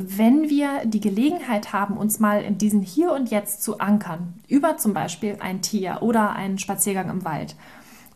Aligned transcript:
wenn 0.00 0.48
wir 0.48 0.84
die 0.84 1.00
Gelegenheit 1.00 1.72
haben, 1.72 1.96
uns 1.96 2.20
mal 2.20 2.42
in 2.42 2.58
diesen 2.58 2.82
Hier 2.82 3.12
und 3.12 3.30
Jetzt 3.30 3.62
zu 3.62 3.78
ankern, 3.78 4.34
über 4.48 4.76
zum 4.76 4.94
Beispiel 4.94 5.36
ein 5.40 5.62
Tier 5.62 5.98
oder 6.00 6.32
einen 6.32 6.58
Spaziergang 6.58 7.10
im 7.10 7.24
Wald, 7.24 7.56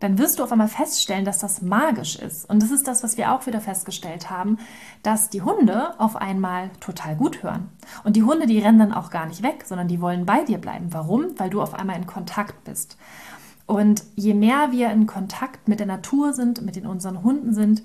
dann 0.03 0.17
wirst 0.17 0.37
du 0.37 0.43
auf 0.43 0.51
einmal 0.51 0.67
feststellen, 0.67 1.23
dass 1.23 1.39
das 1.39 1.61
magisch 1.61 2.17
ist. 2.17 2.49
Und 2.49 2.61
das 2.61 2.71
ist 2.71 2.89
das, 2.89 3.03
was 3.03 3.15
wir 3.15 3.31
auch 3.31 3.45
wieder 3.47 3.61
festgestellt 3.61 4.29
haben, 4.29 4.57
dass 5.01 5.29
die 5.29 5.41
Hunde 5.41 5.97
auf 5.97 6.17
einmal 6.17 6.71
total 6.81 7.15
gut 7.15 7.41
hören. 7.41 7.69
Und 8.03 8.17
die 8.17 8.23
Hunde, 8.23 8.45
die 8.45 8.59
rennen 8.59 8.79
dann 8.79 8.93
auch 8.93 9.11
gar 9.11 9.27
nicht 9.27 9.43
weg, 9.43 9.63
sondern 9.65 9.87
die 9.87 10.01
wollen 10.01 10.25
bei 10.25 10.43
dir 10.43 10.57
bleiben. 10.57 10.87
Warum? 10.89 11.39
Weil 11.39 11.49
du 11.49 11.61
auf 11.61 11.73
einmal 11.73 11.95
in 11.95 12.05
Kontakt 12.05 12.65
bist. 12.65 12.97
Und 13.65 14.03
je 14.15 14.33
mehr 14.33 14.73
wir 14.73 14.91
in 14.91 15.07
Kontakt 15.07 15.69
mit 15.69 15.79
der 15.79 15.87
Natur 15.87 16.33
sind, 16.33 16.61
mit 16.63 16.75
den 16.75 16.85
unseren 16.85 17.23
Hunden 17.23 17.53
sind, 17.53 17.81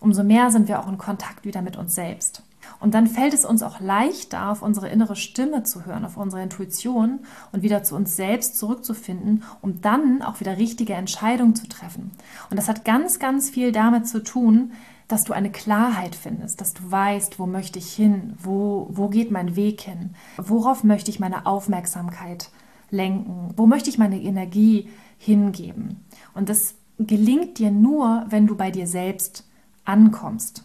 umso 0.00 0.24
mehr 0.24 0.50
sind 0.50 0.68
wir 0.68 0.80
auch 0.80 0.88
in 0.88 0.96
Kontakt 0.96 1.44
wieder 1.44 1.60
mit 1.60 1.76
uns 1.76 1.94
selbst. 1.94 2.42
Und 2.80 2.94
dann 2.94 3.06
fällt 3.06 3.34
es 3.34 3.44
uns 3.44 3.62
auch 3.62 3.80
leichter, 3.80 4.50
auf 4.50 4.62
unsere 4.62 4.88
innere 4.88 5.16
Stimme 5.16 5.62
zu 5.62 5.86
hören, 5.86 6.04
auf 6.04 6.16
unsere 6.16 6.42
Intuition 6.42 7.20
und 7.52 7.62
wieder 7.62 7.82
zu 7.82 7.96
uns 7.96 8.16
selbst 8.16 8.58
zurückzufinden, 8.58 9.42
um 9.60 9.80
dann 9.80 10.22
auch 10.22 10.40
wieder 10.40 10.58
richtige 10.58 10.94
Entscheidungen 10.94 11.54
zu 11.54 11.68
treffen. 11.68 12.10
Und 12.50 12.56
das 12.56 12.68
hat 12.68 12.84
ganz, 12.84 13.18
ganz 13.18 13.50
viel 13.50 13.72
damit 13.72 14.06
zu 14.06 14.22
tun, 14.22 14.72
dass 15.08 15.24
du 15.24 15.32
eine 15.32 15.50
Klarheit 15.50 16.14
findest, 16.14 16.60
dass 16.60 16.74
du 16.74 16.82
weißt, 16.90 17.38
wo 17.38 17.46
möchte 17.46 17.78
ich 17.78 17.92
hin, 17.92 18.34
wo, 18.42 18.88
wo 18.90 19.08
geht 19.08 19.30
mein 19.30 19.56
Weg 19.56 19.80
hin, 19.80 20.10
worauf 20.36 20.84
möchte 20.84 21.10
ich 21.10 21.18
meine 21.18 21.46
Aufmerksamkeit 21.46 22.50
lenken, 22.90 23.54
wo 23.56 23.66
möchte 23.66 23.90
ich 23.90 23.98
meine 23.98 24.20
Energie 24.20 24.88
hingeben. 25.16 26.04
Und 26.34 26.48
das 26.50 26.74
gelingt 26.98 27.58
dir 27.58 27.70
nur, 27.70 28.26
wenn 28.28 28.46
du 28.46 28.54
bei 28.56 28.70
dir 28.70 28.86
selbst 28.86 29.48
ankommst. 29.84 30.64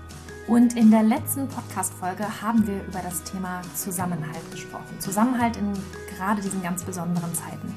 Und 0.47 0.75
in 0.75 0.91
der 0.91 1.03
letzten 1.03 1.47
Podcast-Folge 1.47 2.41
haben 2.41 2.65
wir 2.67 2.83
über 2.85 2.99
das 3.03 3.23
Thema 3.23 3.61
Zusammenhalt 3.75 4.51
gesprochen. 4.51 4.99
Zusammenhalt 4.99 5.55
in 5.57 5.71
gerade 6.15 6.41
diesen 6.41 6.61
ganz 6.61 6.83
besonderen 6.83 7.33
Zeiten. 7.33 7.73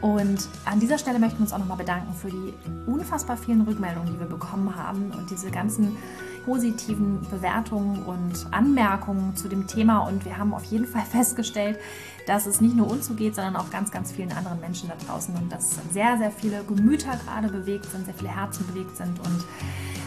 Und 0.00 0.48
an 0.64 0.80
dieser 0.80 0.98
Stelle 0.98 1.20
möchten 1.20 1.38
wir 1.38 1.42
uns 1.42 1.52
auch 1.52 1.58
nochmal 1.58 1.76
bedanken 1.76 2.12
für 2.12 2.28
die 2.28 2.52
unfassbar 2.86 3.36
vielen 3.36 3.62
Rückmeldungen, 3.62 4.12
die 4.12 4.18
wir 4.18 4.26
bekommen 4.26 4.74
haben 4.74 5.12
und 5.12 5.30
diese 5.30 5.50
ganzen 5.50 5.96
positiven 6.44 7.20
Bewertungen 7.30 8.02
und 8.02 8.46
Anmerkungen 8.50 9.36
zu 9.36 9.48
dem 9.48 9.68
Thema. 9.68 10.00
Und 10.00 10.24
wir 10.24 10.36
haben 10.36 10.54
auf 10.54 10.64
jeden 10.64 10.86
Fall 10.86 11.04
festgestellt, 11.10 11.78
dass 12.26 12.46
es 12.46 12.60
nicht 12.60 12.76
nur 12.76 12.90
uns 12.90 13.06
so 13.06 13.14
geht, 13.14 13.36
sondern 13.36 13.54
auch 13.56 13.70
ganz, 13.70 13.92
ganz 13.92 14.10
vielen 14.10 14.32
anderen 14.32 14.60
Menschen 14.60 14.88
da 14.88 14.96
draußen 15.06 15.34
und 15.36 15.50
dass 15.52 15.76
sehr, 15.92 16.18
sehr 16.18 16.32
viele 16.32 16.64
Gemüter 16.64 17.18
gerade 17.24 17.48
bewegt 17.48 17.86
sind, 17.86 18.04
sehr 18.04 18.14
viele 18.14 18.34
Herzen 18.34 18.66
bewegt 18.66 18.96
sind 18.96 19.18
und 19.20 19.44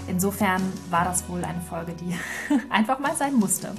Insofern 0.08 0.62
war 0.90 1.04
das 1.06 1.28
wohl 1.30 1.44
eine 1.44 1.62
Folge, 1.62 1.94
die 1.94 2.16
einfach 2.70 3.00
mal 3.00 3.16
sein 3.16 3.36
musste. 3.36 3.74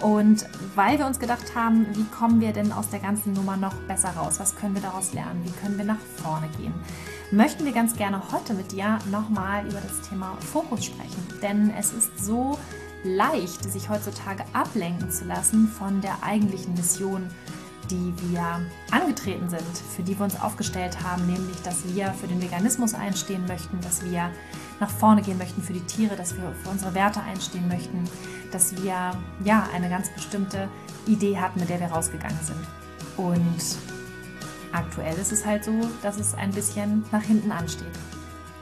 Und 0.00 0.46
weil 0.74 0.98
wir 0.98 1.06
uns 1.06 1.18
gedacht 1.18 1.54
haben, 1.54 1.86
wie 1.94 2.04
kommen 2.04 2.40
wir 2.40 2.52
denn 2.52 2.72
aus 2.72 2.88
der 2.90 3.00
ganzen 3.00 3.32
Nummer 3.32 3.56
noch 3.56 3.74
besser 3.88 4.10
raus? 4.10 4.38
Was 4.38 4.56
können 4.56 4.74
wir 4.74 4.82
daraus 4.82 5.12
lernen? 5.12 5.42
Wie 5.44 5.52
können 5.60 5.78
wir 5.78 5.84
nach 5.84 6.00
vorne 6.22 6.48
gehen? 6.58 6.74
Möchten 7.30 7.64
wir 7.64 7.72
ganz 7.72 7.96
gerne 7.96 8.22
heute 8.32 8.54
mit 8.54 8.72
dir 8.72 8.98
nochmal 9.10 9.66
über 9.66 9.80
das 9.80 10.08
Thema 10.08 10.36
Fokus 10.40 10.84
sprechen. 10.84 11.26
Denn 11.42 11.72
es 11.76 11.92
ist 11.92 12.24
so 12.24 12.58
leicht, 13.04 13.64
sich 13.70 13.88
heutzutage 13.88 14.44
ablenken 14.52 15.10
zu 15.10 15.24
lassen 15.24 15.68
von 15.68 16.00
der 16.00 16.22
eigentlichen 16.22 16.74
Mission, 16.74 17.28
die 17.90 18.12
wir 18.28 18.60
angetreten 18.90 19.48
sind, 19.48 19.62
für 19.94 20.02
die 20.02 20.18
wir 20.18 20.24
uns 20.24 20.40
aufgestellt 20.40 21.02
haben, 21.02 21.26
nämlich 21.26 21.60
dass 21.62 21.84
wir 21.94 22.12
für 22.12 22.26
den 22.26 22.42
Veganismus 22.42 22.94
einstehen 22.94 23.46
möchten, 23.46 23.80
dass 23.80 24.04
wir 24.04 24.30
nach 24.80 24.90
vorne 24.90 25.22
gehen 25.22 25.38
möchten 25.38 25.62
für 25.62 25.72
die 25.72 25.80
Tiere, 25.80 26.16
dass 26.16 26.36
wir 26.36 26.52
für 26.62 26.70
unsere 26.70 26.94
Werte 26.94 27.20
einstehen 27.22 27.68
möchten, 27.68 28.04
dass 28.52 28.76
wir 28.82 29.12
ja 29.44 29.68
eine 29.74 29.88
ganz 29.88 30.10
bestimmte 30.10 30.68
Idee 31.06 31.38
hatten, 31.38 31.60
mit 31.60 31.68
der 31.68 31.80
wir 31.80 31.88
rausgegangen 31.88 32.38
sind. 32.42 32.58
Und 33.16 33.78
aktuell 34.72 35.16
ist 35.16 35.32
es 35.32 35.44
halt 35.44 35.64
so, 35.64 35.72
dass 36.02 36.18
es 36.18 36.34
ein 36.34 36.50
bisschen 36.50 37.04
nach 37.12 37.22
hinten 37.22 37.52
ansteht. 37.52 37.86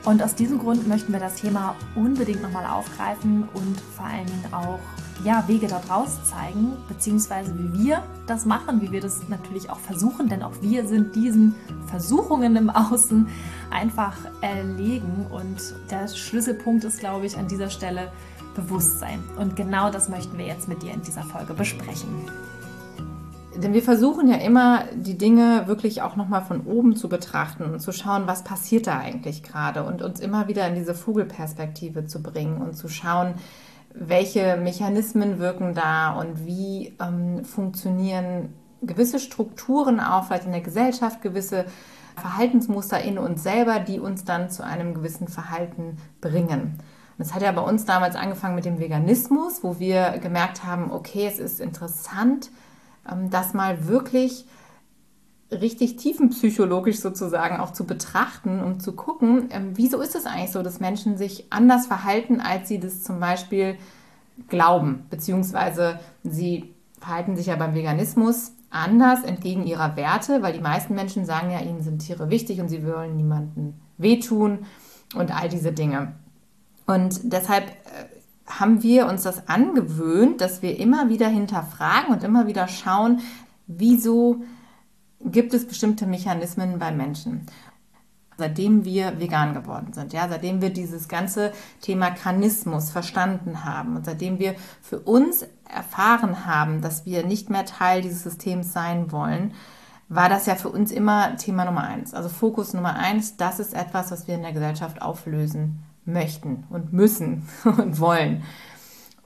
Und 0.05 0.21
aus 0.21 0.35
diesem 0.35 0.59
Grund 0.59 0.87
möchten 0.87 1.11
wir 1.11 1.19
das 1.19 1.35
Thema 1.35 1.75
unbedingt 1.95 2.43
nochmal 2.43 2.67
aufgreifen 2.67 3.49
und 3.53 3.81
vor 3.95 4.05
allen 4.05 4.27
Dingen 4.27 4.53
auch 4.53 4.79
ja, 5.23 5.43
Wege 5.47 5.67
daraus 5.67 6.23
zeigen, 6.25 6.73
beziehungsweise 6.87 7.57
wie 7.57 7.85
wir 7.85 8.03
das 8.27 8.45
machen, 8.45 8.81
wie 8.81 8.91
wir 8.91 9.01
das 9.01 9.27
natürlich 9.29 9.69
auch 9.69 9.79
versuchen, 9.79 10.29
denn 10.29 10.43
auch 10.43 10.53
wir 10.61 10.87
sind 10.87 11.15
diesen 11.15 11.55
Versuchungen 11.87 12.55
im 12.55 12.69
Außen 12.69 13.27
einfach 13.71 14.15
erlegen. 14.41 15.27
Und 15.31 15.75
der 15.91 16.07
Schlüsselpunkt 16.07 16.83
ist, 16.83 16.99
glaube 16.99 17.25
ich, 17.25 17.37
an 17.37 17.47
dieser 17.47 17.69
Stelle 17.69 18.11
Bewusstsein. 18.55 19.23
Und 19.37 19.55
genau 19.55 19.91
das 19.91 20.09
möchten 20.09 20.37
wir 20.37 20.45
jetzt 20.45 20.67
mit 20.67 20.81
dir 20.81 20.93
in 20.93 21.01
dieser 21.01 21.23
Folge 21.23 21.53
besprechen. 21.53 22.09
Denn 23.57 23.73
wir 23.73 23.83
versuchen 23.83 24.27
ja 24.27 24.35
immer, 24.35 24.83
die 24.93 25.17
Dinge 25.17 25.63
wirklich 25.67 26.01
auch 26.01 26.15
nochmal 26.15 26.43
von 26.43 26.61
oben 26.61 26.95
zu 26.95 27.07
betrachten 27.07 27.63
und 27.63 27.79
zu 27.79 27.93
schauen, 27.93 28.23
was 28.27 28.43
passiert 28.43 28.87
da 28.87 28.99
eigentlich 28.99 29.43
gerade 29.43 29.83
und 29.83 30.01
uns 30.01 30.19
immer 30.19 30.47
wieder 30.47 30.67
in 30.67 30.75
diese 30.75 30.93
Vogelperspektive 30.93 32.05
zu 32.05 32.21
bringen 32.21 32.61
und 32.61 32.75
zu 32.75 32.89
schauen, 32.89 33.35
welche 33.93 34.57
Mechanismen 34.57 35.39
wirken 35.39 35.73
da 35.73 36.19
und 36.19 36.45
wie 36.45 36.97
ähm, 36.99 37.45
funktionieren 37.45 38.49
gewisse 38.81 39.19
Strukturen 39.19 40.01
auch, 40.01 40.25
vielleicht 40.25 40.45
in 40.45 40.51
der 40.51 40.61
Gesellschaft, 40.61 41.21
gewisse 41.21 41.65
Verhaltensmuster 42.15 43.01
in 43.01 43.17
uns 43.17 43.43
selber, 43.43 43.79
die 43.79 43.99
uns 43.99 44.23
dann 44.23 44.49
zu 44.49 44.63
einem 44.63 44.93
gewissen 44.93 45.27
Verhalten 45.27 45.97
bringen. 46.21 46.79
Das 47.17 47.33
hat 47.33 47.41
ja 47.41 47.51
bei 47.51 47.61
uns 47.61 47.85
damals 47.85 48.15
angefangen 48.15 48.55
mit 48.55 48.65
dem 48.65 48.79
Veganismus, 48.79 49.63
wo 49.63 49.79
wir 49.79 50.17
gemerkt 50.21 50.63
haben, 50.63 50.91
okay, 50.91 51.27
es 51.27 51.39
ist 51.39 51.61
interessant, 51.61 52.51
ähm, 53.09 53.29
das 53.29 53.53
mal 53.53 53.87
wirklich 53.87 54.45
richtig 55.51 55.97
tiefenpsychologisch 55.97 56.99
sozusagen 56.99 57.57
auch 57.57 57.71
zu 57.71 57.85
betrachten, 57.85 58.61
um 58.61 58.79
zu 58.79 58.93
gucken, 58.93 59.49
ähm, 59.51 59.71
wieso 59.75 60.01
ist 60.01 60.15
es 60.15 60.25
eigentlich 60.25 60.51
so, 60.51 60.63
dass 60.63 60.79
Menschen 60.79 61.17
sich 61.17 61.51
anders 61.51 61.87
verhalten, 61.87 62.41
als 62.41 62.67
sie 62.67 62.79
das 62.79 63.03
zum 63.03 63.19
Beispiel 63.19 63.77
glauben, 64.49 65.05
beziehungsweise 65.09 65.99
sie 66.23 66.73
verhalten 66.99 67.37
sich 67.37 67.45
ja 67.45 67.55
beim 67.55 67.75
Veganismus 67.75 68.51
anders 68.75 69.23
entgegen 69.23 69.65
ihrer 69.65 69.95
Werte, 69.95 70.41
weil 70.41 70.53
die 70.53 70.59
meisten 70.59 70.93
Menschen 70.95 71.25
sagen 71.25 71.49
ja, 71.51 71.61
ihnen 71.61 71.81
sind 71.81 71.99
Tiere 71.99 72.29
wichtig 72.29 72.59
und 72.59 72.69
sie 72.69 72.85
wollen 72.85 73.15
niemanden 73.15 73.79
wehtun 73.97 74.65
und 75.15 75.35
all 75.35 75.49
diese 75.49 75.71
Dinge. 75.71 76.13
Und 76.85 77.19
deshalb 77.23 77.67
äh, 77.67 78.05
haben 78.47 78.83
wir 78.83 79.07
uns 79.07 79.23
das 79.23 79.47
angewöhnt, 79.47 80.41
dass 80.41 80.61
wir 80.61 80.79
immer 80.79 81.09
wieder 81.09 81.27
hinterfragen 81.27 82.13
und 82.13 82.23
immer 82.23 82.47
wieder 82.47 82.67
schauen, 82.67 83.21
wieso 83.65 84.43
gibt 85.21 85.53
es 85.53 85.67
bestimmte 85.67 86.05
Mechanismen 86.05 86.77
bei 86.77 86.91
Menschen. 86.91 87.47
Seitdem 88.37 88.83
wir 88.83 89.19
vegan 89.19 89.53
geworden 89.53 89.93
sind, 89.93 90.11
ja, 90.11 90.27
seitdem 90.27 90.61
wir 90.61 90.69
dieses 90.69 91.07
ganze 91.07 91.53
Thema 91.79 92.11
Kranismus 92.11 92.91
verstanden 92.91 93.63
haben 93.63 93.95
und 93.95 94.05
seitdem 94.05 94.39
wir 94.39 94.55
für 94.81 94.99
uns 94.99 95.45
erfahren 95.69 96.45
haben, 96.45 96.81
dass 96.81 97.05
wir 97.05 97.25
nicht 97.25 97.49
mehr 97.49 97.65
Teil 97.65 98.01
dieses 98.01 98.23
Systems 98.23 98.73
sein 98.73 99.11
wollen, 99.11 99.53
war 100.07 100.29
das 100.29 100.45
ja 100.45 100.55
für 100.55 100.69
uns 100.69 100.91
immer 100.91 101.35
Thema 101.37 101.65
Nummer 101.65 101.83
eins. 101.83 102.13
Also 102.13 102.29
Fokus 102.29 102.73
Nummer 102.73 102.95
eins, 102.95 103.37
das 103.37 103.59
ist 103.59 103.73
etwas, 103.73 104.11
was 104.11 104.27
wir 104.27 104.35
in 104.35 104.43
der 104.43 104.53
Gesellschaft 104.53 105.01
auflösen 105.01 105.83
möchten 106.05 106.65
und 106.69 106.93
müssen 106.93 107.47
und 107.63 107.99
wollen. 107.99 108.43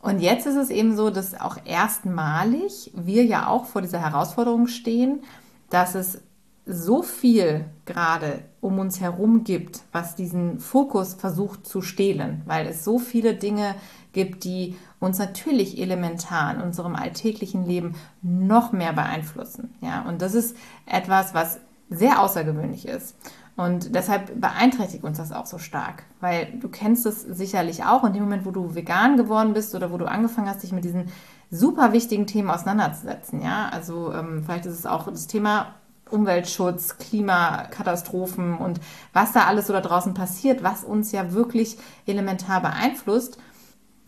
Und 0.02 0.20
jetzt 0.20 0.48
ist 0.48 0.56
es 0.56 0.70
eben 0.70 0.96
so, 0.96 1.10
dass 1.10 1.40
auch 1.40 1.58
erstmalig 1.66 2.92
wir 2.96 3.26
ja 3.26 3.48
auch 3.48 3.66
vor 3.66 3.82
dieser 3.82 4.00
Herausforderung 4.00 4.68
stehen, 4.68 5.24
dass 5.70 5.94
es 5.96 6.22
so 6.66 7.02
viel 7.02 7.66
gerade 7.86 8.44
um 8.62 8.80
uns 8.80 9.02
herum 9.02 9.44
gibt, 9.44 9.82
was 9.92 10.16
diesen 10.16 10.60
Fokus 10.60 11.16
versucht 11.16 11.68
zu 11.68 11.82
stehlen, 11.82 12.44
weil 12.46 12.68
es 12.68 12.84
so 12.84 13.00
viele 13.00 13.34
Dinge 13.34 13.70
gibt, 13.70 13.80
die 14.16 14.76
uns 15.00 15.20
natürlich 15.20 15.80
elementar 15.80 16.56
in 16.56 16.62
unserem 16.62 16.96
alltäglichen 16.96 17.66
Leben 17.66 17.96
noch 18.22 18.72
mehr 18.72 18.94
beeinflussen. 18.94 19.74
Ja, 19.82 20.02
und 20.08 20.22
das 20.22 20.34
ist 20.34 20.56
etwas, 20.86 21.34
was 21.34 21.60
sehr 21.90 22.22
außergewöhnlich 22.22 22.88
ist. 22.88 23.16
Und 23.56 23.94
deshalb 23.94 24.40
beeinträchtigt 24.40 25.04
uns 25.04 25.18
das 25.18 25.34
auch 25.34 25.46
so 25.46 25.58
stark, 25.58 26.04
weil 26.22 26.48
du 26.62 26.70
kennst 26.70 27.06
es 27.06 27.24
sicherlich 27.24 27.84
auch 27.84 28.06
in 28.06 28.14
dem 28.14 28.24
Moment, 28.24 28.46
wo 28.46 28.52
du 28.52 28.74
vegan 28.74 29.18
geworden 29.18 29.54
bist 29.54 29.76
oder 29.76 29.92
wo 29.92 29.98
du 29.98 30.06
angefangen 30.06 30.48
hast, 30.48 30.64
dich 30.64 30.72
mit 30.72 30.86
diesen 30.86 31.12
super 31.52 31.92
wichtigen 31.92 32.26
Themen 32.26 32.50
auseinanderzusetzen. 32.50 33.42
Ja, 33.42 33.68
also 33.70 34.14
ähm, 34.14 34.44
vielleicht 34.46 34.66
ist 34.66 34.80
es 34.80 34.86
auch 34.86 35.08
das 35.08 35.28
Thema 35.28 35.74
Umweltschutz, 36.10 36.98
Klimakatastrophen 36.98 38.58
und 38.58 38.80
was 39.14 39.34
da 39.34 39.46
alles 39.46 39.68
so 39.68 39.74
da 39.74 39.82
draußen 39.82 40.14
passiert, 40.14 40.64
was 40.64 40.84
uns 40.84 41.12
ja 41.12 41.34
wirklich 41.34 41.78
elementar 42.06 42.62
beeinflusst. 42.62 43.40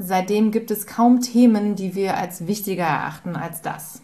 Seitdem 0.03 0.51
gibt 0.51 0.71
es 0.71 0.87
kaum 0.87 1.21
Themen, 1.21 1.75
die 1.75 1.95
wir 1.95 2.17
als 2.17 2.47
wichtiger 2.47 2.85
erachten 2.85 3.35
als 3.35 3.61
das. 3.61 4.01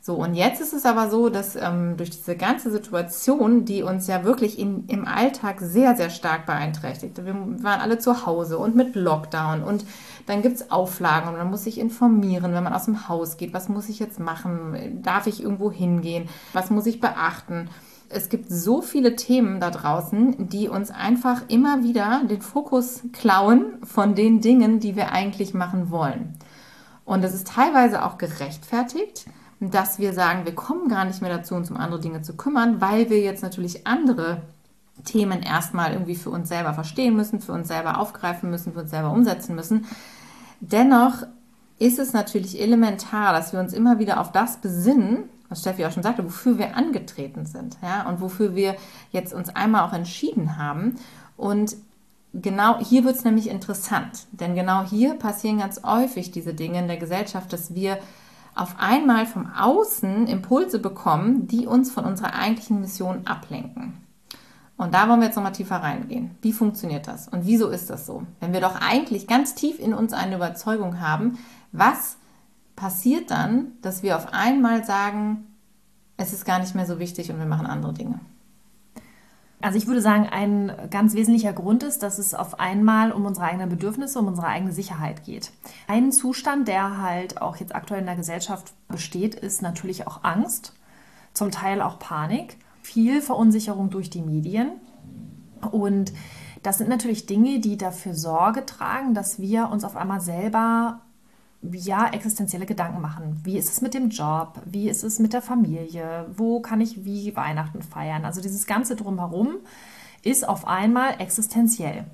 So, 0.00 0.16
und 0.16 0.34
jetzt 0.34 0.60
ist 0.60 0.74
es 0.74 0.84
aber 0.84 1.08
so, 1.08 1.30
dass 1.30 1.56
ähm, 1.56 1.96
durch 1.96 2.10
diese 2.10 2.36
ganze 2.36 2.70
Situation, 2.70 3.64
die 3.64 3.82
uns 3.82 4.06
ja 4.06 4.22
wirklich 4.22 4.58
in, 4.58 4.86
im 4.88 5.06
Alltag 5.06 5.60
sehr, 5.60 5.96
sehr 5.96 6.10
stark 6.10 6.44
beeinträchtigt, 6.44 7.24
wir 7.24 7.34
waren 7.62 7.80
alle 7.80 7.98
zu 7.98 8.26
Hause 8.26 8.58
und 8.58 8.76
mit 8.76 8.96
Lockdown 8.96 9.62
und 9.62 9.86
dann 10.26 10.42
gibt 10.42 10.56
es 10.56 10.70
Auflagen 10.70 11.30
und 11.30 11.38
man 11.38 11.48
muss 11.48 11.64
sich 11.64 11.78
informieren, 11.78 12.52
wenn 12.52 12.62
man 12.62 12.74
aus 12.74 12.84
dem 12.84 13.08
Haus 13.08 13.38
geht, 13.38 13.54
was 13.54 13.70
muss 13.70 13.88
ich 13.88 13.98
jetzt 13.98 14.20
machen, 14.20 15.00
darf 15.02 15.26
ich 15.26 15.42
irgendwo 15.42 15.72
hingehen, 15.72 16.28
was 16.52 16.68
muss 16.68 16.84
ich 16.84 17.00
beachten. 17.00 17.70
Es 18.08 18.28
gibt 18.28 18.50
so 18.50 18.82
viele 18.82 19.16
Themen 19.16 19.60
da 19.60 19.70
draußen, 19.70 20.48
die 20.48 20.68
uns 20.68 20.90
einfach 20.90 21.42
immer 21.48 21.82
wieder 21.82 22.22
den 22.28 22.42
Fokus 22.42 23.02
klauen 23.12 23.78
von 23.84 24.14
den 24.14 24.40
Dingen, 24.40 24.78
die 24.78 24.94
wir 24.94 25.12
eigentlich 25.12 25.54
machen 25.54 25.90
wollen. 25.90 26.36
Und 27.04 27.22
das 27.22 27.34
ist 27.34 27.48
teilweise 27.48 28.04
auch 28.04 28.18
gerechtfertigt 28.18 29.26
dass 29.70 29.98
wir 29.98 30.12
sagen, 30.12 30.44
wir 30.44 30.54
kommen 30.54 30.88
gar 30.88 31.04
nicht 31.04 31.22
mehr 31.22 31.34
dazu, 31.34 31.54
uns 31.54 31.70
um 31.70 31.76
andere 31.76 32.00
Dinge 32.00 32.22
zu 32.22 32.36
kümmern, 32.36 32.80
weil 32.80 33.10
wir 33.10 33.20
jetzt 33.20 33.42
natürlich 33.42 33.86
andere 33.86 34.42
Themen 35.04 35.42
erstmal 35.42 35.92
irgendwie 35.92 36.16
für 36.16 36.30
uns 36.30 36.48
selber 36.48 36.72
verstehen 36.74 37.16
müssen, 37.16 37.40
für 37.40 37.52
uns 37.52 37.68
selber 37.68 37.98
aufgreifen 37.98 38.50
müssen, 38.50 38.72
für 38.72 38.80
uns 38.80 38.90
selber 38.90 39.10
umsetzen 39.10 39.54
müssen. 39.54 39.86
Dennoch 40.60 41.24
ist 41.78 41.98
es 41.98 42.12
natürlich 42.12 42.60
elementar, 42.60 43.32
dass 43.32 43.52
wir 43.52 43.60
uns 43.60 43.72
immer 43.72 43.98
wieder 43.98 44.20
auf 44.20 44.32
das 44.32 44.58
besinnen, 44.58 45.24
was 45.48 45.60
Steffi 45.60 45.84
auch 45.84 45.92
schon 45.92 46.02
sagte, 46.02 46.24
wofür 46.24 46.58
wir 46.58 46.76
angetreten 46.76 47.46
sind, 47.46 47.76
ja, 47.82 48.08
und 48.08 48.20
wofür 48.20 48.54
wir 48.54 48.76
jetzt 49.10 49.32
uns 49.32 49.54
einmal 49.54 49.86
auch 49.88 49.92
entschieden 49.92 50.56
haben. 50.56 50.96
Und 51.36 51.76
genau 52.32 52.78
hier 52.78 53.04
wird 53.04 53.16
es 53.16 53.24
nämlich 53.24 53.48
interessant, 53.48 54.26
denn 54.32 54.54
genau 54.54 54.84
hier 54.84 55.14
passieren 55.14 55.58
ganz 55.58 55.82
häufig 55.84 56.30
diese 56.30 56.54
Dinge 56.54 56.80
in 56.80 56.88
der 56.88 56.96
Gesellschaft, 56.96 57.52
dass 57.52 57.74
wir 57.74 57.98
auf 58.54 58.76
einmal 58.78 59.26
vom 59.26 59.50
Außen 59.52 60.26
Impulse 60.26 60.78
bekommen, 60.78 61.48
die 61.48 61.66
uns 61.66 61.90
von 61.90 62.04
unserer 62.04 62.34
eigentlichen 62.34 62.80
Mission 62.80 63.26
ablenken. 63.26 63.94
Und 64.76 64.94
da 64.94 65.08
wollen 65.08 65.20
wir 65.20 65.26
jetzt 65.26 65.36
nochmal 65.36 65.52
tiefer 65.52 65.76
reingehen. 65.76 66.32
Wie 66.42 66.52
funktioniert 66.52 67.06
das? 67.06 67.28
Und 67.28 67.46
wieso 67.46 67.68
ist 67.68 67.90
das 67.90 68.06
so? 68.06 68.24
Wenn 68.40 68.52
wir 68.52 68.60
doch 68.60 68.80
eigentlich 68.80 69.26
ganz 69.26 69.54
tief 69.54 69.78
in 69.78 69.94
uns 69.94 70.12
eine 70.12 70.36
Überzeugung 70.36 71.00
haben, 71.00 71.38
was 71.70 72.16
passiert 72.76 73.30
dann, 73.30 73.72
dass 73.82 74.02
wir 74.02 74.16
auf 74.16 74.32
einmal 74.32 74.84
sagen, 74.84 75.46
es 76.16 76.32
ist 76.32 76.44
gar 76.44 76.58
nicht 76.58 76.74
mehr 76.74 76.86
so 76.86 76.98
wichtig 76.98 77.30
und 77.30 77.38
wir 77.38 77.46
machen 77.46 77.66
andere 77.66 77.92
Dinge? 77.92 78.20
Also 79.60 79.78
ich 79.78 79.86
würde 79.86 80.02
sagen, 80.02 80.28
ein 80.30 80.72
ganz 80.90 81.14
wesentlicher 81.14 81.54
Grund 81.54 81.82
ist, 81.84 82.02
dass 82.02 82.18
es 82.18 82.34
auf 82.34 82.60
einmal 82.60 83.12
um 83.12 83.24
unsere 83.24 83.46
eigenen 83.46 83.70
Bedürfnisse, 83.70 84.18
um 84.18 84.26
unsere 84.26 84.46
eigene 84.46 84.72
Sicherheit 84.72 85.24
geht. 85.24 85.52
Ein 85.88 86.12
Zustand, 86.12 86.68
der 86.68 87.00
halt 87.00 87.40
auch 87.40 87.56
jetzt 87.56 87.74
aktuell 87.74 88.00
in 88.00 88.06
der 88.06 88.16
Gesellschaft 88.16 88.74
besteht, 88.88 89.34
ist 89.34 89.62
natürlich 89.62 90.06
auch 90.06 90.22
Angst, 90.22 90.74
zum 91.32 91.50
Teil 91.50 91.80
auch 91.80 91.98
Panik, 91.98 92.58
viel 92.82 93.22
Verunsicherung 93.22 93.88
durch 93.88 94.10
die 94.10 94.20
Medien. 94.20 94.72
Und 95.70 96.12
das 96.62 96.76
sind 96.76 96.90
natürlich 96.90 97.24
Dinge, 97.24 97.60
die 97.60 97.78
dafür 97.78 98.12
Sorge 98.12 98.66
tragen, 98.66 99.14
dass 99.14 99.38
wir 99.38 99.70
uns 99.70 99.84
auf 99.84 99.96
einmal 99.96 100.20
selber 100.20 101.00
ja, 101.72 102.08
existenzielle 102.08 102.66
Gedanken 102.66 103.00
machen. 103.00 103.40
Wie 103.44 103.56
ist 103.56 103.70
es 103.70 103.80
mit 103.80 103.94
dem 103.94 104.10
Job? 104.10 104.60
Wie 104.64 104.88
ist 104.88 105.02
es 105.04 105.18
mit 105.18 105.32
der 105.32 105.42
Familie? 105.42 106.26
Wo 106.36 106.60
kann 106.60 106.80
ich 106.80 107.04
wie 107.04 107.34
Weihnachten 107.36 107.82
feiern? 107.82 108.24
Also 108.24 108.40
dieses 108.40 108.66
ganze 108.66 108.96
drumherum 108.96 109.56
ist 110.22 110.48
auf 110.48 110.66
einmal 110.66 111.20
existenziell. 111.20 112.04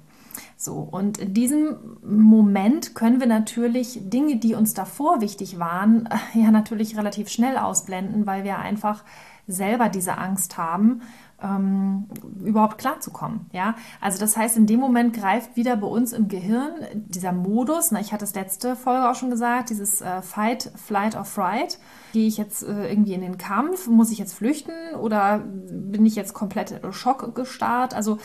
So, 0.57 0.75
und 0.75 1.19
in 1.19 1.35
diesem 1.35 1.77
Moment 2.03 2.95
können 2.95 3.19
wir 3.19 3.27
natürlich 3.27 3.99
Dinge, 4.03 4.37
die 4.37 4.55
uns 4.55 4.75
davor 4.75 5.21
wichtig 5.21 5.59
waren, 5.59 6.09
ja 6.35 6.51
natürlich 6.51 6.97
relativ 6.97 7.29
schnell 7.29 7.57
ausblenden, 7.57 8.27
weil 8.27 8.45
wir 8.45 8.59
einfach 8.59 9.05
selber 9.47 9.89
diese 9.89 10.19
Angst 10.19 10.57
haben, 10.59 11.03
ähm, 11.43 12.07
überhaupt 12.45 12.79
klarzukommen. 12.79 13.47
Ja? 13.53 13.75
Also 14.01 14.19
das 14.19 14.37
heißt, 14.37 14.57
in 14.57 14.67
dem 14.67 14.81
Moment 14.81 15.15
greift 15.15 15.57
wieder 15.57 15.77
bei 15.77 15.87
uns 15.87 16.13
im 16.13 16.29
Gehirn 16.29 16.73
dieser 16.95 17.33
Modus, 17.33 17.91
na, 17.91 18.01
ich 18.01 18.13
hatte 18.13 18.25
es 18.25 18.35
letzte 18.35 18.77
Folge 18.77 19.09
auch 19.09 19.15
schon 19.15 19.31
gesagt, 19.31 19.71
dieses 19.71 20.01
äh, 20.01 20.23
Fight, 20.23 20.71
Flight 20.77 21.17
or 21.17 21.25
Fright. 21.25 21.79
Gehe 22.13 22.27
ich 22.27 22.39
jetzt 22.39 22.63
äh, 22.63 22.91
irgendwie 22.91 23.15
in 23.15 23.21
den 23.21 23.39
Kampf? 23.39 23.87
Muss 23.87 24.11
ich 24.11 24.19
jetzt 24.19 24.35
flüchten? 24.35 24.95
Oder 25.01 25.39
bin 25.39 26.05
ich 26.07 26.17
jetzt 26.17 26.35
komplett 26.35 26.81
Schock 26.91 27.35
gestarrt? 27.35 27.95
Also 27.95 28.19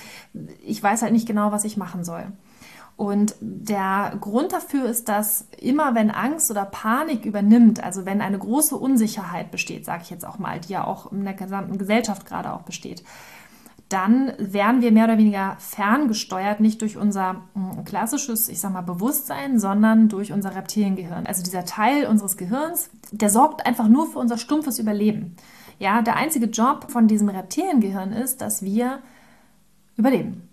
ich 0.64 0.82
weiß 0.82 1.02
halt 1.02 1.14
nicht 1.14 1.28
genau, 1.28 1.52
was 1.52 1.66
ich 1.66 1.78
machen 1.78 2.04
soll. 2.04 2.28
Und 2.98 3.36
der 3.42 4.18
Grund 4.22 4.54
dafür 4.54 4.86
ist, 4.86 5.10
dass 5.10 5.48
immer 5.60 5.96
wenn 5.96 6.12
Angst 6.12 6.50
oder 6.50 6.64
Panik 6.64 7.26
übernimmt, 7.26 7.84
also 7.84 8.06
wenn 8.06 8.22
eine 8.22 8.40
große 8.40 8.76
Unsicherheit 8.78 9.52
besteht, 9.52 9.84
sage 9.84 10.04
ich 10.04 10.10
jetzt 10.10 10.26
auch 10.26 10.40
mal, 10.40 10.62
die 10.62 10.74
ja 10.74 10.86
auch 10.86 11.12
in 11.12 11.26
der 11.26 11.34
gesamten 11.34 11.78
Gesellschaft 11.78 12.26
gerade 12.26 12.54
auch 12.54 12.62
besteht, 12.62 13.04
dann 13.90 14.34
werden 14.40 14.82
wir 14.82 14.92
mehr 14.92 15.06
oder 15.06 15.18
weniger 15.18 15.58
ferngesteuert, 15.60 16.60
nicht 16.60 16.82
durch 16.82 16.98
unser 16.98 17.42
hm, 17.54 17.84
klassisches, 17.86 18.50
ich 18.50 18.60
sag 18.60 18.72
mal, 18.72 18.82
Bewusstsein, 18.82 19.60
sondern 19.60 20.10
durch 20.10 20.32
unser 20.32 20.56
Reptiliengehirn. 20.56 21.28
Also 21.28 21.44
dieser 21.44 21.66
Teil 21.66 22.08
unseres 22.08 22.38
Gehirns, 22.38 22.90
der 23.12 23.30
sorgt 23.30 23.66
einfach 23.66 23.88
nur 23.88 24.08
für 24.08 24.20
unser 24.20 24.38
stumpfes 24.38 24.80
Überleben. 24.80 25.36
Ja, 25.78 26.02
der 26.02 26.16
einzige 26.16 26.48
Job 26.48 26.90
von 26.90 27.08
diesem 27.08 27.30
Reptiliengehirn 27.30 28.14
ist, 28.14 28.42
dass 28.42 28.64
wir 28.64 29.00
überleben. 29.98 30.45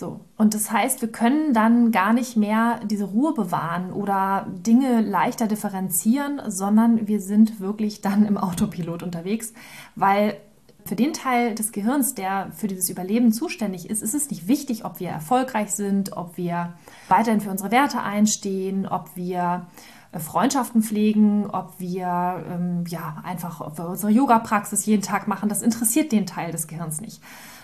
So. 0.00 0.20
Und 0.38 0.54
das 0.54 0.72
heißt, 0.72 1.02
wir 1.02 1.12
können 1.12 1.52
dann 1.52 1.92
gar 1.92 2.14
nicht 2.14 2.34
mehr 2.34 2.80
diese 2.86 3.04
Ruhe 3.04 3.34
bewahren 3.34 3.92
oder 3.92 4.46
Dinge 4.48 5.02
leichter 5.02 5.46
differenzieren, 5.46 6.40
sondern 6.46 7.06
wir 7.06 7.20
sind 7.20 7.60
wirklich 7.60 8.00
dann 8.00 8.24
im 8.24 8.38
Autopilot 8.38 9.02
unterwegs, 9.02 9.52
weil 9.96 10.38
für 10.86 10.96
den 10.96 11.12
Teil 11.12 11.54
des 11.54 11.72
Gehirns, 11.72 12.14
der 12.14 12.50
für 12.56 12.66
dieses 12.66 12.88
Überleben 12.88 13.30
zuständig 13.30 13.90
ist, 13.90 14.02
ist 14.02 14.14
es 14.14 14.30
nicht 14.30 14.48
wichtig, 14.48 14.86
ob 14.86 15.00
wir 15.00 15.10
erfolgreich 15.10 15.72
sind, 15.72 16.16
ob 16.16 16.38
wir 16.38 16.72
weiterhin 17.08 17.42
für 17.42 17.50
unsere 17.50 17.70
Werte 17.70 18.00
einstehen, 18.00 18.88
ob 18.88 19.14
wir 19.16 19.66
äh, 20.12 20.18
Freundschaften 20.18 20.82
pflegen, 20.82 21.50
ob 21.50 21.74
wir 21.76 22.42
ähm, 22.50 22.84
ja 22.88 23.18
einfach 23.22 23.60
unsere 23.60 24.10
Yoga-Praxis 24.10 24.86
jeden 24.86 25.02
Tag 25.02 25.28
machen. 25.28 25.50
Das 25.50 25.60
interessiert 25.60 26.10
den 26.10 26.24
Teil 26.24 26.52
des 26.52 26.68
Gehirns 26.68 27.02
nicht 27.02 27.20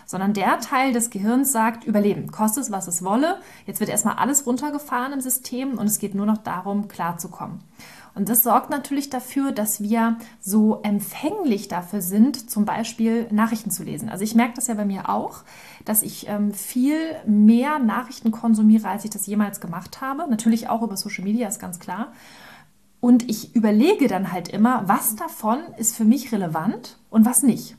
sondern 0.06 0.32
der 0.32 0.60
Teil 0.60 0.92
des 0.92 1.10
Gehirns 1.10 1.52
sagt, 1.52 1.84
überleben, 1.84 2.30
kostet 2.30 2.64
es, 2.64 2.70
was 2.70 2.88
es 2.88 3.04
wolle. 3.04 3.38
Jetzt 3.66 3.80
wird 3.80 3.90
erstmal 3.90 4.16
alles 4.16 4.46
runtergefahren 4.46 5.12
im 5.12 5.20
System 5.20 5.76
und 5.76 5.86
es 5.86 5.98
geht 5.98 6.14
nur 6.14 6.26
noch 6.26 6.38
darum, 6.38 6.88
klarzukommen. 6.88 7.60
Und 8.16 8.30
das 8.30 8.42
sorgt 8.42 8.70
natürlich 8.70 9.10
dafür, 9.10 9.52
dass 9.52 9.82
wir 9.82 10.16
so 10.40 10.80
empfänglich 10.82 11.68
dafür 11.68 12.00
sind, 12.00 12.50
zum 12.50 12.64
Beispiel 12.64 13.28
Nachrichten 13.30 13.70
zu 13.70 13.84
lesen. 13.84 14.08
Also 14.08 14.25
ich 14.25 14.34
merke 14.34 14.54
das 14.54 14.68
ja 14.68 14.75
bei 14.75 14.86
mir 14.86 15.10
auch, 15.10 15.44
dass 15.84 16.02
ich 16.02 16.26
ähm, 16.26 16.54
viel 16.54 16.96
mehr 17.26 17.78
Nachrichten 17.78 18.30
konsumiere, 18.30 18.88
als 18.88 19.04
ich 19.04 19.10
das 19.10 19.26
jemals 19.26 19.60
gemacht 19.60 20.00
habe. 20.00 20.26
Natürlich 20.30 20.70
auch 20.70 20.80
über 20.80 20.96
Social 20.96 21.25
Media, 21.25 21.46
ist 21.46 21.60
ganz 21.60 21.78
klar. 21.78 22.12
Und 23.00 23.28
ich 23.28 23.54
überlege 23.54 24.08
dann 24.08 24.32
halt 24.32 24.48
immer, 24.48 24.88
was 24.88 25.16
davon 25.16 25.58
ist 25.76 25.94
für 25.94 26.06
mich 26.06 26.32
relevant 26.32 26.96
und 27.10 27.26
was 27.26 27.42
nicht. 27.42 27.76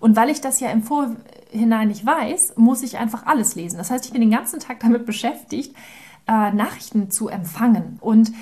Und 0.00 0.16
weil 0.16 0.30
ich 0.30 0.40
das 0.40 0.60
ja 0.60 0.70
im 0.70 0.82
Vorhinein 0.82 1.88
nicht 1.88 2.04
weiß, 2.04 2.54
muss 2.56 2.82
ich 2.82 2.98
einfach 2.98 3.26
alles 3.26 3.54
lesen. 3.54 3.78
Das 3.78 3.90
heißt, 3.90 4.06
ich 4.06 4.12
bin 4.12 4.20
den 4.20 4.30
ganzen 4.30 4.60
Tag 4.60 4.80
damit 4.80 5.06
beschäftigt, 5.06 5.74
äh, 6.26 6.52
Nachrichten 6.52 7.10
zu 7.10 7.28
empfangen. 7.28 7.98
Und 8.00 8.32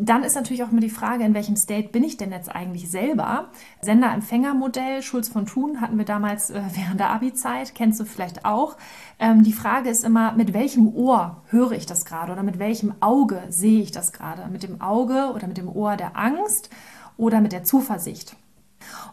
dann 0.00 0.22
ist 0.22 0.36
natürlich 0.36 0.62
auch 0.62 0.70
immer 0.70 0.80
die 0.80 0.90
Frage, 0.90 1.24
in 1.24 1.34
welchem 1.34 1.56
State 1.56 1.88
bin 1.88 2.04
ich 2.04 2.16
denn 2.16 2.30
jetzt 2.30 2.54
eigentlich 2.54 2.90
selber? 2.90 3.48
Sender-Empfänger-Modell, 3.82 5.02
Schulz 5.02 5.28
von 5.28 5.46
Thun 5.46 5.80
hatten 5.80 5.98
wir 5.98 6.04
damals 6.04 6.50
äh, 6.50 6.60
während 6.74 7.00
der 7.00 7.10
Abi-Zeit, 7.10 7.74
kennst 7.74 7.98
du 8.00 8.04
vielleicht 8.04 8.44
auch. 8.44 8.76
Ähm, 9.18 9.42
die 9.42 9.52
Frage 9.52 9.90
ist 9.90 10.04
immer, 10.04 10.32
mit 10.32 10.52
welchem 10.52 10.88
Ohr 10.94 11.42
höre 11.48 11.72
ich 11.72 11.86
das 11.86 12.04
gerade 12.04 12.32
oder 12.32 12.42
mit 12.42 12.58
welchem 12.58 12.94
Auge 13.00 13.42
sehe 13.48 13.82
ich 13.82 13.90
das 13.90 14.12
gerade? 14.12 14.46
Mit 14.48 14.62
dem 14.62 14.80
Auge 14.80 15.32
oder 15.34 15.46
mit 15.46 15.58
dem 15.58 15.68
Ohr 15.68 15.96
der 15.96 16.16
Angst 16.16 16.70
oder 17.16 17.40
mit 17.40 17.52
der 17.52 17.64
Zuversicht? 17.64 18.36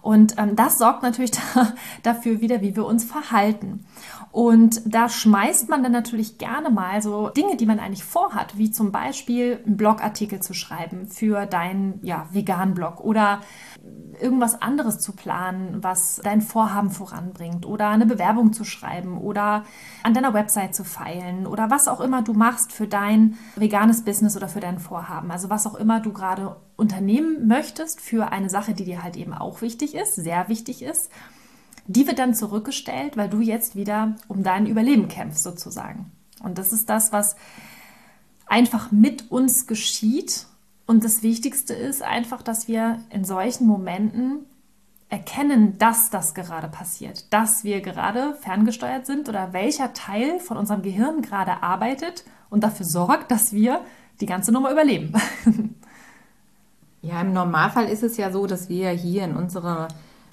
Und 0.01 0.37
ähm, 0.37 0.55
das 0.55 0.77
sorgt 0.77 1.03
natürlich 1.03 1.31
da, 1.53 1.73
dafür 2.03 2.41
wieder, 2.41 2.61
wie 2.61 2.75
wir 2.75 2.85
uns 2.85 3.03
verhalten. 3.03 3.85
Und 4.31 4.81
da 4.85 5.07
schmeißt 5.07 5.69
man 5.69 5.81
dann 5.81 5.93
natürlich 5.93 6.37
gerne 6.37 6.69
mal 6.69 7.01
so 7.01 7.29
Dinge, 7.29 7.55
die 7.55 7.65
man 7.65 7.79
eigentlich 7.79 8.03
vorhat, 8.03 8.57
wie 8.57 8.69
zum 8.69 8.91
Beispiel 8.91 9.61
einen 9.65 9.77
Blogartikel 9.77 10.41
zu 10.41 10.53
schreiben 10.53 11.07
für 11.07 11.45
deinen 11.45 11.99
ja, 12.03 12.27
veganen 12.31 12.73
Blog 12.73 12.99
oder 12.99 13.39
irgendwas 14.19 14.61
anderes 14.61 14.99
zu 14.99 15.13
planen, 15.13 15.83
was 15.83 16.21
dein 16.23 16.41
Vorhaben 16.41 16.89
voranbringt 16.89 17.65
oder 17.65 17.89
eine 17.89 18.05
Bewerbung 18.05 18.53
zu 18.53 18.63
schreiben 18.63 19.17
oder 19.17 19.63
an 20.03 20.13
deiner 20.13 20.33
Website 20.33 20.75
zu 20.75 20.83
feilen 20.83 21.47
oder 21.47 21.69
was 21.69 21.87
auch 21.87 22.01
immer 22.01 22.21
du 22.21 22.33
machst 22.33 22.71
für 22.71 22.87
dein 22.87 23.37
veganes 23.55 24.03
Business 24.03 24.35
oder 24.35 24.47
für 24.47 24.59
dein 24.59 24.79
Vorhaben. 24.79 25.31
Also 25.31 25.49
was 25.49 25.65
auch 25.65 25.75
immer 25.75 25.99
du 25.99 26.13
gerade 26.13 26.55
unternehmen 26.77 27.47
möchtest 27.47 28.01
für 28.01 28.31
eine 28.31 28.49
Sache, 28.49 28.73
die 28.73 28.85
dir 28.85 29.03
halt 29.03 29.17
eben 29.17 29.33
auch 29.33 29.61
wichtig 29.61 29.95
ist, 29.95 30.15
sehr 30.15 30.49
wichtig 30.49 30.81
ist. 30.81 31.09
Die 31.87 32.07
wird 32.07 32.19
dann 32.19 32.33
zurückgestellt, 32.33 33.15
weil 33.15 33.29
du 33.29 33.41
jetzt 33.41 33.75
wieder 33.75 34.15
um 34.27 34.43
dein 34.43 34.65
Überleben 34.65 35.07
kämpfst 35.07 35.43
sozusagen. 35.43 36.11
Und 36.43 36.57
das 36.57 36.73
ist 36.73 36.89
das, 36.89 37.11
was 37.11 37.35
einfach 38.45 38.91
mit 38.91 39.31
uns 39.31 39.67
geschieht 39.67 40.47
und 40.87 41.03
das 41.03 41.23
Wichtigste 41.23 41.73
ist 41.73 42.03
einfach, 42.03 42.41
dass 42.41 42.67
wir 42.67 42.99
in 43.09 43.25
solchen 43.25 43.65
Momenten 43.65 44.45
erkennen, 45.09 45.77
dass 45.77 46.09
das 46.09 46.33
gerade 46.33 46.67
passiert, 46.67 47.31
dass 47.33 47.63
wir 47.63 47.81
gerade 47.81 48.35
ferngesteuert 48.41 49.05
sind 49.05 49.29
oder 49.29 49.53
welcher 49.53 49.93
Teil 49.93 50.39
von 50.39 50.57
unserem 50.57 50.81
Gehirn 50.81 51.21
gerade 51.21 51.63
arbeitet 51.63 52.23
und 52.49 52.63
dafür 52.63 52.85
sorgt, 52.85 53.31
dass 53.31 53.53
wir 53.53 53.81
die 54.19 54.25
ganze 54.25 54.51
Nummer 54.51 54.71
überleben. 54.71 55.13
Ja, 57.05 57.21
im 57.21 57.33
Normalfall 57.33 57.85
ist 57.87 58.01
es 58.01 58.17
ja 58.17 58.31
so, 58.31 58.47
dass 58.47 58.67
wir 58.67 58.89
hier 58.89 59.25
in 59.25 59.35
unserer 59.35 59.89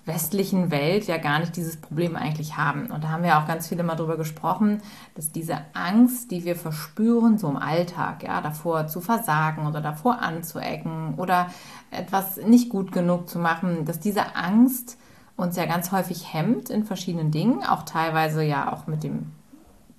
westlichen 0.06 0.70
Welt 0.70 1.06
ja 1.06 1.18
gar 1.18 1.38
nicht 1.38 1.54
dieses 1.54 1.76
Problem 1.76 2.16
eigentlich 2.16 2.56
haben. 2.56 2.86
Und 2.86 3.04
da 3.04 3.10
haben 3.10 3.22
wir 3.22 3.38
auch 3.38 3.46
ganz 3.46 3.68
viele 3.68 3.82
mal 3.82 3.94
drüber 3.94 4.16
gesprochen, 4.16 4.80
dass 5.14 5.30
diese 5.30 5.58
Angst, 5.74 6.30
die 6.30 6.46
wir 6.46 6.56
verspüren, 6.56 7.36
so 7.36 7.50
im 7.50 7.58
Alltag, 7.58 8.22
ja, 8.22 8.40
davor 8.40 8.86
zu 8.86 9.02
versagen 9.02 9.66
oder 9.66 9.82
davor 9.82 10.22
anzuecken 10.22 11.14
oder 11.18 11.48
etwas 11.90 12.38
nicht 12.38 12.70
gut 12.70 12.90
genug 12.90 13.28
zu 13.28 13.38
machen, 13.38 13.84
dass 13.84 14.00
diese 14.00 14.34
Angst 14.34 14.96
uns 15.36 15.56
ja 15.56 15.66
ganz 15.66 15.92
häufig 15.92 16.32
hemmt 16.32 16.70
in 16.70 16.84
verschiedenen 16.84 17.30
Dingen, 17.30 17.64
auch 17.64 17.82
teilweise 17.82 18.42
ja 18.42 18.72
auch 18.72 18.86
mit 18.86 19.02
dem 19.02 19.30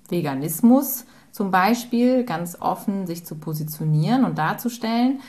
Veganismus 0.08 1.06
zum 1.30 1.50
Beispiel 1.50 2.24
ganz 2.24 2.60
offen 2.60 3.06
sich 3.06 3.24
zu 3.24 3.36
positionieren 3.36 4.24
und 4.24 4.38
darzustellen. 4.38 5.20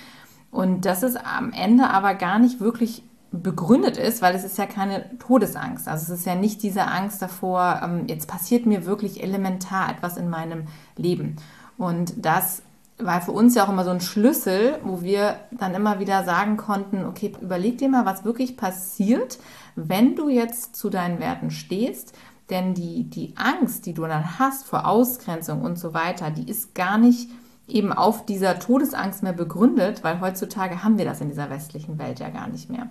Und 0.56 0.86
das 0.86 1.04
ist 1.04 1.18
am 1.18 1.52
Ende 1.52 1.90
aber 1.90 2.16
gar 2.16 2.40
nicht 2.40 2.62
wirklich 2.62 3.04
begründet 3.34 3.98
ist, 3.98 4.22
weil 4.22 4.34
es 4.36 4.46
ist 4.46 4.58
ja 4.58 4.66
keine 4.66 5.18
Todesangst. 5.20 5.86
Also 5.90 6.14
es 6.14 6.20
ist 6.22 6.26
ja 6.26 6.34
nicht 6.34 6.64
diese 6.64 6.88
Angst 6.88 7.22
davor, 7.22 7.82
ähm, 7.84 8.08
jetzt 8.08 8.30
passiert 8.30 8.66
mir 8.66 8.86
wirklich 8.86 9.22
elementar 9.22 9.90
etwas 9.90 10.16
in 10.16 10.30
meinem 10.30 10.64
Leben. 10.96 11.36
Und 11.78 12.14
das 12.26 12.62
war 12.98 13.20
für 13.20 13.34
uns 13.34 13.54
ja 13.54 13.66
auch 13.66 13.70
immer 13.70 13.84
so 13.84 13.90
ein 13.90 14.00
Schlüssel, 14.00 14.80
wo 14.86 15.02
wir 15.02 15.42
dann 15.52 15.74
immer 15.74 16.00
wieder 16.00 16.24
sagen 16.24 16.56
konnten, 16.56 17.04
okay, 17.04 17.34
überleg 17.42 17.78
dir 17.78 17.90
mal, 17.90 18.06
was 18.06 18.24
wirklich 18.24 18.56
passiert, 18.56 19.40
wenn 19.76 20.16
du 20.16 20.30
jetzt 20.30 20.78
zu 20.78 20.90
deinen 20.90 21.20
Werten 21.20 21.52
stehst. 21.52 22.16
Denn 22.50 22.74
die, 22.74 23.10
die 23.10 23.34
Angst, 23.36 23.88
die 23.88 23.94
du 23.94 24.04
dann 24.04 24.40
hast 24.40 24.66
vor 24.66 24.88
Ausgrenzung 24.88 25.64
und 25.64 25.78
so 25.78 25.94
weiter, 25.94 26.32
die 26.32 26.50
ist 26.50 26.76
gar 26.76 26.98
nicht 26.98 27.30
eben 27.68 27.92
auf 27.94 28.26
dieser 28.26 28.60
Todesangst 28.60 29.24
mehr 29.24 29.34
begründet, 29.34 30.04
weil 30.04 30.22
heutzutage 30.22 30.84
haben 30.84 30.98
wir 30.98 31.06
das 31.06 31.22
in 31.22 31.30
dieser 31.30 31.50
westlichen 31.50 31.98
Welt 31.98 32.20
ja 32.20 32.30
gar 32.30 32.48
nicht 32.48 32.70
mehr. 32.70 32.90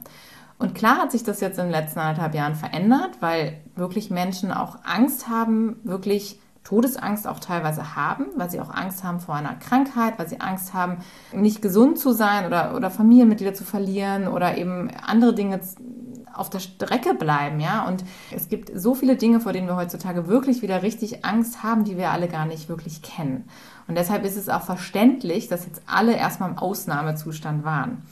Und 0.59 0.75
klar 0.75 0.99
hat 0.99 1.13
sich 1.13 1.25
das 1.25 1.41
jetzt 1.41 1.59
in 1.59 1.67
den 1.67 1.73
letzten 1.73 1.99
anderthalb 1.99 2.35
Jahren 2.35 2.55
verändert, 2.55 3.19
weil 3.21 3.61
wirklich 3.75 4.11
Menschen 4.11 4.53
auch 4.53 4.79
Angst 4.85 5.29
haben, 5.29 5.77
wirklich 5.83 6.39
Todesangst 6.65 7.27
auch 7.27 7.41
teilweise 7.41 7.95
haben, 7.95 8.27
weil 8.37 8.51
sie 8.51 8.61
auch 8.61 8.71
Angst 8.71 9.05
haben 9.05 9.21
vor 9.21 9.35
einer 9.35 9.55
Krankheit, 9.55 10.19
weil 10.19 10.29
sie 10.29 10.41
Angst 10.41 10.73
haben, 10.73 10.99
nicht 11.33 11.61
gesund 11.61 11.99
zu 11.99 12.13
sein 12.13 12.47
oder, 12.47 12.75
oder 12.75 12.91
Familienmitglieder 12.91 13.53
zu 13.53 13.65
verlieren 13.65 14.29
oder 14.29 14.57
eben 14.57 14.91
andere 15.07 15.35
Dinge 15.35 15.61
auf 16.33 16.51
der 16.51 16.61
Strecke 16.61 17.15
bleiben, 17.15 17.61
ja. 17.61 17.87
Und 17.87 18.05
es 18.35 18.49
gibt 18.49 18.71
so 18.75 18.95
viele 18.95 19.17
Dinge, 19.17 19.41
vor 19.41 19.53
denen 19.53 19.69
wir 19.69 19.77
heutzutage 19.77 20.27
wirklich 20.27 20.63
wieder 20.63 20.83
richtig 20.83 21.25
Angst 21.25 21.63
haben, 21.63 21.85
die 21.85 21.97
wir 21.97 22.11
alle 22.11 22.29
gar 22.29 22.47
nicht 22.47 22.69
wirklich 22.69 23.03
kennen. 23.03 23.45
Und 23.87 23.97
deshalb 23.97 24.25
ist 24.25 24.37
es 24.37 24.49
auch 24.49 24.63
verständlich, 24.63 25.49
dass 25.49 25.67
jetzt 25.67 25.83
alle 25.87 26.17
erstmal 26.17 26.51
im 26.51 26.59
Ausnahmezustand 26.59 27.65
waren. 27.65 28.03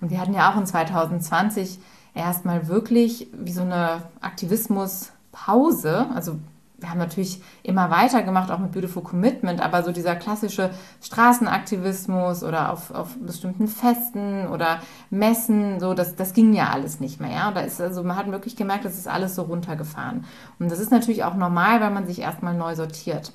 Und 0.00 0.10
wir 0.10 0.20
hatten 0.20 0.34
ja 0.34 0.52
auch 0.52 0.56
in 0.56 0.66
2020 0.66 1.78
erstmal 2.14 2.68
wirklich 2.68 3.28
wie 3.32 3.52
so 3.52 3.62
eine 3.62 4.02
Aktivismuspause. 4.20 6.06
Also 6.14 6.38
wir 6.82 6.90
haben 6.90 6.98
natürlich 6.98 7.40
immer 7.62 7.90
weitergemacht, 7.90 8.50
auch 8.50 8.58
mit 8.58 8.72
Beautiful 8.72 9.02
Commitment, 9.02 9.60
aber 9.60 9.84
so 9.84 9.92
dieser 9.92 10.16
klassische 10.16 10.70
Straßenaktivismus 11.00 12.42
oder 12.42 12.72
auf, 12.72 12.90
auf 12.90 13.16
bestimmten 13.18 13.68
Festen 13.68 14.48
oder 14.48 14.80
Messen, 15.08 15.78
so 15.78 15.94
das, 15.94 16.16
das 16.16 16.32
ging 16.32 16.52
ja 16.52 16.70
alles 16.70 16.98
nicht 16.98 17.20
mehr. 17.20 17.30
Ja? 17.30 17.52
Da 17.52 17.60
ist 17.60 17.80
also, 17.80 18.02
man 18.02 18.16
hat 18.16 18.30
wirklich 18.30 18.56
gemerkt, 18.56 18.84
das 18.84 18.98
ist 18.98 19.08
alles 19.08 19.36
so 19.36 19.42
runtergefahren. 19.42 20.24
Und 20.58 20.70
das 20.70 20.80
ist 20.80 20.90
natürlich 20.90 21.22
auch 21.22 21.34
normal, 21.34 21.80
weil 21.80 21.90
man 21.90 22.06
sich 22.06 22.18
erstmal 22.18 22.54
neu 22.54 22.74
sortiert. 22.74 23.32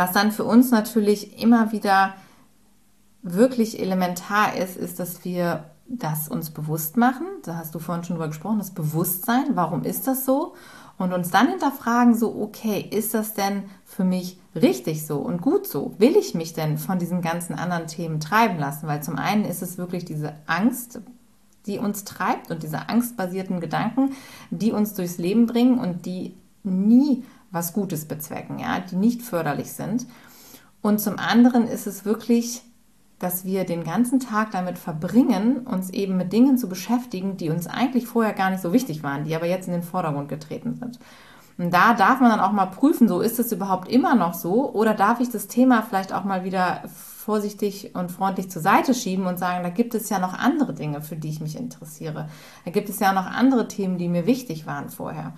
Was 0.00 0.12
dann 0.12 0.32
für 0.32 0.44
uns 0.44 0.70
natürlich 0.70 1.42
immer 1.42 1.72
wieder 1.72 2.14
wirklich 3.20 3.78
elementar 3.78 4.56
ist, 4.56 4.78
ist, 4.78 4.98
dass 4.98 5.26
wir 5.26 5.64
das 5.88 6.26
uns 6.26 6.48
bewusst 6.48 6.96
machen. 6.96 7.26
Da 7.42 7.56
hast 7.56 7.74
du 7.74 7.80
vorhin 7.80 8.02
schon 8.02 8.16
drüber 8.16 8.28
gesprochen, 8.28 8.60
das 8.60 8.70
Bewusstsein. 8.70 9.56
Warum 9.56 9.82
ist 9.84 10.06
das 10.06 10.24
so? 10.24 10.54
Und 10.96 11.12
uns 11.12 11.28
dann 11.28 11.48
hinterfragen, 11.48 12.14
so, 12.14 12.34
okay, 12.34 12.80
ist 12.80 13.12
das 13.12 13.34
denn 13.34 13.64
für 13.84 14.04
mich 14.04 14.38
richtig 14.54 15.06
so 15.06 15.18
und 15.18 15.42
gut 15.42 15.66
so? 15.66 15.94
Will 15.98 16.16
ich 16.16 16.32
mich 16.32 16.54
denn 16.54 16.78
von 16.78 16.98
diesen 16.98 17.20
ganzen 17.20 17.54
anderen 17.54 17.86
Themen 17.86 18.20
treiben 18.20 18.58
lassen? 18.58 18.86
Weil 18.86 19.02
zum 19.02 19.16
einen 19.16 19.44
ist 19.44 19.60
es 19.60 19.76
wirklich 19.76 20.06
diese 20.06 20.32
Angst, 20.46 21.02
die 21.66 21.76
uns 21.76 22.04
treibt 22.04 22.50
und 22.50 22.62
diese 22.62 22.88
angstbasierten 22.88 23.60
Gedanken, 23.60 24.12
die 24.48 24.72
uns 24.72 24.94
durchs 24.94 25.18
Leben 25.18 25.44
bringen 25.44 25.78
und 25.78 26.06
die 26.06 26.38
nie 26.62 27.22
was 27.50 27.72
Gutes 27.72 28.06
bezwecken, 28.06 28.58
ja, 28.58 28.80
die 28.80 28.96
nicht 28.96 29.22
förderlich 29.22 29.72
sind. 29.72 30.06
Und 30.82 31.00
zum 31.00 31.18
anderen 31.18 31.66
ist 31.66 31.86
es 31.86 32.04
wirklich, 32.04 32.62
dass 33.18 33.44
wir 33.44 33.64
den 33.64 33.84
ganzen 33.84 34.18
Tag 34.18 34.50
damit 34.52 34.78
verbringen, 34.78 35.66
uns 35.66 35.90
eben 35.90 36.16
mit 36.16 36.32
Dingen 36.32 36.56
zu 36.56 36.68
beschäftigen, 36.68 37.36
die 37.36 37.50
uns 37.50 37.66
eigentlich 37.66 38.06
vorher 38.06 38.32
gar 38.32 38.50
nicht 38.50 38.62
so 38.62 38.72
wichtig 38.72 39.02
waren, 39.02 39.24
die 39.24 39.36
aber 39.36 39.46
jetzt 39.46 39.66
in 39.66 39.74
den 39.74 39.82
Vordergrund 39.82 40.28
getreten 40.28 40.74
sind. 40.74 40.98
Und 41.58 41.74
da 41.74 41.92
darf 41.92 42.20
man 42.20 42.30
dann 42.30 42.40
auch 42.40 42.52
mal 42.52 42.66
prüfen, 42.66 43.06
so 43.06 43.20
ist 43.20 43.38
es 43.38 43.52
überhaupt 43.52 43.88
immer 43.88 44.14
noch 44.14 44.32
so 44.32 44.72
oder 44.72 44.94
darf 44.94 45.20
ich 45.20 45.28
das 45.28 45.46
Thema 45.46 45.82
vielleicht 45.82 46.14
auch 46.14 46.24
mal 46.24 46.42
wieder 46.42 46.82
vorsichtig 46.86 47.94
und 47.94 48.10
freundlich 48.10 48.50
zur 48.50 48.62
Seite 48.62 48.94
schieben 48.94 49.26
und 49.26 49.38
sagen, 49.38 49.62
da 49.62 49.68
gibt 49.68 49.94
es 49.94 50.08
ja 50.08 50.18
noch 50.18 50.32
andere 50.32 50.72
Dinge, 50.72 51.02
für 51.02 51.16
die 51.16 51.28
ich 51.28 51.42
mich 51.42 51.56
interessiere. 51.56 52.30
Da 52.64 52.70
gibt 52.70 52.88
es 52.88 52.98
ja 52.98 53.12
noch 53.12 53.26
andere 53.26 53.68
Themen, 53.68 53.98
die 53.98 54.08
mir 54.08 54.24
wichtig 54.24 54.66
waren 54.66 54.88
vorher. 54.88 55.34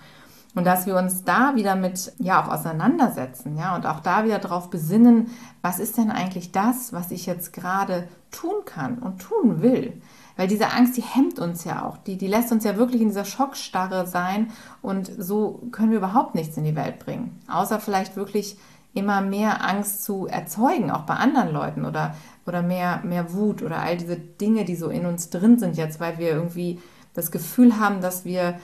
Und 0.55 0.65
dass 0.65 0.85
wir 0.85 0.95
uns 0.95 1.23
da 1.23 1.55
wieder 1.55 1.75
mit, 1.75 2.13
ja, 2.19 2.43
auch 2.43 2.49
auseinandersetzen, 2.49 3.57
ja, 3.57 3.75
und 3.75 3.87
auch 3.87 4.01
da 4.01 4.23
wieder 4.23 4.37
darauf 4.37 4.69
besinnen, 4.69 5.31
was 5.61 5.79
ist 5.79 5.97
denn 5.97 6.11
eigentlich 6.11 6.51
das, 6.51 6.93
was 6.93 7.09
ich 7.11 7.25
jetzt 7.25 7.53
gerade 7.53 8.07
tun 8.29 8.63
kann 8.65 8.99
und 8.99 9.19
tun 9.19 9.61
will? 9.61 10.01
Weil 10.35 10.47
diese 10.47 10.71
Angst, 10.71 10.97
die 10.97 11.03
hemmt 11.03 11.39
uns 11.39 11.63
ja 11.63 11.85
auch, 11.85 11.97
die, 11.97 12.17
die 12.17 12.27
lässt 12.27 12.51
uns 12.51 12.63
ja 12.63 12.75
wirklich 12.77 13.01
in 13.01 13.07
dieser 13.07 13.25
Schockstarre 13.25 14.07
sein 14.07 14.51
und 14.81 15.11
so 15.17 15.63
können 15.71 15.91
wir 15.91 15.97
überhaupt 15.97 16.35
nichts 16.35 16.57
in 16.57 16.63
die 16.63 16.75
Welt 16.75 16.99
bringen. 16.99 17.39
Außer 17.47 17.79
vielleicht 17.79 18.15
wirklich 18.15 18.57
immer 18.93 19.21
mehr 19.21 19.67
Angst 19.67 20.03
zu 20.03 20.27
erzeugen, 20.27 20.91
auch 20.91 21.01
bei 21.01 21.15
anderen 21.15 21.51
Leuten 21.51 21.85
oder, 21.85 22.15
oder 22.45 22.61
mehr, 22.61 23.01
mehr 23.03 23.33
Wut 23.33 23.63
oder 23.63 23.79
all 23.79 23.97
diese 23.97 24.17
Dinge, 24.17 24.65
die 24.65 24.75
so 24.75 24.89
in 24.89 25.05
uns 25.05 25.29
drin 25.29 25.57
sind 25.57 25.77
jetzt, 25.77 25.99
weil 25.99 26.19
wir 26.19 26.29
irgendwie 26.29 26.79
das 27.13 27.31
Gefühl 27.31 27.79
haben, 27.79 28.01
dass 28.01 28.25
wir 28.25 28.55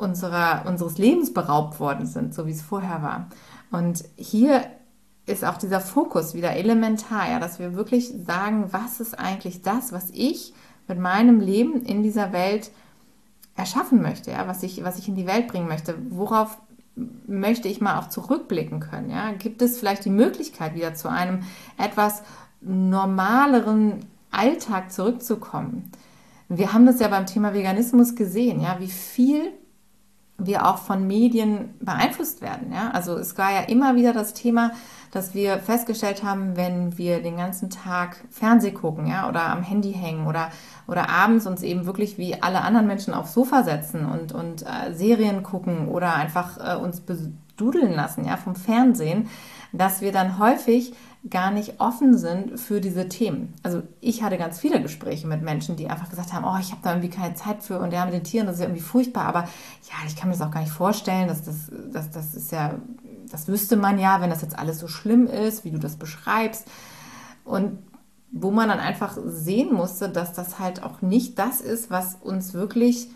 unserer, 0.00 0.64
unseres 0.66 0.98
Lebens 0.98 1.32
beraubt 1.32 1.78
worden 1.80 2.06
sind, 2.06 2.34
so 2.34 2.46
wie 2.46 2.52
es 2.52 2.62
vorher 2.62 3.02
war. 3.02 3.28
Und 3.70 4.04
hier 4.16 4.64
ist 5.26 5.44
auch 5.44 5.58
dieser 5.58 5.80
Fokus 5.80 6.34
wieder 6.34 6.52
elementar, 6.52 7.30
ja, 7.30 7.38
dass 7.38 7.58
wir 7.58 7.74
wirklich 7.74 8.12
sagen, 8.26 8.72
was 8.72 9.00
ist 9.00 9.18
eigentlich 9.18 9.62
das, 9.62 9.92
was 9.92 10.10
ich 10.10 10.52
mit 10.88 10.98
meinem 10.98 11.40
Leben 11.40 11.82
in 11.82 12.02
dieser 12.02 12.32
Welt 12.32 12.70
erschaffen 13.54 14.02
möchte, 14.02 14.30
ja, 14.32 14.48
was 14.48 14.62
ich, 14.62 14.82
was 14.82 14.98
ich 14.98 15.08
in 15.08 15.14
die 15.14 15.26
Welt 15.26 15.48
bringen 15.48 15.68
möchte, 15.68 15.94
worauf 16.08 16.58
möchte 17.26 17.68
ich 17.68 17.80
mal 17.80 17.98
auch 17.98 18.08
zurückblicken 18.08 18.80
können, 18.80 19.10
ja, 19.10 19.32
gibt 19.32 19.62
es 19.62 19.78
vielleicht 19.78 20.04
die 20.04 20.10
Möglichkeit 20.10 20.74
wieder 20.74 20.94
zu 20.94 21.08
einem 21.08 21.40
etwas 21.78 22.22
normaleren 22.60 24.00
Alltag 24.30 24.92
zurückzukommen. 24.92 25.90
Wir 26.48 26.72
haben 26.72 26.86
das 26.86 26.98
ja 26.98 27.08
beim 27.08 27.26
Thema 27.26 27.54
Veganismus 27.54 28.16
gesehen, 28.16 28.60
ja, 28.60 28.80
wie 28.80 28.88
viel 28.88 29.52
wir 30.46 30.66
auch 30.66 30.78
von 30.78 31.06
Medien 31.06 31.74
beeinflusst 31.80 32.42
werden. 32.42 32.72
Ja? 32.72 32.90
Also 32.92 33.16
es 33.16 33.36
war 33.38 33.52
ja 33.52 33.60
immer 33.60 33.96
wieder 33.96 34.12
das 34.12 34.34
Thema, 34.34 34.72
dass 35.10 35.34
wir 35.34 35.58
festgestellt 35.58 36.22
haben, 36.22 36.56
wenn 36.56 36.96
wir 36.96 37.22
den 37.22 37.36
ganzen 37.36 37.70
Tag 37.70 38.16
Fernseh 38.30 38.70
gucken, 38.70 39.06
ja, 39.06 39.28
oder 39.28 39.46
am 39.46 39.62
Handy 39.62 39.92
hängen 39.92 40.26
oder, 40.26 40.50
oder 40.86 41.10
abends 41.10 41.46
uns 41.46 41.62
eben 41.62 41.84
wirklich 41.84 42.16
wie 42.16 42.40
alle 42.40 42.60
anderen 42.60 42.86
Menschen 42.86 43.12
aufs 43.12 43.34
Sofa 43.34 43.64
setzen 43.64 44.06
und, 44.06 44.32
und 44.32 44.62
äh, 44.62 44.92
Serien 44.94 45.42
gucken 45.42 45.88
oder 45.88 46.14
einfach 46.14 46.58
äh, 46.58 46.76
uns 46.76 47.00
bedudeln 47.00 47.92
lassen, 47.92 48.24
ja, 48.24 48.36
vom 48.36 48.54
Fernsehen, 48.54 49.28
dass 49.72 50.00
wir 50.00 50.12
dann 50.12 50.38
häufig 50.38 50.94
gar 51.28 51.50
nicht 51.50 51.80
offen 51.80 52.16
sind 52.16 52.58
für 52.58 52.80
diese 52.80 53.08
Themen. 53.08 53.52
Also 53.62 53.82
ich 54.00 54.22
hatte 54.22 54.38
ganz 54.38 54.58
viele 54.58 54.80
Gespräche 54.80 55.26
mit 55.26 55.42
Menschen, 55.42 55.76
die 55.76 55.88
einfach 55.88 56.08
gesagt 56.08 56.32
haben, 56.32 56.46
oh, 56.46 56.58
ich 56.58 56.70
habe 56.70 56.80
da 56.82 56.92
irgendwie 56.92 57.10
keine 57.10 57.34
Zeit 57.34 57.62
für 57.62 57.78
und 57.78 57.92
ja, 57.92 58.06
mit 58.06 58.14
den 58.14 58.24
Tieren, 58.24 58.46
das 58.46 58.56
ist 58.56 58.60
ja 58.60 58.66
irgendwie 58.66 58.82
furchtbar, 58.82 59.26
aber 59.26 59.40
ja, 59.42 60.06
ich 60.06 60.16
kann 60.16 60.30
mir 60.30 60.36
das 60.36 60.46
auch 60.46 60.50
gar 60.50 60.60
nicht 60.60 60.72
vorstellen, 60.72 61.28
dass 61.28 61.42
das, 61.42 61.70
das, 61.92 62.10
das 62.10 62.34
ist 62.34 62.52
ja, 62.52 62.76
das 63.30 63.48
wüsste 63.48 63.76
man 63.76 63.98
ja, 63.98 64.22
wenn 64.22 64.30
das 64.30 64.40
jetzt 64.40 64.58
alles 64.58 64.78
so 64.78 64.88
schlimm 64.88 65.26
ist, 65.26 65.64
wie 65.64 65.70
du 65.70 65.78
das 65.78 65.96
beschreibst. 65.96 66.66
Und 67.44 67.78
wo 68.32 68.50
man 68.50 68.68
dann 68.68 68.78
einfach 68.78 69.18
sehen 69.24 69.74
musste, 69.74 70.08
dass 70.08 70.32
das 70.32 70.58
halt 70.58 70.82
auch 70.82 71.02
nicht 71.02 71.38
das 71.38 71.60
ist, 71.60 71.90
was 71.90 72.14
uns 72.14 72.54
wirklich 72.54 73.08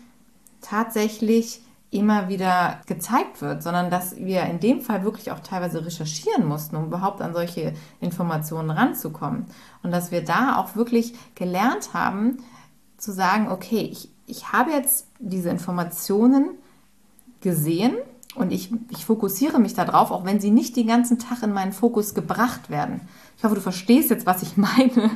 tatsächlich 0.61 1.61
immer 1.95 2.29
wieder 2.29 2.81
gezeigt 2.87 3.41
wird, 3.41 3.63
sondern 3.63 3.89
dass 3.89 4.17
wir 4.17 4.43
in 4.43 4.59
dem 4.59 4.81
Fall 4.81 5.03
wirklich 5.03 5.31
auch 5.31 5.39
teilweise 5.39 5.85
recherchieren 5.85 6.45
mussten, 6.45 6.75
um 6.75 6.85
überhaupt 6.85 7.21
an 7.21 7.33
solche 7.33 7.73
Informationen 8.01 8.69
ranzukommen. 8.69 9.45
Und 9.81 9.91
dass 9.91 10.11
wir 10.11 10.23
da 10.23 10.57
auch 10.57 10.75
wirklich 10.75 11.13
gelernt 11.35 11.93
haben, 11.93 12.37
zu 12.97 13.11
sagen, 13.11 13.49
okay, 13.49 13.89
ich, 13.91 14.09
ich 14.27 14.51
habe 14.51 14.71
jetzt 14.71 15.07
diese 15.19 15.49
Informationen 15.49 16.49
gesehen 17.41 17.95
und 18.35 18.51
ich, 18.51 18.71
ich 18.89 19.05
fokussiere 19.05 19.59
mich 19.59 19.73
darauf, 19.73 20.11
auch 20.11 20.25
wenn 20.25 20.39
sie 20.39 20.51
nicht 20.51 20.75
den 20.75 20.87
ganzen 20.87 21.19
Tag 21.19 21.41
in 21.43 21.53
meinen 21.53 21.71
Fokus 21.71 22.13
gebracht 22.13 22.69
werden. 22.69 23.01
Ich 23.37 23.43
hoffe, 23.43 23.55
du 23.55 23.61
verstehst 23.61 24.09
jetzt, 24.09 24.25
was 24.25 24.41
ich 24.41 24.57
meine. 24.57 25.11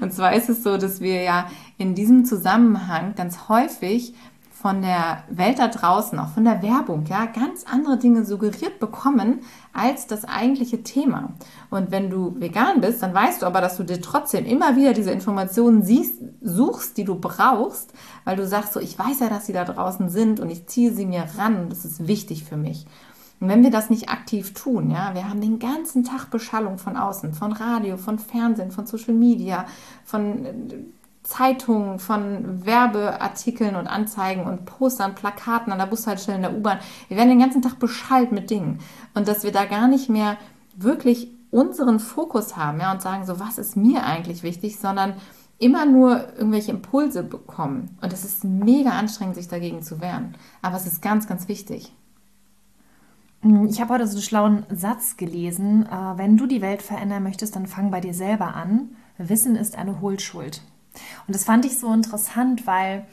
Und 0.00 0.12
zwar 0.12 0.34
ist 0.34 0.48
es 0.48 0.62
so, 0.62 0.76
dass 0.76 1.00
wir 1.00 1.22
ja 1.22 1.48
in 1.78 1.94
diesem 1.94 2.24
Zusammenhang 2.24 3.14
ganz 3.14 3.48
häufig 3.48 4.14
von 4.66 4.82
der 4.82 5.22
Welt 5.28 5.60
da 5.60 5.68
draußen, 5.68 6.18
auch 6.18 6.30
von 6.30 6.42
der 6.42 6.60
Werbung, 6.60 7.04
ja, 7.06 7.26
ganz 7.26 7.62
andere 7.70 7.98
Dinge 7.98 8.24
suggeriert 8.24 8.80
bekommen 8.80 9.42
als 9.72 10.08
das 10.08 10.24
eigentliche 10.24 10.82
Thema. 10.82 11.34
Und 11.70 11.92
wenn 11.92 12.10
du 12.10 12.34
vegan 12.40 12.80
bist, 12.80 13.00
dann 13.00 13.14
weißt 13.14 13.42
du 13.42 13.46
aber, 13.46 13.60
dass 13.60 13.76
du 13.76 13.84
dir 13.84 14.02
trotzdem 14.02 14.44
immer 14.44 14.74
wieder 14.74 14.92
diese 14.92 15.12
Informationen 15.12 15.84
siehst, 15.84 16.20
suchst, 16.40 16.96
die 16.96 17.04
du 17.04 17.14
brauchst, 17.14 17.92
weil 18.24 18.34
du 18.34 18.44
sagst 18.44 18.72
so, 18.72 18.80
ich 18.80 18.98
weiß 18.98 19.20
ja, 19.20 19.28
dass 19.28 19.46
sie 19.46 19.52
da 19.52 19.64
draußen 19.64 20.08
sind 20.08 20.40
und 20.40 20.50
ich 20.50 20.66
ziehe 20.66 20.92
sie 20.92 21.06
mir 21.06 21.26
ran 21.38 21.60
und 21.60 21.70
das 21.70 21.84
ist 21.84 22.08
wichtig 22.08 22.42
für 22.42 22.56
mich. 22.56 22.86
Und 23.38 23.48
wenn 23.48 23.62
wir 23.62 23.70
das 23.70 23.88
nicht 23.88 24.08
aktiv 24.08 24.52
tun, 24.52 24.90
ja, 24.90 25.14
wir 25.14 25.28
haben 25.28 25.40
den 25.40 25.60
ganzen 25.60 26.02
Tag 26.02 26.30
Beschallung 26.30 26.78
von 26.78 26.96
außen, 26.96 27.34
von 27.34 27.52
Radio, 27.52 27.98
von 27.98 28.18
Fernsehen, 28.18 28.72
von 28.72 28.86
Social 28.86 29.14
Media, 29.14 29.66
von 30.04 30.92
Zeitungen, 31.26 31.98
von 31.98 32.64
Werbeartikeln 32.64 33.74
und 33.76 33.88
Anzeigen 33.88 34.44
und 34.44 34.64
Postern, 34.64 35.14
Plakaten 35.14 35.72
an 35.72 35.78
der 35.78 35.86
Bushaltestelle, 35.86 36.36
in 36.36 36.42
der 36.42 36.56
U-Bahn. 36.56 36.78
Wir 37.08 37.16
werden 37.16 37.30
den 37.30 37.40
ganzen 37.40 37.62
Tag 37.62 37.78
beschallt 37.78 38.32
mit 38.32 38.48
Dingen. 38.48 38.78
Und 39.14 39.26
dass 39.26 39.42
wir 39.42 39.52
da 39.52 39.64
gar 39.64 39.88
nicht 39.88 40.08
mehr 40.08 40.36
wirklich 40.76 41.30
unseren 41.50 42.00
Fokus 42.00 42.56
haben 42.56 42.80
ja, 42.80 42.92
und 42.92 43.02
sagen, 43.02 43.26
so 43.26 43.40
was 43.40 43.58
ist 43.58 43.76
mir 43.76 44.04
eigentlich 44.04 44.42
wichtig, 44.42 44.78
sondern 44.78 45.14
immer 45.58 45.84
nur 45.84 46.34
irgendwelche 46.36 46.70
Impulse 46.70 47.22
bekommen. 47.22 47.96
Und 48.02 48.12
es 48.12 48.24
ist 48.24 48.44
mega 48.44 48.90
anstrengend, 48.90 49.36
sich 49.36 49.48
dagegen 49.48 49.82
zu 49.82 50.00
wehren. 50.00 50.34
Aber 50.62 50.76
es 50.76 50.86
ist 50.86 51.02
ganz, 51.02 51.26
ganz 51.26 51.48
wichtig. 51.48 51.92
Ich 53.68 53.80
habe 53.80 53.94
heute 53.94 54.06
so 54.06 54.14
einen 54.14 54.22
schlauen 54.22 54.66
Satz 54.70 55.16
gelesen. 55.16 55.86
Äh, 55.86 56.18
wenn 56.18 56.36
du 56.36 56.46
die 56.46 56.62
Welt 56.62 56.82
verändern 56.82 57.22
möchtest, 57.22 57.56
dann 57.56 57.66
fang 57.66 57.90
bei 57.90 58.00
dir 58.00 58.14
selber 58.14 58.54
an. 58.54 58.90
Wissen 59.18 59.56
ist 59.56 59.78
eine 59.78 60.00
Hohlschuld. 60.00 60.62
Und 61.26 61.34
das 61.34 61.44
fand 61.44 61.64
ich 61.64 61.78
so 61.78 61.92
interessant, 61.92 62.66
weil 62.66 63.06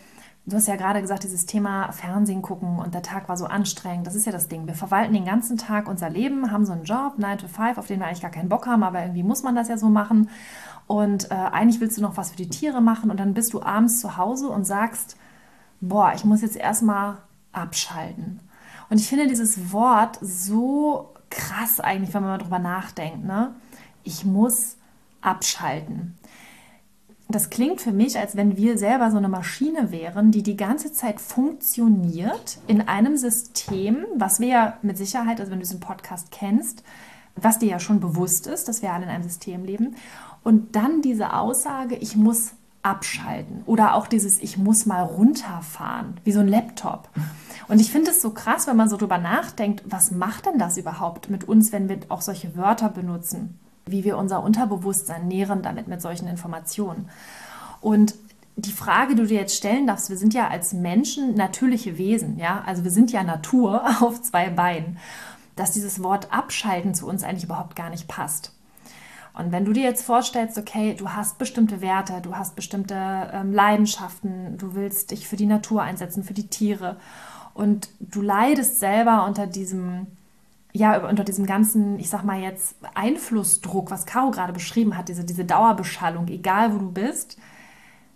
du 0.46 0.56
hast 0.56 0.68
ja 0.68 0.75
gerade 0.75 1.02
gesagt, 1.02 1.24
dieses 1.24 1.46
Thema 1.46 1.92
Fernsehen 1.92 2.42
gucken 2.42 2.80
und 2.80 2.94
der 2.94 3.02
Tag 3.02 3.30
war 3.30 3.38
so 3.38 3.46
anstrengend. 3.46 4.08
Das 4.08 4.16
ist 4.16 4.25
ja 4.25 4.32
das 4.32 4.48
Ding. 4.48 4.68
Wir 4.68 4.75
verwalten 4.75 5.13
den 5.13 5.25
ganzen 5.25 5.58
Tag 5.58 5.88
unser 5.88 6.10
Leben, 6.10 6.52
haben 6.52 6.66
so 6.66 6.74
einen 6.74 6.84
Job, 6.84 7.18
9 7.18 7.38
to 7.38 7.48
5, 7.48 7.78
auf 7.78 7.88
den 7.88 8.00
wir 8.00 8.08
eigentlich 8.08 8.22
gar 8.22 8.32
keinen 8.32 8.50
Bock 8.50 8.68
haben, 8.68 8.84
aber 8.84 9.02
irgendwie 9.02 9.24
muss 9.24 9.44
man 9.44 9.56
das 9.56 9.70
ja 9.70 9.78
so 9.78 9.90
machen. 9.90 10.30
Und 10.88 11.32
äh, 11.32 11.36
eigentlich 11.36 11.80
willst 11.80 11.98
du 11.98 12.02
noch 12.02 12.18
was 12.18 12.32
für 12.32 12.38
die 12.38 12.50
Tiere 12.50 12.82
machen 12.82 13.10
und 13.10 13.20
dann 13.20 13.34
bist 13.34 13.54
du 13.54 13.62
abends 13.62 14.00
zu 14.00 14.18
Hause 14.18 14.50
und 14.50 14.66
sagst, 14.66 15.16
boah, 15.80 16.12
ich 16.13 16.25
muss 16.25 16.42
jetzt 16.42 16.58
erstmal 16.58 17.18
abschalten. 17.54 18.42
Und 18.90 19.00
ich 19.00 19.08
finde 19.08 19.28
dieses 19.28 19.72
Wort 19.72 20.20
so 20.22 21.13
krass 21.30 21.80
eigentlich, 21.80 22.13
wenn 22.13 22.22
man 22.22 22.32
mal 22.32 22.38
drüber 22.38 22.60
nachdenkt. 22.60 23.24
Ne? 23.24 23.56
Ich 24.04 24.25
muss 24.25 24.75
abschalten 25.22 26.18
das 27.34 27.50
klingt 27.50 27.82
für 27.82 27.91
mich, 27.91 28.19
als 28.19 28.36
wenn 28.36 28.58
wir 28.58 28.78
selber 28.78 29.10
so 29.10 29.17
eine 29.17 29.30
Maschine 29.30 29.91
wären, 29.91 30.32
die 30.32 30.43
die 30.43 30.56
ganze 30.58 30.91
Zeit 30.93 31.19
funktioniert 31.19 32.60
in 32.67 32.88
einem 32.88 33.17
System, 33.17 34.06
was 34.15 34.39
wir 34.39 34.48
ja 34.48 34.78
mit 34.84 34.98
Sicherheit, 34.98 35.39
also 35.39 35.52
wenn 35.52 35.60
du 35.60 35.65
diesen 35.65 35.80
Podcast 35.80 36.32
kennst, 36.32 36.84
was 37.36 37.58
dir 37.58 37.69
ja 37.69 37.80
schon 37.80 38.00
bewusst 38.00 38.46
ist, 38.46 38.67
dass 38.67 38.84
wir 38.84 38.93
alle 38.93 39.06
in 39.06 39.10
einem 39.10 39.24
System 39.24 39.65
leben. 39.65 39.96
Und 40.43 40.76
dann 40.76 41.02
diese 41.02 41.34
Aussage, 41.34 41.96
ich 41.96 42.15
muss 42.15 42.52
abschalten 42.84 43.63
oder 43.65 43.96
auch 43.96 44.08
dieses, 44.08 44.39
ich 44.41 44.58
muss 44.58 44.86
mal 44.86 45.02
runterfahren, 45.02 46.19
wie 46.26 46.34
so 46.34 46.41
ein 46.41 46.48
Laptop. 46.48 47.10
Und 47.67 47.80
ich 47.80 47.91
finde 47.91 48.12
es 48.12 48.22
so 48.22 48.32
krass, 48.32 48.67
wenn 48.67 48.76
man 48.76 48.89
so 48.89 48.98
drüber 48.98 49.17
nachdenkt, 49.17 49.84
was 49.88 50.12
macht 50.12 50.46
denn 50.46 50.60
das 50.60 50.78
überhaupt 50.78 51.30
mit 51.30 51.46
uns, 51.46 51.72
wenn 51.72 51.89
wir 51.89 52.00
auch 52.10 52.22
solche 52.22 52.56
Wörter 52.56 52.89
benutzen? 52.89 53.58
Wie 53.86 54.04
wir 54.04 54.17
unser 54.17 54.43
Unterbewusstsein 54.43 55.28
nähren 55.28 55.62
damit 55.62 55.88
mit 55.88 56.02
solchen 56.02 56.28
Informationen. 56.28 57.10
Und 57.82 58.15
die 58.56 58.72
Frage, 58.72 59.15
die 59.15 59.22
du 59.22 59.28
dir 59.28 59.39
jetzt 59.39 59.56
stellen 59.56 59.88
darfst, 59.88 60.10
wir 60.10 60.17
sind 60.17 60.34
ja 60.34 60.48
als 60.48 60.74
Menschen 60.74 61.36
natürliche 61.36 61.98
Wesen, 61.98 62.38
ja, 62.38 62.63
also 62.65 62.84
wir 62.84 62.91
sind 62.91 63.12
ja 63.12 63.24
Natur 63.24 63.84
auf 64.02 64.22
zwei 64.22 64.50
Beinen, 64.50 64.98
dass 65.56 65.72
dieses 65.72 66.02
Wort 66.02 66.32
abschalten 66.32 66.93
zu 66.93 67.08
uns 67.08 67.24
eigentlich 67.24 67.46
überhaupt 67.46 67.76
gar 67.76 67.89
nicht 67.89 68.08
passt. 68.08 68.54
Und 69.36 69.52
wenn 69.52 69.65
du 69.65 69.74
dir 69.74 69.84
jetzt 69.84 70.06
vorstellst, 70.06 70.60
okay, 70.60 70.93
du 70.93 71.10
hast 71.10 71.39
bestimmte 71.39 71.82
Werte, 71.82 72.22
du 72.22 72.36
hast 72.36 72.56
bestimmte 72.56 73.32
ähm, 73.34 73.52
Leidenschaften, 73.52 74.58
du 74.60 74.76
willst 74.76 75.10
dich 75.10 75.28
für 75.28 75.38
die 75.38 75.48
Natur 75.48 75.82
einsetzen, 75.82 76.24
für 76.24 76.36
die 76.36 76.48
Tiere 76.48 76.98
und 77.56 77.89
du 78.00 78.22
leidest 78.22 78.80
selber 78.80 79.26
unter 79.26 79.48
diesem 79.48 80.06
ja, 80.74 81.08
unter 81.08 81.24
diesem 81.24 81.46
ganzen, 81.46 82.00
ich 82.00 82.10
sag 82.10 82.24
mal 82.24 82.42
jetzt, 82.42 82.76
Einflussdruck, 82.96 83.92
was 83.92 84.08
Caro 84.08 84.32
gerade 84.32 84.54
beschrieben 84.54 84.98
hat, 84.98 85.08
diese, 85.08 85.24
diese 85.24 85.46
Dauerbeschallung, 85.46 86.28
egal 86.28 86.74
wo 86.74 86.80
du 86.80 86.92
bist, 86.92 87.38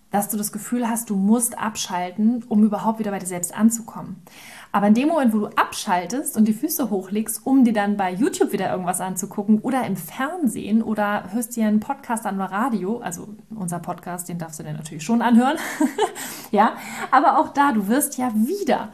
dass 0.09 0.29
du 0.29 0.37
das 0.37 0.51
Gefühl 0.51 0.89
hast, 0.89 1.09
du 1.09 1.15
musst 1.15 1.59
abschalten, 1.59 2.43
um 2.47 2.63
überhaupt 2.63 2.97
wieder 2.97 3.11
bei 3.11 3.19
dir 3.19 3.27
selbst 3.27 3.55
anzukommen. 3.55 4.23
Aber 4.71 4.87
in 4.87 4.93
dem 4.93 5.09
Moment, 5.09 5.33
wo 5.33 5.39
du 5.39 5.47
abschaltest 5.47 6.35
und 6.37 6.47
die 6.47 6.53
Füße 6.53 6.89
hochlegst, 6.89 7.45
um 7.45 7.63
dir 7.63 7.73
dann 7.73 7.97
bei 7.97 8.11
YouTube 8.11 8.53
wieder 8.53 8.71
irgendwas 8.71 9.01
anzugucken 9.01 9.59
oder 9.59 9.85
im 9.85 9.97
Fernsehen 9.97 10.81
oder 10.81 11.25
hörst 11.33 11.55
dir 11.55 11.67
einen 11.67 11.79
Podcast 11.79 12.25
an 12.25 12.37
oder 12.37 12.51
Radio, 12.51 12.99
also 12.99 13.27
unser 13.53 13.79
Podcast, 13.79 14.29
den 14.29 14.39
darfst 14.39 14.59
du 14.59 14.63
dir 14.63 14.73
natürlich 14.73 15.03
schon 15.03 15.21
anhören, 15.21 15.57
ja, 16.51 16.77
aber 17.11 17.39
auch 17.39 17.49
da, 17.49 17.71
du 17.73 17.87
wirst 17.87 18.17
ja 18.17 18.33
wieder 18.33 18.89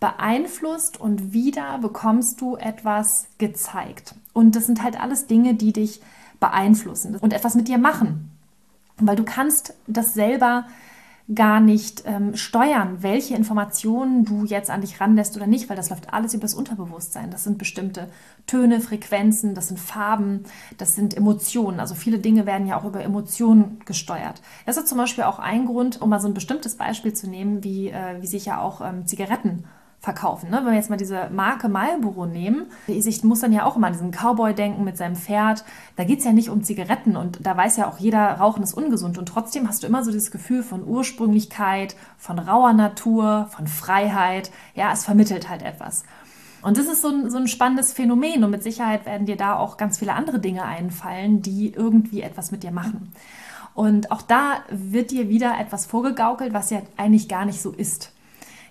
beeinflusst 0.00 1.00
und 1.00 1.32
wieder 1.32 1.78
bekommst 1.78 2.40
du 2.40 2.56
etwas 2.56 3.26
gezeigt. 3.38 4.14
Und 4.32 4.54
das 4.54 4.66
sind 4.66 4.82
halt 4.82 5.00
alles 5.00 5.26
Dinge, 5.26 5.54
die 5.54 5.72
dich 5.72 6.00
beeinflussen 6.38 7.16
und 7.16 7.32
etwas 7.32 7.54
mit 7.54 7.68
dir 7.68 7.78
machen. 7.78 8.30
Weil 8.98 9.16
du 9.16 9.24
kannst 9.24 9.74
das 9.86 10.14
selber 10.14 10.66
gar 11.34 11.60
nicht 11.60 12.04
ähm, 12.06 12.36
steuern, 12.36 13.02
welche 13.02 13.34
Informationen 13.34 14.24
du 14.24 14.44
jetzt 14.44 14.70
an 14.70 14.80
dich 14.80 14.98
ranlässt 14.98 15.36
oder 15.36 15.46
nicht, 15.46 15.68
weil 15.68 15.76
das 15.76 15.90
läuft 15.90 16.12
alles 16.12 16.32
über 16.32 16.42
das 16.42 16.54
Unterbewusstsein. 16.54 17.30
Das 17.30 17.44
sind 17.44 17.58
bestimmte 17.58 18.08
Töne, 18.46 18.80
Frequenzen, 18.80 19.54
das 19.54 19.68
sind 19.68 19.78
Farben, 19.78 20.44
das 20.78 20.94
sind 20.94 21.14
Emotionen. 21.14 21.80
Also 21.80 21.94
viele 21.94 22.18
Dinge 22.18 22.46
werden 22.46 22.66
ja 22.66 22.80
auch 22.80 22.86
über 22.86 23.02
Emotionen 23.04 23.80
gesteuert. 23.84 24.40
Das 24.64 24.78
ist 24.78 24.88
zum 24.88 24.96
Beispiel 24.96 25.24
auch 25.24 25.38
ein 25.38 25.66
Grund, 25.66 26.00
um 26.00 26.08
mal 26.08 26.20
so 26.20 26.28
ein 26.28 26.34
bestimmtes 26.34 26.76
Beispiel 26.76 27.12
zu 27.12 27.28
nehmen, 27.28 27.62
wie, 27.62 27.90
äh, 27.90 28.22
wie 28.22 28.26
sich 28.26 28.46
ja 28.46 28.58
auch 28.58 28.80
ähm, 28.80 29.06
Zigaretten 29.06 29.64
verkaufen. 30.00 30.50
Ne? 30.50 30.58
Wenn 30.58 30.66
wir 30.66 30.74
jetzt 30.74 30.90
mal 30.90 30.96
diese 30.96 31.28
Marke 31.30 31.68
Marlboro 31.68 32.26
nehmen, 32.26 32.66
ich 32.86 33.24
muss 33.24 33.40
dann 33.40 33.52
ja 33.52 33.64
auch 33.64 33.76
immer 33.76 33.88
an 33.88 33.92
diesen 33.94 34.12
Cowboy 34.12 34.54
denken 34.54 34.84
mit 34.84 34.96
seinem 34.96 35.16
Pferd. 35.16 35.64
Da 35.96 36.04
geht 36.04 36.20
es 36.20 36.24
ja 36.24 36.32
nicht 36.32 36.50
um 36.50 36.62
Zigaretten 36.62 37.16
und 37.16 37.44
da 37.44 37.56
weiß 37.56 37.76
ja 37.78 37.88
auch 37.88 37.98
jeder, 37.98 38.32
Rauchen 38.34 38.62
ist 38.62 38.74
ungesund. 38.74 39.18
Und 39.18 39.26
trotzdem 39.26 39.66
hast 39.66 39.82
du 39.82 39.86
immer 39.88 40.04
so 40.04 40.12
dieses 40.12 40.30
Gefühl 40.30 40.62
von 40.62 40.86
Ursprünglichkeit, 40.86 41.96
von 42.16 42.38
rauer 42.38 42.72
Natur, 42.74 43.48
von 43.50 43.66
Freiheit. 43.66 44.50
Ja, 44.74 44.92
es 44.92 45.04
vermittelt 45.04 45.48
halt 45.48 45.62
etwas. 45.62 46.04
Und 46.62 46.76
das 46.76 46.86
ist 46.86 47.02
so 47.02 47.08
ein, 47.08 47.30
so 47.30 47.38
ein 47.38 47.48
spannendes 47.48 47.92
Phänomen 47.92 48.44
und 48.44 48.50
mit 48.50 48.62
Sicherheit 48.62 49.06
werden 49.06 49.26
dir 49.26 49.36
da 49.36 49.56
auch 49.56 49.76
ganz 49.76 49.98
viele 49.98 50.14
andere 50.14 50.38
Dinge 50.38 50.64
einfallen, 50.64 51.42
die 51.42 51.72
irgendwie 51.72 52.22
etwas 52.22 52.50
mit 52.50 52.62
dir 52.62 52.72
machen. 52.72 53.12
Und 53.74 54.10
auch 54.10 54.22
da 54.22 54.62
wird 54.70 55.12
dir 55.12 55.28
wieder 55.28 55.58
etwas 55.60 55.86
vorgegaukelt, 55.86 56.52
was 56.52 56.70
ja 56.70 56.82
eigentlich 56.96 57.28
gar 57.28 57.44
nicht 57.44 57.62
so 57.62 57.70
ist. 57.70 58.12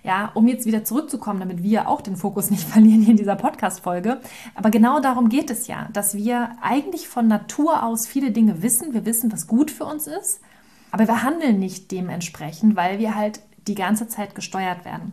Ja, 0.08 0.30
um 0.32 0.48
jetzt 0.48 0.64
wieder 0.64 0.84
zurückzukommen, 0.84 1.38
damit 1.38 1.62
wir 1.62 1.86
auch 1.86 2.00
den 2.00 2.16
Fokus 2.16 2.50
nicht 2.50 2.66
verlieren 2.68 3.02
hier 3.02 3.10
in 3.10 3.18
dieser 3.18 3.36
Podcast-Folge. 3.36 4.22
Aber 4.54 4.70
genau 4.70 5.00
darum 5.00 5.28
geht 5.28 5.50
es 5.50 5.66
ja, 5.66 5.90
dass 5.92 6.14
wir 6.14 6.52
eigentlich 6.62 7.08
von 7.08 7.28
Natur 7.28 7.82
aus 7.82 8.06
viele 8.06 8.30
Dinge 8.30 8.62
wissen. 8.62 8.94
Wir 8.94 9.04
wissen, 9.04 9.30
was 9.30 9.46
gut 9.46 9.70
für 9.70 9.84
uns 9.84 10.06
ist. 10.06 10.40
Aber 10.92 11.06
wir 11.06 11.22
handeln 11.22 11.58
nicht 11.58 11.90
dementsprechend, 11.90 12.74
weil 12.74 12.98
wir 12.98 13.16
halt 13.16 13.40
die 13.66 13.74
ganze 13.74 14.08
Zeit 14.08 14.34
gesteuert 14.34 14.86
werden. 14.86 15.12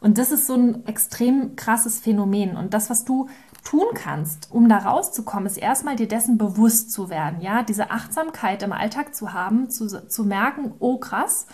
Und 0.00 0.18
das 0.18 0.30
ist 0.30 0.46
so 0.46 0.52
ein 0.52 0.86
extrem 0.86 1.56
krasses 1.56 2.00
Phänomen. 2.00 2.58
Und 2.58 2.74
das, 2.74 2.90
was 2.90 3.06
du 3.06 3.30
tun 3.64 3.86
kannst, 3.94 4.48
um 4.52 4.68
da 4.68 4.76
rauszukommen, 4.76 5.46
ist 5.46 5.56
erstmal 5.56 5.96
dir 5.96 6.08
dessen 6.08 6.36
bewusst 6.36 6.92
zu 6.92 7.08
werden. 7.08 7.40
Ja, 7.40 7.62
diese 7.62 7.90
Achtsamkeit 7.90 8.62
im 8.62 8.72
Alltag 8.72 9.14
zu 9.14 9.32
haben, 9.32 9.70
zu, 9.70 10.06
zu 10.06 10.24
merken, 10.24 10.74
oh 10.78 10.98
krass, 10.98 11.46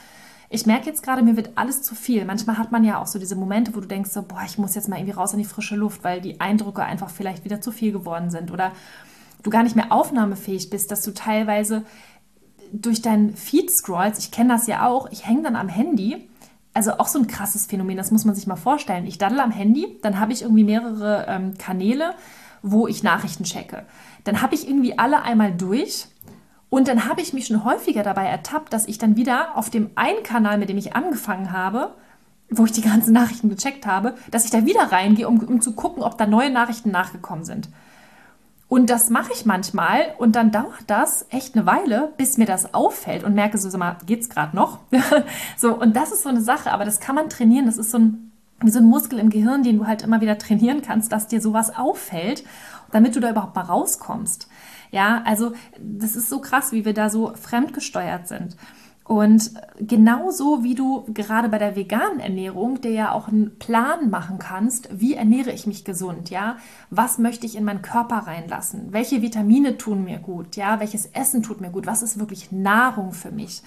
ich 0.52 0.66
merke 0.66 0.86
jetzt 0.86 1.02
gerade, 1.02 1.22
mir 1.22 1.36
wird 1.36 1.50
alles 1.56 1.82
zu 1.82 1.94
viel. 1.94 2.24
Manchmal 2.24 2.58
hat 2.58 2.72
man 2.72 2.84
ja 2.84 3.00
auch 3.00 3.06
so 3.06 3.18
diese 3.18 3.36
Momente, 3.36 3.74
wo 3.74 3.80
du 3.80 3.88
denkst, 3.88 4.10
so, 4.10 4.22
boah, 4.22 4.42
ich 4.46 4.58
muss 4.58 4.74
jetzt 4.74 4.88
mal 4.88 4.96
irgendwie 4.96 5.14
raus 5.14 5.32
in 5.32 5.38
die 5.38 5.44
frische 5.44 5.76
Luft, 5.76 6.04
weil 6.04 6.20
die 6.20 6.40
Eindrücke 6.40 6.82
einfach 6.82 7.10
vielleicht 7.10 7.44
wieder 7.44 7.60
zu 7.60 7.72
viel 7.72 7.92
geworden 7.92 8.30
sind 8.30 8.50
oder 8.50 8.72
du 9.42 9.50
gar 9.50 9.62
nicht 9.62 9.76
mehr 9.76 9.90
aufnahmefähig 9.90 10.70
bist, 10.70 10.90
dass 10.90 11.02
du 11.02 11.12
teilweise 11.12 11.84
durch 12.72 13.02
deinen 13.02 13.36
Feed 13.36 13.70
scrollst. 13.70 14.20
Ich 14.20 14.30
kenne 14.30 14.54
das 14.54 14.66
ja 14.66 14.86
auch. 14.86 15.10
Ich 15.10 15.26
hänge 15.26 15.42
dann 15.42 15.56
am 15.56 15.68
Handy 15.68 16.28
also 16.74 16.92
auch 16.92 17.08
so 17.08 17.18
ein 17.18 17.26
krasses 17.26 17.66
Phänomen, 17.66 17.96
das 17.96 18.10
muss 18.10 18.24
man 18.24 18.34
sich 18.34 18.46
mal 18.46 18.56
vorstellen. 18.56 19.06
Ich 19.06 19.18
daddel 19.18 19.40
am 19.40 19.50
Handy, 19.50 19.98
dann 20.02 20.18
habe 20.18 20.32
ich 20.32 20.42
irgendwie 20.42 20.64
mehrere 20.64 21.26
ähm, 21.28 21.58
Kanäle, 21.58 22.14
wo 22.62 22.86
ich 22.86 23.02
Nachrichten 23.02 23.44
checke. 23.44 23.84
Dann 24.24 24.40
habe 24.40 24.54
ich 24.54 24.66
irgendwie 24.68 24.98
alle 24.98 25.22
einmal 25.22 25.52
durch 25.52 26.06
und 26.72 26.88
dann 26.88 27.06
habe 27.06 27.20
ich 27.20 27.34
mich 27.34 27.48
schon 27.48 27.66
häufiger 27.66 28.02
dabei 28.02 28.24
ertappt, 28.24 28.72
dass 28.72 28.88
ich 28.88 28.96
dann 28.96 29.14
wieder 29.14 29.58
auf 29.58 29.68
dem 29.68 29.90
einen 29.94 30.22
Kanal, 30.22 30.56
mit 30.56 30.70
dem 30.70 30.78
ich 30.78 30.96
angefangen 30.96 31.52
habe, 31.52 31.92
wo 32.48 32.64
ich 32.64 32.72
die 32.72 32.80
ganzen 32.80 33.12
Nachrichten 33.12 33.50
gecheckt 33.50 33.84
habe, 33.84 34.14
dass 34.30 34.46
ich 34.46 34.52
da 34.52 34.64
wieder 34.64 34.90
reingehe, 34.90 35.28
um, 35.28 35.38
um 35.40 35.60
zu 35.60 35.74
gucken, 35.74 36.02
ob 36.02 36.16
da 36.16 36.24
neue 36.24 36.48
Nachrichten 36.48 36.90
nachgekommen 36.90 37.44
sind. 37.44 37.68
Und 38.68 38.88
das 38.88 39.10
mache 39.10 39.32
ich 39.34 39.44
manchmal 39.44 40.14
und 40.16 40.34
dann 40.34 40.50
dauert 40.50 40.84
das 40.86 41.26
echt 41.28 41.56
eine 41.56 41.66
Weile, 41.66 42.14
bis 42.16 42.38
mir 42.38 42.46
das 42.46 42.72
auffällt 42.72 43.22
und 43.22 43.34
merke 43.34 43.58
so, 43.58 43.68
sag 43.68 43.78
mal, 43.78 43.98
geht's 44.06 44.30
gerade 44.30 44.56
noch? 44.56 44.78
so, 45.58 45.78
und 45.78 45.94
das 45.94 46.10
ist 46.10 46.22
so 46.22 46.30
eine 46.30 46.40
Sache, 46.40 46.72
aber 46.72 46.86
das 46.86 47.00
kann 47.00 47.16
man 47.16 47.28
trainieren. 47.28 47.66
Das 47.66 47.76
ist 47.76 47.90
so 47.90 47.98
ein, 47.98 48.32
wie 48.62 48.70
so 48.70 48.78
ein 48.78 48.86
Muskel 48.86 49.18
im 49.18 49.28
Gehirn, 49.28 49.62
den 49.62 49.76
du 49.76 49.86
halt 49.86 50.00
immer 50.00 50.22
wieder 50.22 50.38
trainieren 50.38 50.80
kannst, 50.80 51.12
dass 51.12 51.28
dir 51.28 51.42
sowas 51.42 51.76
auffällt, 51.76 52.44
damit 52.92 53.14
du 53.14 53.20
da 53.20 53.28
überhaupt 53.28 53.56
mal 53.56 53.60
rauskommst. 53.60 54.48
Ja, 54.92 55.22
also 55.24 55.52
das 55.80 56.14
ist 56.14 56.28
so 56.28 56.40
krass, 56.40 56.70
wie 56.70 56.84
wir 56.84 56.94
da 56.94 57.10
so 57.10 57.32
fremdgesteuert 57.34 58.28
sind. 58.28 58.56
Und 59.04 59.50
genauso 59.80 60.62
wie 60.62 60.76
du 60.76 61.04
gerade 61.12 61.48
bei 61.48 61.58
der 61.58 61.74
veganen 61.74 62.20
Ernährung 62.20 62.80
dir 62.80 62.92
ja 62.92 63.12
auch 63.12 63.26
einen 63.26 63.58
Plan 63.58 64.10
machen 64.10 64.38
kannst, 64.38 64.88
wie 64.92 65.14
ernähre 65.14 65.50
ich 65.50 65.66
mich 65.66 65.84
gesund, 65.84 66.30
ja? 66.30 66.56
Was 66.90 67.18
möchte 67.18 67.46
ich 67.46 67.56
in 67.56 67.64
meinen 67.64 67.82
Körper 67.82 68.18
reinlassen? 68.18 68.92
Welche 68.92 69.20
Vitamine 69.20 69.76
tun 69.76 70.04
mir 70.04 70.18
gut, 70.18 70.54
ja? 70.56 70.78
Welches 70.78 71.06
Essen 71.06 71.42
tut 71.42 71.60
mir 71.60 71.70
gut? 71.70 71.86
Was 71.86 72.02
ist 72.02 72.20
wirklich 72.20 72.52
Nahrung 72.52 73.12
für 73.12 73.32
mich? 73.32 73.62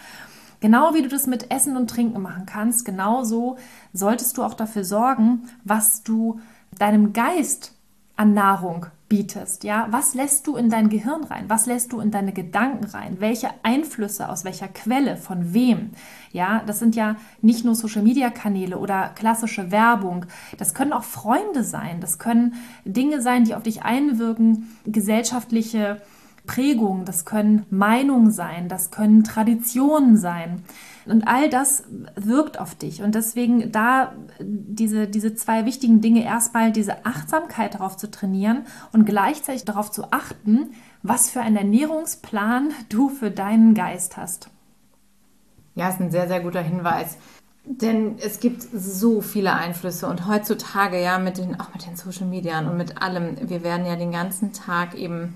Genau 0.62 0.94
wie 0.94 1.02
du 1.02 1.10
das 1.10 1.28
mit 1.28 1.52
Essen 1.52 1.76
und 1.76 1.90
Trinken 1.90 2.22
machen 2.22 2.46
kannst, 2.46 2.86
genauso 2.86 3.58
solltest 3.92 4.38
du 4.38 4.44
auch 4.44 4.54
dafür 4.54 4.86
sorgen, 4.86 5.50
was 5.64 6.02
du 6.02 6.40
deinem 6.80 7.12
Geist 7.14 7.74
an 8.16 8.34
Nahrung 8.34 8.86
bietest. 9.08 9.64
Ja, 9.64 9.88
was 9.92 10.16
lässt 10.16 10.48
du 10.48 10.56
in 10.56 10.70
dein 10.70 10.90
Gehirn 10.90 11.24
rein? 11.26 11.46
Was 11.48 11.68
lässt 11.68 11.94
du 11.94 12.00
in 12.00 12.12
deine 12.12 12.34
Gedanken 12.34 12.86
rein? 12.86 13.18
Welche 13.20 13.50
Einflüsse 13.64 14.30
aus 14.30 14.46
welcher 14.46 14.68
Quelle, 14.68 15.16
von 15.16 15.54
wem? 15.54 15.92
Ja, 16.32 16.64
das 16.66 16.80
sind 16.80 16.96
ja 16.96 17.16
nicht 17.42 17.66
nur 17.66 17.76
Social 17.76 18.02
Media 18.02 18.30
Kanäle 18.30 18.80
oder 18.80 19.10
klassische 19.10 19.72
Werbung. 19.72 20.26
Das 20.58 20.74
können 20.74 20.94
auch 20.94 21.04
Freunde 21.04 21.64
sein. 21.64 22.02
Das 22.02 22.18
können 22.18 22.56
Dinge 22.84 23.22
sein, 23.22 23.44
die 23.44 23.54
auf 23.54 23.64
dich 23.64 23.84
einwirken, 23.84 24.76
gesellschaftliche 24.86 26.02
Prägungen, 26.46 27.06
das 27.06 27.26
können 27.26 27.66
Meinungen 27.70 28.32
sein, 28.32 28.70
das 28.70 28.92
können 28.92 29.24
Traditionen 29.24 30.18
sein. 30.18 30.64
Und 31.06 31.28
all 31.28 31.50
das 31.50 31.84
wirkt 32.16 32.60
auf 32.60 32.76
dich. 32.76 33.02
Und 33.02 33.16
deswegen 33.16 33.72
da 33.72 34.14
diese, 34.40 35.08
diese 35.08 35.36
zwei 35.36 35.66
wichtigen 35.66 36.02
Dinge, 36.02 36.24
erstmal 36.24 36.72
diese 36.72 37.06
Achtsamkeit 37.06 37.76
darauf 37.76 37.98
zu 37.98 38.10
trainieren 38.10 38.66
und 38.92 39.06
gleichzeitig 39.06 39.66
darauf 39.66 39.92
zu 39.92 40.12
achten, 40.12 40.72
was 41.04 41.30
für 41.30 41.42
einen 41.42 41.58
Ernährungsplan 41.58 42.72
du 42.90 43.10
für 43.10 43.32
deinen 43.32 43.74
Geist 43.74 44.18
hast. 44.18 44.50
Ja, 45.76 45.90
ist 45.90 46.00
ein 46.00 46.12
sehr, 46.12 46.28
sehr 46.28 46.40
guter 46.40 46.62
Hinweis. 46.62 47.18
Denn 47.68 48.18
es 48.20 48.40
gibt 48.40 48.62
so 48.62 49.22
viele 49.22 49.54
Einflüsse 49.54 50.08
und 50.08 50.28
heutzutage 50.28 51.02
ja 51.02 51.18
mit 51.18 51.40
den, 51.40 51.60
auch 51.60 51.74
mit 51.74 51.86
den 51.86 51.96
Social 51.96 52.28
Media 52.28 52.60
und 52.60 52.78
mit 52.78 53.02
allem, 53.02 53.50
wir 53.50 53.64
werden 53.64 53.88
ja 53.88 53.96
den 53.96 54.12
ganzen 54.12 54.54
Tag 54.54 54.94
eben 54.94 55.34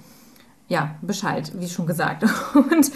ja, 0.70 0.96
Bescheid, 1.02 1.52
wie 1.56 1.68
schon 1.68 1.88
gesagt. 1.88 2.24
Und 2.54 2.92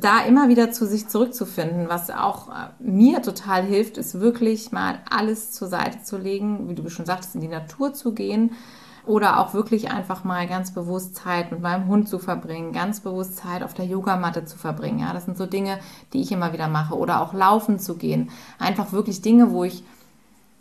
da 0.00 0.20
immer 0.20 0.48
wieder 0.48 0.72
zu 0.72 0.86
sich 0.86 1.08
zurückzufinden, 1.08 1.88
was 1.88 2.10
auch 2.10 2.48
äh, 2.48 2.70
mir 2.80 3.22
total 3.22 3.62
hilft, 3.62 3.98
ist 3.98 4.18
wirklich 4.18 4.72
mal 4.72 4.98
alles 5.08 5.52
zur 5.52 5.68
Seite 5.68 6.02
zu 6.02 6.16
legen, 6.16 6.68
wie 6.68 6.74
du 6.74 6.88
schon 6.88 7.06
sagtest, 7.06 7.34
in 7.34 7.42
die 7.42 7.48
Natur 7.48 7.92
zu 7.92 8.14
gehen 8.14 8.52
oder 9.04 9.40
auch 9.40 9.52
wirklich 9.52 9.90
einfach 9.90 10.24
mal 10.24 10.46
ganz 10.46 10.72
bewusst 10.72 11.16
Zeit 11.16 11.52
mit 11.52 11.60
meinem 11.60 11.86
Hund 11.86 12.08
zu 12.08 12.18
verbringen, 12.18 12.72
ganz 12.72 13.00
bewusst 13.00 13.36
Zeit 13.36 13.62
auf 13.62 13.74
der 13.74 13.84
Yogamatte 13.84 14.46
zu 14.46 14.56
verbringen. 14.56 15.00
Ja, 15.00 15.12
das 15.12 15.26
sind 15.26 15.36
so 15.36 15.44
Dinge, 15.44 15.80
die 16.14 16.22
ich 16.22 16.32
immer 16.32 16.52
wieder 16.52 16.68
mache 16.68 16.96
oder 16.96 17.20
auch 17.20 17.34
laufen 17.34 17.78
zu 17.78 17.96
gehen. 17.96 18.30
Einfach 18.58 18.92
wirklich 18.92 19.20
Dinge, 19.20 19.50
wo 19.50 19.64
ich 19.64 19.84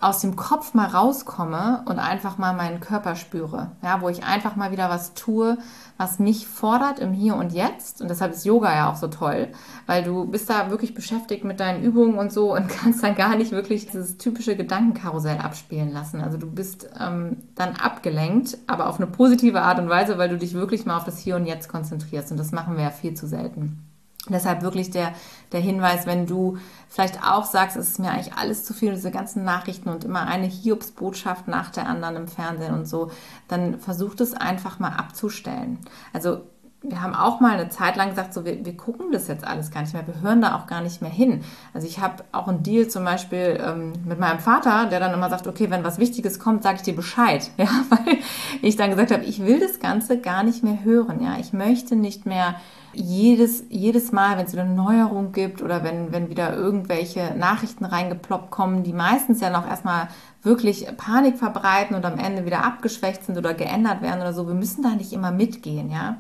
aus 0.02 0.20
dem 0.20 0.36
Kopf 0.36 0.74
mal 0.74 0.88
rauskomme 0.88 1.84
und 1.86 2.00
einfach 2.00 2.40
mal 2.40 2.54
meinen 2.54 2.80
Körper 2.80 3.16
spüre. 3.16 3.72
Ja, 3.84 4.02
wo 4.02 4.10
ich 4.10 4.24
einfach 4.24 4.56
mal 4.56 4.72
wieder 4.72 4.90
was 4.90 5.14
tue, 5.14 5.60
was 5.98 6.18
mich 6.18 6.48
fordert 6.48 6.98
im 6.98 7.14
Hier 7.14 7.36
und 7.36 7.54
Jetzt. 7.54 8.02
Und 8.02 8.10
deshalb 8.10 8.34
ist 8.34 8.44
Yoga 8.44 8.76
ja 8.76 8.92
auch 8.92 8.96
so 8.96 9.08
toll, 9.08 9.50
weil 9.86 10.04
du 10.04 10.26
bist 10.26 10.50
da 10.50 10.72
wirklich 10.72 10.96
beschäftigt 10.96 11.44
mit 11.44 11.60
deinen 11.60 11.84
Übungen 11.84 12.18
und 12.18 12.34
so 12.34 12.56
und 12.56 12.68
kannst 12.82 13.04
dann 13.04 13.14
gar 13.14 13.36
nicht 13.36 13.52
wirklich 13.52 13.86
dieses 13.86 14.18
typische 14.18 14.56
Gedankenkarussell 14.56 15.38
abspielen 15.38 15.94
lassen. 15.94 16.20
Also 16.20 16.40
du 16.40 16.50
bist 16.50 16.90
ähm, 17.00 17.38
dann 17.54 17.76
abgelenkt, 17.76 18.58
aber 18.66 18.88
auf 18.90 18.98
eine 18.98 19.08
positive 19.08 19.62
Art 19.62 19.78
und 19.78 19.88
Weise, 19.88 20.18
weil 20.18 20.30
du 20.30 20.38
dich 20.38 20.56
wirklich 20.56 20.88
mal 20.88 20.98
auf 20.98 21.06
das 21.06 21.20
Hier 21.20 21.36
und 21.36 21.46
Jetzt 21.46 21.70
konzentrierst. 21.70 22.32
Und 22.32 22.38
das 22.38 22.52
machen 22.52 22.76
wir 22.76 22.84
ja 22.86 22.90
viel 22.90 23.14
zu 23.14 23.28
selten. 23.28 23.91
Deshalb 24.30 24.62
wirklich 24.62 24.92
der, 24.92 25.14
der 25.52 25.62
Hinweis, 25.62 26.06
wenn 26.06 26.28
du 26.28 26.58
vielleicht 26.88 27.24
auch 27.24 27.46
sagst, 27.46 27.76
es 27.76 27.90
ist 27.90 28.00
mir 28.00 28.12
eigentlich 28.12 28.34
alles 28.34 28.64
zu 28.64 28.74
viel, 28.74 28.94
diese 28.94 29.10
ganzen 29.10 29.44
Nachrichten 29.44 29.90
und 29.90 30.04
immer 30.04 30.28
eine 30.28 30.46
Hiobsbotschaft 30.46 31.48
nach 31.48 31.72
der 31.72 31.88
anderen 31.88 32.16
im 32.16 32.28
Fernsehen 32.28 32.74
und 32.74 32.88
so, 32.88 33.10
dann 33.48 33.80
versuch 33.80 34.14
es 34.20 34.34
einfach 34.34 34.78
mal 34.78 34.92
abzustellen. 34.92 35.80
Also 36.14 36.42
wir 36.84 37.02
haben 37.02 37.14
auch 37.14 37.40
mal 37.40 37.54
eine 37.54 37.70
Zeit 37.70 37.96
lang 37.96 38.10
gesagt, 38.10 38.34
so 38.34 38.44
wir, 38.44 38.66
wir 38.66 38.76
gucken 38.76 39.12
das 39.12 39.28
jetzt 39.28 39.46
alles 39.46 39.70
gar 39.70 39.82
nicht 39.82 39.94
mehr, 39.94 40.06
wir 40.08 40.20
hören 40.22 40.42
da 40.42 40.56
auch 40.56 40.66
gar 40.66 40.82
nicht 40.82 41.00
mehr 41.02 41.12
hin. 41.12 41.44
Also 41.76 41.86
ich 41.86 42.00
habe 42.00 42.24
auch 42.32 42.48
einen 42.48 42.64
Deal 42.64 42.88
zum 42.88 43.06
Beispiel 43.06 43.60
ähm, 43.64 43.94
mit 44.06 44.20
meinem 44.20 44.40
Vater, 44.40 44.88
der 44.88 45.00
dann 45.00 45.14
immer 45.14 45.30
sagt, 45.30 45.46
okay, 45.46 45.70
wenn 45.70 45.84
was 45.84 46.00
Wichtiges 46.00 46.40
kommt, 46.40 46.64
sage 46.64 46.78
ich 46.78 46.82
dir 46.82 46.96
Bescheid, 46.96 47.52
ja, 47.58 47.68
weil 47.90 48.18
ich 48.64 48.78
dann 48.78 48.90
gesagt 48.90 49.12
habe, 49.12 49.24
ich 49.24 49.46
will 49.46 49.60
das 49.60 49.80
Ganze 49.80 50.20
gar 50.20 50.42
nicht 50.44 50.64
mehr 50.64 50.84
hören, 50.84 51.22
ja, 51.22 51.38
ich 51.40 51.54
möchte 51.54 51.96
nicht 51.96 52.26
mehr 52.26 52.56
jedes, 52.94 53.64
jedes 53.70 54.12
Mal, 54.12 54.38
wenn 54.38 54.46
es 54.46 54.58
eine 54.58 54.70
Neuerung 54.70 55.32
gibt 55.32 55.62
oder 55.62 55.84
wenn, 55.84 56.12
wenn 56.12 56.30
wieder 56.30 56.54
irgendwelche 56.54 57.36
Nachrichten 57.38 57.86
reingeploppt 57.86 58.52
kommen, 58.52 58.84
die 58.84 58.92
meistens 58.92 59.40
ja 59.40 59.50
noch 59.50 59.68
erstmal 59.68 60.10
wirklich 60.44 60.88
Panik 60.98 61.38
verbreiten 61.38 61.96
und 61.96 62.06
am 62.06 62.18
Ende 62.18 62.46
wieder 62.46 62.66
abgeschwächt 62.66 63.24
sind 63.24 63.38
oder 63.38 63.54
geändert 63.54 64.02
werden 64.02 64.22
oder 64.22 64.34
so, 64.34 64.48
wir 64.48 64.56
müssen 64.56 64.82
da 64.82 64.90
nicht 64.90 65.14
immer 65.14 65.32
mitgehen, 65.32 65.92
ja. 65.92 66.18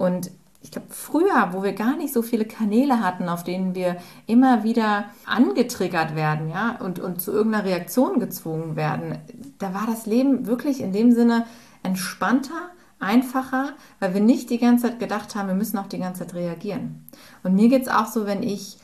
Und 0.00 0.30
ich 0.62 0.70
glaube, 0.70 0.86
früher, 0.88 1.50
wo 1.52 1.62
wir 1.62 1.74
gar 1.74 1.94
nicht 1.94 2.14
so 2.14 2.22
viele 2.22 2.46
Kanäle 2.46 3.00
hatten, 3.04 3.28
auf 3.28 3.44
denen 3.44 3.74
wir 3.74 3.98
immer 4.26 4.64
wieder 4.64 5.04
angetriggert 5.26 6.16
werden, 6.16 6.48
ja, 6.48 6.78
und, 6.80 6.98
und 6.98 7.20
zu 7.20 7.32
irgendeiner 7.32 7.66
Reaktion 7.66 8.18
gezwungen 8.18 8.76
werden, 8.76 9.18
da 9.58 9.74
war 9.74 9.86
das 9.86 10.06
Leben 10.06 10.46
wirklich 10.46 10.80
in 10.80 10.94
dem 10.94 11.12
Sinne 11.12 11.44
entspannter, 11.82 12.70
einfacher, 12.98 13.74
weil 13.98 14.14
wir 14.14 14.22
nicht 14.22 14.48
die 14.48 14.58
ganze 14.58 14.86
Zeit 14.86 15.00
gedacht 15.00 15.34
haben, 15.34 15.48
wir 15.48 15.54
müssen 15.54 15.76
auch 15.76 15.86
die 15.86 15.98
ganze 15.98 16.20
Zeit 16.20 16.34
reagieren. 16.34 17.04
Und 17.42 17.54
mir 17.54 17.68
geht 17.68 17.82
es 17.82 17.88
auch 17.88 18.06
so, 18.06 18.24
wenn 18.24 18.42
ich 18.42 18.78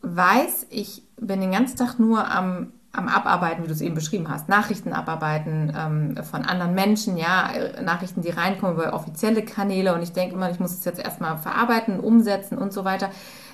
weiß, 0.00 0.66
ich 0.70 1.02
bin 1.20 1.42
den 1.42 1.52
ganzen 1.52 1.76
Tag 1.76 1.98
nur 1.98 2.26
am, 2.30 2.72
am 2.98 3.08
Abarbeiten, 3.08 3.62
wie 3.62 3.68
du 3.68 3.72
es 3.72 3.80
eben 3.80 3.94
beschrieben 3.94 4.28
hast, 4.28 4.48
Nachrichten 4.48 4.92
abarbeiten 4.92 5.72
ähm, 5.76 6.24
von 6.24 6.42
anderen 6.42 6.74
Menschen, 6.74 7.16
ja, 7.16 7.50
Nachrichten, 7.82 8.22
die 8.22 8.30
reinkommen 8.30 8.74
über 8.74 8.92
offizielle 8.92 9.44
Kanäle 9.44 9.94
und 9.94 10.02
ich 10.02 10.12
denke 10.12 10.34
immer, 10.34 10.50
ich 10.50 10.58
muss 10.58 10.72
es 10.72 10.84
jetzt 10.84 10.98
erstmal 10.98 11.38
verarbeiten, 11.38 12.00
umsetzen 12.00 12.58
und 12.58 12.72
so 12.72 12.84
weiter. 12.84 13.10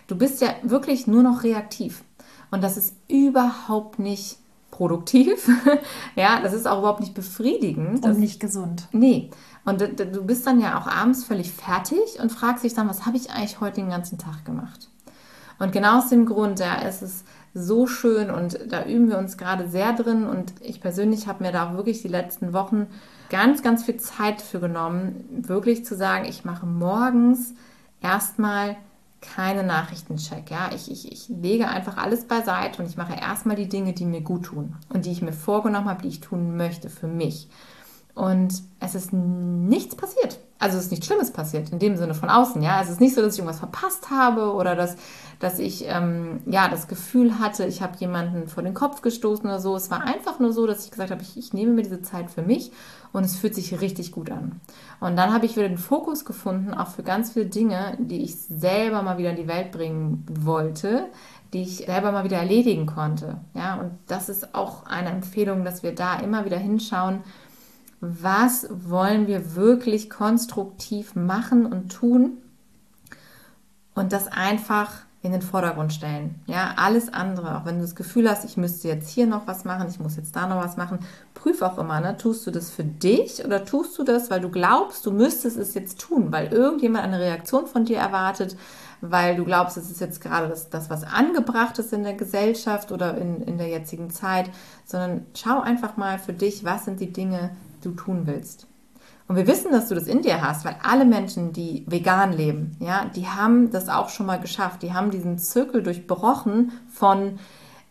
Du 0.06 0.16
bist 0.16 0.40
ja 0.40 0.48
wirklich 0.62 1.06
nur 1.06 1.22
noch 1.22 1.44
reaktiv. 1.44 2.04
Und 2.50 2.62
das 2.62 2.76
ist 2.76 2.94
überhaupt 3.08 3.98
nicht 3.98 4.38
produktiv. 4.70 5.48
ja, 6.16 6.40
das 6.42 6.52
ist 6.52 6.66
auch 6.66 6.78
überhaupt 6.78 7.00
nicht 7.00 7.14
befriedigend. 7.14 8.04
Und 8.04 8.18
nicht 8.18 8.40
gesund. 8.40 8.88
Nee. 8.92 9.30
Und 9.64 9.80
du 9.80 10.24
bist 10.24 10.46
dann 10.46 10.60
ja 10.60 10.78
auch 10.78 10.86
abends 10.86 11.24
völlig 11.24 11.52
fertig 11.52 12.20
und 12.20 12.30
fragst 12.30 12.64
dich 12.64 12.74
dann, 12.74 12.88
was 12.88 13.06
habe 13.06 13.16
ich 13.16 13.30
eigentlich 13.30 13.60
heute 13.60 13.76
den 13.76 13.88
ganzen 13.88 14.18
Tag 14.18 14.44
gemacht? 14.44 14.88
Und 15.58 15.72
genau 15.72 15.98
aus 15.98 16.08
dem 16.08 16.26
Grund, 16.26 16.60
ja, 16.60 16.74
ist 16.76 17.02
es 17.02 17.24
so 17.54 17.86
schön 17.86 18.30
und 18.30 18.58
da 18.68 18.84
üben 18.84 19.08
wir 19.08 19.18
uns 19.18 19.38
gerade 19.38 19.68
sehr 19.68 19.92
drin 19.92 20.26
und 20.26 20.52
ich 20.60 20.80
persönlich 20.80 21.28
habe 21.28 21.44
mir 21.44 21.52
da 21.52 21.68
auch 21.68 21.76
wirklich 21.76 22.02
die 22.02 22.08
letzten 22.08 22.52
Wochen 22.52 22.88
ganz, 23.30 23.62
ganz 23.62 23.84
viel 23.84 23.96
Zeit 23.96 24.42
für 24.42 24.58
genommen, 24.58 25.24
wirklich 25.30 25.84
zu 25.84 25.94
sagen, 25.94 26.24
ich 26.24 26.44
mache 26.44 26.66
morgens 26.66 27.54
erstmal 28.02 28.76
keine 29.20 29.62
Nachrichtencheck. 29.62 30.50
Ja? 30.50 30.70
Ich, 30.74 30.90
ich, 30.90 31.10
ich 31.10 31.28
lege 31.28 31.68
einfach 31.68 31.96
alles 31.96 32.26
beiseite 32.26 32.82
und 32.82 32.88
ich 32.88 32.96
mache 32.96 33.18
erstmal 33.18 33.56
die 33.56 33.68
Dinge, 33.68 33.92
die 33.92 34.04
mir 34.04 34.20
gut 34.20 34.46
tun 34.46 34.76
und 34.92 35.06
die 35.06 35.12
ich 35.12 35.22
mir 35.22 35.32
vorgenommen 35.32 35.88
habe, 35.88 36.02
die 36.02 36.08
ich 36.08 36.20
tun 36.20 36.56
möchte 36.56 36.90
für 36.90 37.06
mich. 37.06 37.48
Und 38.14 38.62
es 38.80 38.94
ist 38.94 39.12
nichts 39.12 39.96
passiert. 39.96 40.38
Also 40.64 40.78
es 40.78 40.84
ist 40.84 40.92
nichts 40.92 41.04
Schlimmes 41.04 41.30
passiert, 41.30 41.68
in 41.72 41.78
dem 41.78 41.98
Sinne 41.98 42.14
von 42.14 42.30
außen. 42.30 42.62
Ja? 42.62 42.80
Es 42.80 42.88
ist 42.88 42.98
nicht 42.98 43.14
so, 43.14 43.20
dass 43.20 43.34
ich 43.34 43.40
irgendwas 43.40 43.58
verpasst 43.58 44.08
habe 44.10 44.54
oder 44.54 44.74
dass, 44.74 44.96
dass 45.38 45.58
ich 45.58 45.84
ähm, 45.86 46.40
ja, 46.46 46.68
das 46.68 46.88
Gefühl 46.88 47.38
hatte, 47.38 47.66
ich 47.66 47.82
habe 47.82 47.98
jemanden 47.98 48.48
vor 48.48 48.62
den 48.62 48.72
Kopf 48.72 49.02
gestoßen 49.02 49.44
oder 49.44 49.60
so. 49.60 49.76
Es 49.76 49.90
war 49.90 50.04
einfach 50.04 50.38
nur 50.38 50.54
so, 50.54 50.66
dass 50.66 50.86
ich 50.86 50.90
gesagt 50.90 51.10
habe, 51.10 51.20
ich, 51.20 51.36
ich 51.36 51.52
nehme 51.52 51.72
mir 51.72 51.82
diese 51.82 52.00
Zeit 52.00 52.30
für 52.30 52.40
mich 52.40 52.72
und 53.12 53.24
es 53.24 53.36
fühlt 53.36 53.54
sich 53.54 53.78
richtig 53.82 54.10
gut 54.10 54.30
an. 54.30 54.58
Und 55.00 55.16
dann 55.16 55.34
habe 55.34 55.44
ich 55.44 55.54
wieder 55.54 55.68
den 55.68 55.76
Fokus 55.76 56.24
gefunden, 56.24 56.72
auch 56.72 56.88
für 56.88 57.02
ganz 57.02 57.32
viele 57.32 57.44
Dinge, 57.44 57.98
die 58.00 58.22
ich 58.22 58.34
selber 58.34 59.02
mal 59.02 59.18
wieder 59.18 59.32
in 59.32 59.36
die 59.36 59.48
Welt 59.48 59.70
bringen 59.70 60.24
wollte, 60.30 61.08
die 61.52 61.60
ich 61.60 61.84
selber 61.84 62.10
mal 62.10 62.24
wieder 62.24 62.38
erledigen 62.38 62.86
konnte. 62.86 63.36
Ja, 63.52 63.74
und 63.76 63.92
das 64.06 64.30
ist 64.30 64.54
auch 64.54 64.86
eine 64.86 65.10
Empfehlung, 65.10 65.62
dass 65.62 65.82
wir 65.82 65.94
da 65.94 66.20
immer 66.20 66.46
wieder 66.46 66.56
hinschauen, 66.56 67.20
was 68.00 68.68
wollen 68.70 69.26
wir 69.26 69.54
wirklich 69.54 70.10
konstruktiv 70.10 71.14
machen 71.14 71.66
und 71.66 71.92
tun 71.92 72.38
und 73.94 74.12
das 74.12 74.28
einfach 74.28 75.04
in 75.24 75.32
den 75.32 75.40
Vordergrund 75.40 75.90
stellen. 75.90 76.34
Ja, 76.46 76.74
alles 76.76 77.10
andere, 77.10 77.56
auch 77.56 77.64
wenn 77.64 77.76
du 77.76 77.80
das 77.80 77.94
Gefühl 77.94 78.28
hast, 78.28 78.44
ich 78.44 78.58
müsste 78.58 78.88
jetzt 78.88 79.08
hier 79.08 79.26
noch 79.26 79.46
was 79.46 79.64
machen, 79.64 79.88
ich 79.88 79.98
muss 79.98 80.16
jetzt 80.16 80.36
da 80.36 80.46
noch 80.46 80.62
was 80.62 80.76
machen, 80.76 80.98
prüf 81.32 81.62
auch 81.62 81.78
immer, 81.78 81.98
ne? 82.00 82.18
tust 82.18 82.46
du 82.46 82.50
das 82.50 82.70
für 82.70 82.84
dich 82.84 83.42
oder 83.42 83.64
tust 83.64 83.98
du 83.98 84.04
das, 84.04 84.30
weil 84.30 84.42
du 84.42 84.50
glaubst, 84.50 85.06
du 85.06 85.10
müsstest 85.10 85.56
es 85.56 85.72
jetzt 85.72 85.98
tun, 85.98 86.30
weil 86.30 86.52
irgendjemand 86.52 87.04
eine 87.04 87.20
Reaktion 87.20 87.66
von 87.66 87.86
dir 87.86 87.96
erwartet, 87.96 88.54
weil 89.00 89.34
du 89.36 89.46
glaubst, 89.46 89.78
es 89.78 89.90
ist 89.90 90.02
jetzt 90.02 90.20
gerade 90.20 90.48
das, 90.48 90.68
das 90.68 90.90
was 90.90 91.04
angebracht 91.04 91.78
ist 91.78 91.94
in 91.94 92.02
der 92.02 92.14
Gesellschaft 92.14 92.92
oder 92.92 93.16
in, 93.16 93.40
in 93.40 93.56
der 93.56 93.68
jetzigen 93.68 94.10
Zeit, 94.10 94.50
sondern 94.84 95.24
schau 95.34 95.58
einfach 95.58 95.96
mal 95.96 96.18
für 96.18 96.34
dich, 96.34 96.64
was 96.64 96.84
sind 96.84 97.00
die 97.00 97.14
Dinge, 97.14 97.50
du 97.84 97.92
tun 97.92 98.26
willst. 98.26 98.66
Und 99.26 99.36
wir 99.36 99.46
wissen, 99.46 99.72
dass 99.72 99.88
du 99.88 99.94
das 99.94 100.06
in 100.06 100.22
dir 100.22 100.42
hast, 100.42 100.64
weil 100.64 100.76
alle 100.82 101.06
Menschen, 101.06 101.52
die 101.52 101.84
vegan 101.88 102.32
leben, 102.32 102.76
ja, 102.78 103.06
die 103.06 103.26
haben 103.26 103.70
das 103.70 103.88
auch 103.88 104.10
schon 104.10 104.26
mal 104.26 104.38
geschafft. 104.38 104.82
Die 104.82 104.92
haben 104.92 105.10
diesen 105.10 105.38
Zirkel 105.38 105.82
durchbrochen 105.82 106.72
von 106.92 107.38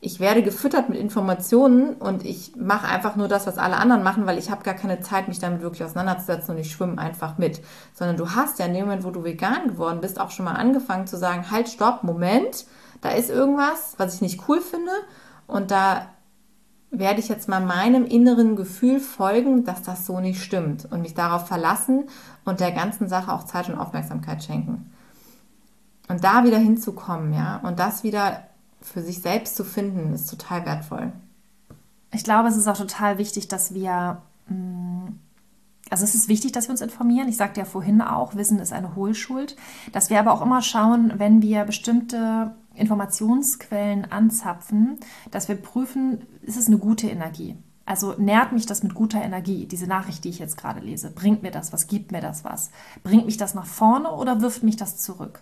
ich 0.06 0.20
werde 0.20 0.44
gefüttert 0.44 0.90
mit 0.90 1.00
Informationen 1.00 1.94
und 1.94 2.26
ich 2.26 2.58
mache 2.58 2.88
einfach 2.88 3.16
nur 3.16 3.30
das, 3.30 3.48
was 3.48 3.58
alle 3.58 3.78
anderen 3.78 4.04
machen, 4.04 4.26
weil 4.26 4.38
ich 4.38 4.52
habe 4.52 4.62
gar 4.62 4.74
keine 4.74 5.00
Zeit, 5.00 5.30
mich 5.30 5.40
damit 5.40 5.62
wirklich 5.62 5.82
auseinanderzusetzen 5.82 6.54
und 6.54 6.60
ich 6.60 6.72
schwimme 6.72 6.98
einfach 6.98 7.38
mit. 7.38 7.62
Sondern 7.94 8.18
du 8.18 8.32
hast 8.32 8.60
ja 8.60 8.66
in 8.66 8.74
dem 8.74 8.84
Moment, 8.84 9.06
wo 9.06 9.12
du 9.12 9.24
vegan 9.24 9.70
geworden 9.70 10.02
bist, 10.02 10.20
auch 10.20 10.30
schon 10.30 10.44
mal 10.44 10.56
angefangen 10.56 11.08
zu 11.08 11.16
sagen, 11.18 11.50
halt, 11.50 11.70
stopp, 11.70 12.04
Moment, 12.04 12.66
da 13.00 13.12
ist 13.12 13.30
irgendwas, 13.30 13.96
was 13.98 14.16
ich 14.16 14.22
nicht 14.22 14.42
cool 14.50 14.60
finde 14.60 14.92
und 15.48 15.72
da 15.72 16.08
werde 16.94 17.20
ich 17.20 17.28
jetzt 17.28 17.50
mal 17.50 17.60
meinem 17.60 18.06
inneren 18.06 18.56
Gefühl 18.56 19.00
folgen, 19.00 19.66
dass 19.66 19.82
das 19.82 20.06
so 20.06 20.20
nicht 20.20 20.42
stimmt 20.42 20.88
und 20.92 21.02
mich 21.02 21.16
darauf 21.16 21.48
verlassen 21.48 22.06
und 22.46 22.60
der 22.60 22.72
ganzen 22.72 23.10
Sache 23.10 23.34
auch 23.34 23.44
Zeit 23.44 23.68
und 23.68 23.80
Aufmerksamkeit 23.80 24.44
schenken. 24.44 24.92
Und 26.08 26.24
da 26.24 26.44
wieder 26.44 26.60
hinzukommen, 26.60 27.34
ja, 27.34 27.60
und 27.64 27.80
das 27.80 28.04
wieder 28.04 28.44
für 28.82 29.02
sich 29.02 29.22
selbst 29.22 29.56
zu 29.56 29.64
finden, 29.64 30.14
ist 30.14 30.30
total 30.30 30.66
wertvoll. 30.66 31.12
Ich 32.12 32.24
glaube, 32.24 32.50
es 32.50 32.58
ist 32.58 32.68
auch 32.68 32.78
total 32.78 33.18
wichtig, 33.18 33.48
dass 33.48 33.74
wir, 33.74 34.22
mm, 34.48 35.08
also 35.90 36.04
es 36.04 36.14
ist 36.14 36.28
wichtig, 36.28 36.52
dass 36.52 36.68
wir 36.68 36.72
uns 36.72 36.82
informieren. 36.82 37.28
Ich 37.28 37.38
sagte 37.38 37.60
ja 37.60 37.66
vorhin 37.66 38.02
auch, 38.02 38.36
Wissen 38.36 38.60
ist 38.60 38.74
eine 38.74 38.96
Hohlschuld. 38.96 39.56
Dass 39.94 40.12
wir 40.12 40.20
aber 40.20 40.34
auch 40.34 40.42
immer 40.42 40.62
schauen, 40.62 41.14
wenn 41.18 41.42
wir 41.42 41.64
bestimmte 41.64 42.54
Informationsquellen 42.76 44.12
anzapfen, 44.12 45.00
dass 45.32 45.48
wir 45.48 45.56
prüfen, 45.56 46.26
ist 46.42 46.58
es 46.58 46.68
eine 46.68 46.78
gute 46.78 47.08
Energie? 47.08 47.56
Also 47.86 48.16
nährt 48.18 48.54
mich 48.54 48.66
das 48.66 48.82
mit 48.82 48.96
guter 48.96 49.22
Energie, 49.22 49.66
diese 49.66 49.88
Nachricht, 49.88 50.24
die 50.24 50.30
ich 50.30 50.40
jetzt 50.40 50.58
gerade 50.58 50.80
lese? 50.80 51.12
Bringt 51.12 51.44
mir 51.44 51.52
das 51.52 51.74
was? 51.74 51.88
Gibt 51.88 52.12
mir 52.12 52.22
das 52.22 52.44
was? 52.44 52.72
Bringt 53.04 53.26
mich 53.26 53.38
das 53.38 53.56
nach 53.56 53.66
vorne 53.66 54.12
oder 54.12 54.42
wirft 54.42 54.64
mich 54.64 54.78
das 54.78 54.98
zurück? 54.98 55.42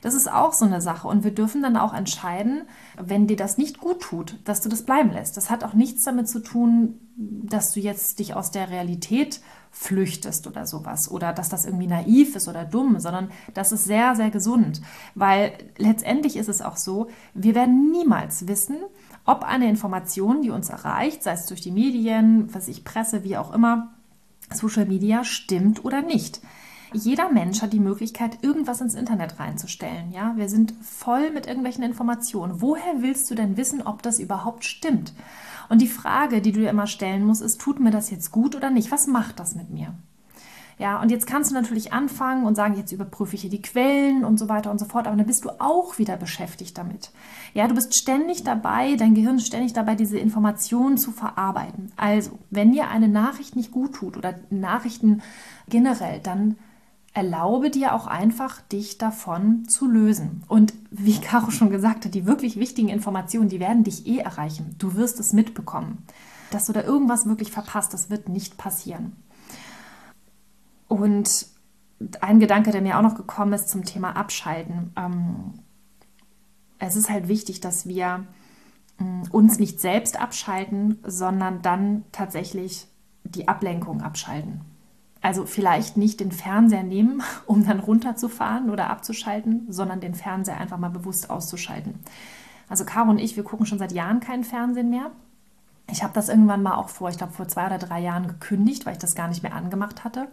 Das 0.00 0.14
ist 0.14 0.30
auch 0.30 0.52
so 0.52 0.64
eine 0.64 0.80
Sache. 0.80 1.08
Und 1.08 1.24
wir 1.24 1.32
dürfen 1.32 1.62
dann 1.62 1.76
auch 1.76 1.94
entscheiden, 1.94 2.62
wenn 2.96 3.26
dir 3.26 3.36
das 3.36 3.58
nicht 3.58 3.78
gut 3.78 4.00
tut, 4.00 4.38
dass 4.44 4.60
du 4.60 4.68
das 4.68 4.82
bleiben 4.82 5.10
lässt. 5.10 5.36
Das 5.36 5.50
hat 5.50 5.64
auch 5.64 5.74
nichts 5.74 6.04
damit 6.04 6.28
zu 6.28 6.40
tun, 6.40 7.00
dass 7.16 7.72
du 7.72 7.80
jetzt 7.80 8.18
dich 8.18 8.34
aus 8.34 8.50
der 8.50 8.70
Realität 8.70 9.40
flüchtest 9.70 10.46
oder 10.46 10.66
sowas 10.66 11.10
oder 11.10 11.32
dass 11.32 11.48
das 11.48 11.64
irgendwie 11.64 11.86
naiv 11.86 12.34
ist 12.36 12.48
oder 12.48 12.64
dumm, 12.64 12.98
sondern 13.00 13.30
das 13.54 13.72
ist 13.72 13.84
sehr, 13.84 14.16
sehr 14.16 14.30
gesund, 14.30 14.80
weil 15.14 15.52
letztendlich 15.76 16.36
ist 16.36 16.48
es 16.48 16.62
auch 16.62 16.76
so, 16.76 17.08
wir 17.34 17.54
werden 17.54 17.90
niemals 17.90 18.48
wissen, 18.48 18.78
ob 19.24 19.44
eine 19.44 19.68
Information, 19.68 20.42
die 20.42 20.50
uns 20.50 20.70
erreicht, 20.70 21.22
sei 21.22 21.32
es 21.32 21.46
durch 21.46 21.60
die 21.60 21.70
Medien, 21.70 22.52
was 22.54 22.68
ich 22.68 22.84
Presse, 22.84 23.24
wie 23.24 23.36
auch 23.36 23.52
immer, 23.52 23.94
Social 24.50 24.86
Media, 24.86 25.24
stimmt 25.24 25.84
oder 25.84 26.02
nicht. 26.02 26.40
Jeder 26.94 27.30
Mensch 27.30 27.60
hat 27.60 27.74
die 27.74 27.80
Möglichkeit, 27.80 28.38
irgendwas 28.42 28.80
ins 28.80 28.94
Internet 28.94 29.38
reinzustellen. 29.38 30.10
Ja, 30.10 30.32
wir 30.36 30.48
sind 30.48 30.72
voll 30.80 31.30
mit 31.30 31.46
irgendwelchen 31.46 31.84
Informationen. 31.84 32.62
Woher 32.62 33.02
willst 33.02 33.30
du 33.30 33.34
denn 33.34 33.58
wissen, 33.58 33.82
ob 33.82 34.02
das 34.02 34.18
überhaupt 34.18 34.64
stimmt? 34.64 35.12
Und 35.68 35.82
die 35.82 35.88
Frage, 35.88 36.40
die 36.40 36.52
du 36.52 36.60
dir 36.60 36.70
immer 36.70 36.86
stellen 36.86 37.24
musst, 37.24 37.42
ist, 37.42 37.60
tut 37.60 37.80
mir 37.80 37.90
das 37.90 38.10
jetzt 38.10 38.32
gut 38.32 38.56
oder 38.56 38.70
nicht? 38.70 38.90
Was 38.90 39.06
macht 39.06 39.38
das 39.38 39.54
mit 39.54 39.70
mir? 39.70 39.94
Ja, 40.78 41.02
und 41.02 41.10
jetzt 41.10 41.26
kannst 41.26 41.50
du 41.50 41.54
natürlich 41.54 41.92
anfangen 41.92 42.44
und 42.44 42.54
sagen, 42.54 42.76
jetzt 42.76 42.92
überprüfe 42.92 43.34
ich 43.34 43.40
hier 43.40 43.50
die 43.50 43.62
Quellen 43.62 44.24
und 44.24 44.38
so 44.38 44.48
weiter 44.48 44.70
und 44.70 44.78
so 44.78 44.84
fort, 44.84 45.08
aber 45.08 45.16
dann 45.16 45.26
bist 45.26 45.44
du 45.44 45.50
auch 45.58 45.98
wieder 45.98 46.16
beschäftigt 46.16 46.78
damit. 46.78 47.10
Ja, 47.52 47.66
du 47.66 47.74
bist 47.74 47.96
ständig 47.96 48.44
dabei, 48.44 48.94
dein 48.94 49.14
Gehirn 49.14 49.38
ist 49.38 49.48
ständig 49.48 49.72
dabei, 49.72 49.96
diese 49.96 50.18
Informationen 50.18 50.96
zu 50.96 51.10
verarbeiten. 51.10 51.90
Also, 51.96 52.38
wenn 52.50 52.70
dir 52.70 52.88
eine 52.88 53.08
Nachricht 53.08 53.56
nicht 53.56 53.72
gut 53.72 53.94
tut 53.94 54.16
oder 54.16 54.34
Nachrichten 54.50 55.20
generell, 55.68 56.20
dann 56.22 56.56
erlaube 57.18 57.68
dir 57.68 57.94
auch 57.94 58.06
einfach, 58.06 58.60
dich 58.60 58.96
davon 58.96 59.66
zu 59.68 59.88
lösen. 59.88 60.44
Und 60.46 60.72
wie 60.92 61.20
Caro 61.20 61.50
schon 61.50 61.68
gesagt 61.68 62.04
hat, 62.04 62.14
die 62.14 62.26
wirklich 62.26 62.58
wichtigen 62.60 62.88
Informationen, 62.88 63.48
die 63.48 63.58
werden 63.58 63.82
dich 63.82 64.06
eh 64.06 64.18
erreichen. 64.18 64.76
Du 64.78 64.94
wirst 64.94 65.18
es 65.18 65.32
mitbekommen. 65.32 66.06
Dass 66.52 66.66
du 66.66 66.72
da 66.72 66.82
irgendwas 66.82 67.26
wirklich 67.26 67.50
verpasst, 67.50 67.92
das 67.92 68.08
wird 68.08 68.28
nicht 68.28 68.56
passieren. 68.56 69.16
Und 70.86 71.48
ein 72.20 72.38
Gedanke, 72.38 72.70
der 72.70 72.82
mir 72.82 72.96
auch 72.96 73.02
noch 73.02 73.16
gekommen 73.16 73.52
ist 73.52 73.68
zum 73.68 73.84
Thema 73.84 74.12
Abschalten. 74.12 74.92
Ähm, 74.96 75.54
es 76.78 76.94
ist 76.94 77.10
halt 77.10 77.26
wichtig, 77.26 77.60
dass 77.60 77.88
wir 77.88 78.28
mm, 78.98 79.22
uns 79.32 79.58
nicht 79.58 79.80
selbst 79.80 80.20
abschalten, 80.20 81.00
sondern 81.02 81.62
dann 81.62 82.04
tatsächlich 82.12 82.86
die 83.24 83.48
Ablenkung 83.48 84.02
abschalten. 84.02 84.60
Also 85.20 85.46
vielleicht 85.46 85.96
nicht 85.96 86.20
den 86.20 86.32
Fernseher 86.32 86.82
nehmen, 86.82 87.22
um 87.46 87.66
dann 87.66 87.80
runterzufahren 87.80 88.70
oder 88.70 88.90
abzuschalten, 88.90 89.66
sondern 89.68 90.00
den 90.00 90.14
Fernseher 90.14 90.58
einfach 90.58 90.78
mal 90.78 90.90
bewusst 90.90 91.30
auszuschalten. 91.30 91.94
Also 92.68 92.84
Caro 92.84 93.10
und 93.10 93.18
ich, 93.18 93.36
wir 93.36 93.44
gucken 93.44 93.66
schon 93.66 93.78
seit 93.78 93.92
Jahren 93.92 94.20
keinen 94.20 94.44
Fernsehen 94.44 94.90
mehr. 94.90 95.10
Ich 95.90 96.02
habe 96.02 96.12
das 96.12 96.28
irgendwann 96.28 96.62
mal 96.62 96.74
auch 96.74 96.90
vor, 96.90 97.08
ich 97.08 97.16
glaube 97.16 97.32
vor 97.32 97.48
zwei 97.48 97.66
oder 97.66 97.78
drei 97.78 98.00
Jahren 98.00 98.28
gekündigt, 98.28 98.84
weil 98.84 98.92
ich 98.92 98.98
das 98.98 99.14
gar 99.14 99.28
nicht 99.28 99.42
mehr 99.42 99.54
angemacht 99.54 100.04
hatte. 100.04 100.28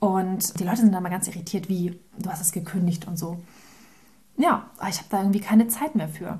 Und 0.00 0.58
die 0.58 0.64
Leute 0.64 0.78
sind 0.78 0.92
dann 0.92 1.02
mal 1.02 1.10
ganz 1.10 1.28
irritiert, 1.28 1.68
wie 1.68 1.98
du 2.18 2.30
hast 2.30 2.40
es 2.40 2.52
gekündigt 2.52 3.06
und 3.06 3.18
so. 3.18 3.40
Ja, 4.36 4.66
ich 4.88 4.98
habe 4.98 5.08
da 5.10 5.18
irgendwie 5.18 5.40
keine 5.40 5.68
Zeit 5.68 5.94
mehr 5.94 6.08
für. 6.08 6.38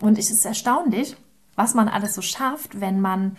Und 0.00 0.18
es 0.18 0.30
ist 0.30 0.46
erstaunlich, 0.46 1.16
was 1.56 1.74
man 1.74 1.88
alles 1.88 2.14
so 2.14 2.22
schafft, 2.22 2.80
wenn 2.80 3.00
man 3.00 3.36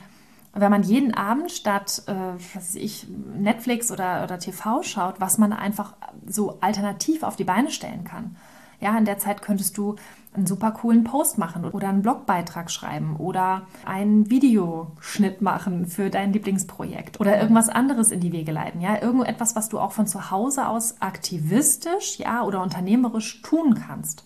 wenn 0.55 0.71
man 0.71 0.83
jeden 0.83 1.13
Abend 1.13 1.51
statt 1.51 2.03
äh, 2.07 2.13
was 2.53 2.55
weiß 2.55 2.75
ich, 2.75 3.07
Netflix 3.37 3.91
oder, 3.91 4.23
oder 4.23 4.39
TV 4.39 4.83
schaut, 4.83 5.19
was 5.19 5.37
man 5.37 5.53
einfach 5.53 5.93
so 6.25 6.59
alternativ 6.61 7.23
auf 7.23 7.35
die 7.35 7.43
Beine 7.43 7.71
stellen 7.71 8.05
kann. 8.05 8.37
Ja, 8.79 8.97
in 8.97 9.05
der 9.05 9.17
Zeit 9.17 9.41
könntest 9.41 9.77
du 9.77 9.95
einen 10.33 10.47
super 10.47 10.71
coolen 10.71 11.03
Post 11.03 11.37
machen 11.37 11.65
oder 11.65 11.89
einen 11.89 12.01
Blogbeitrag 12.01 12.69
schreiben 12.69 13.15
oder 13.17 13.67
einen 13.85 14.29
Videoschnitt 14.29 15.41
machen 15.41 15.87
für 15.87 16.09
dein 16.09 16.33
Lieblingsprojekt 16.33 17.19
oder 17.19 17.39
irgendwas 17.39 17.69
anderes 17.69 18.11
in 18.11 18.19
die 18.19 18.33
Wege 18.33 18.51
leiten. 18.51 18.81
Ja, 18.81 19.01
irgendetwas, 19.01 19.55
was 19.55 19.69
du 19.69 19.79
auch 19.79 19.93
von 19.93 20.07
zu 20.07 20.29
Hause 20.31 20.67
aus 20.67 21.01
aktivistisch, 21.01 22.19
ja, 22.19 22.43
oder 22.43 22.61
unternehmerisch 22.61 23.41
tun 23.43 23.75
kannst. 23.75 24.25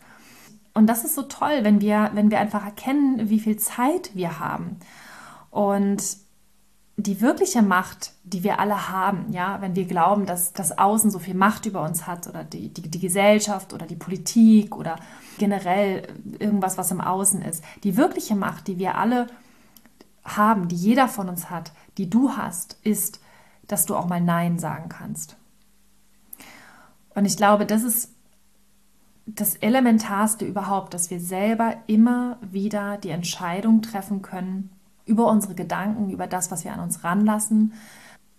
Und 0.73 0.87
das 0.87 1.03
ist 1.03 1.15
so 1.15 1.23
toll, 1.23 1.59
wenn 1.61 1.81
wir, 1.81 2.11
wenn 2.13 2.31
wir 2.31 2.39
einfach 2.39 2.65
erkennen, 2.65 3.29
wie 3.29 3.39
viel 3.39 3.57
Zeit 3.57 4.11
wir 4.15 4.39
haben. 4.39 4.77
Und 5.49 6.03
die 7.01 7.21
wirkliche 7.21 7.61
Macht, 7.61 8.13
die 8.23 8.43
wir 8.43 8.59
alle 8.59 8.89
haben, 8.89 9.31
ja, 9.31 9.61
wenn 9.61 9.75
wir 9.75 9.85
glauben, 9.85 10.25
dass 10.25 10.51
das 10.51 10.77
Außen 10.77 11.11
so 11.11 11.19
viel 11.19 11.33
Macht 11.33 11.65
über 11.65 11.81
uns 11.83 12.07
hat 12.07 12.27
oder 12.27 12.43
die, 12.43 12.73
die, 12.73 12.81
die 12.81 12.99
Gesellschaft 12.99 13.73
oder 13.73 13.85
die 13.85 13.95
Politik 13.95 14.75
oder 14.75 14.97
generell 15.37 16.07
irgendwas, 16.39 16.77
was 16.77 16.91
im 16.91 16.99
Außen 16.99 17.41
ist, 17.41 17.63
die 17.83 17.95
wirkliche 17.95 18.35
Macht, 18.35 18.67
die 18.67 18.79
wir 18.79 18.95
alle 18.95 19.27
haben, 20.25 20.67
die 20.67 20.75
jeder 20.75 21.07
von 21.07 21.29
uns 21.29 21.49
hat, 21.49 21.71
die 21.97 22.09
du 22.09 22.33
hast, 22.33 22.77
ist, 22.83 23.21
dass 23.67 23.85
du 23.85 23.95
auch 23.95 24.07
mal 24.07 24.21
Nein 24.21 24.59
sagen 24.59 24.89
kannst. 24.89 25.37
Und 27.15 27.25
ich 27.25 27.37
glaube, 27.37 27.65
das 27.65 27.83
ist 27.83 28.13
das 29.25 29.55
Elementarste 29.55 30.43
überhaupt, 30.43 30.93
dass 30.93 31.09
wir 31.11 31.19
selber 31.19 31.77
immer 31.87 32.39
wieder 32.41 32.97
die 32.97 33.09
Entscheidung 33.09 33.81
treffen 33.81 34.21
können 34.21 34.71
über 35.09 35.27
unsere 35.27 35.55
Gedanken, 35.55 36.11
über 36.11 36.27
das, 36.27 36.51
was 36.51 36.63
wir 36.63 36.71
an 36.71 36.79
uns 36.79 37.03
ranlassen, 37.03 37.73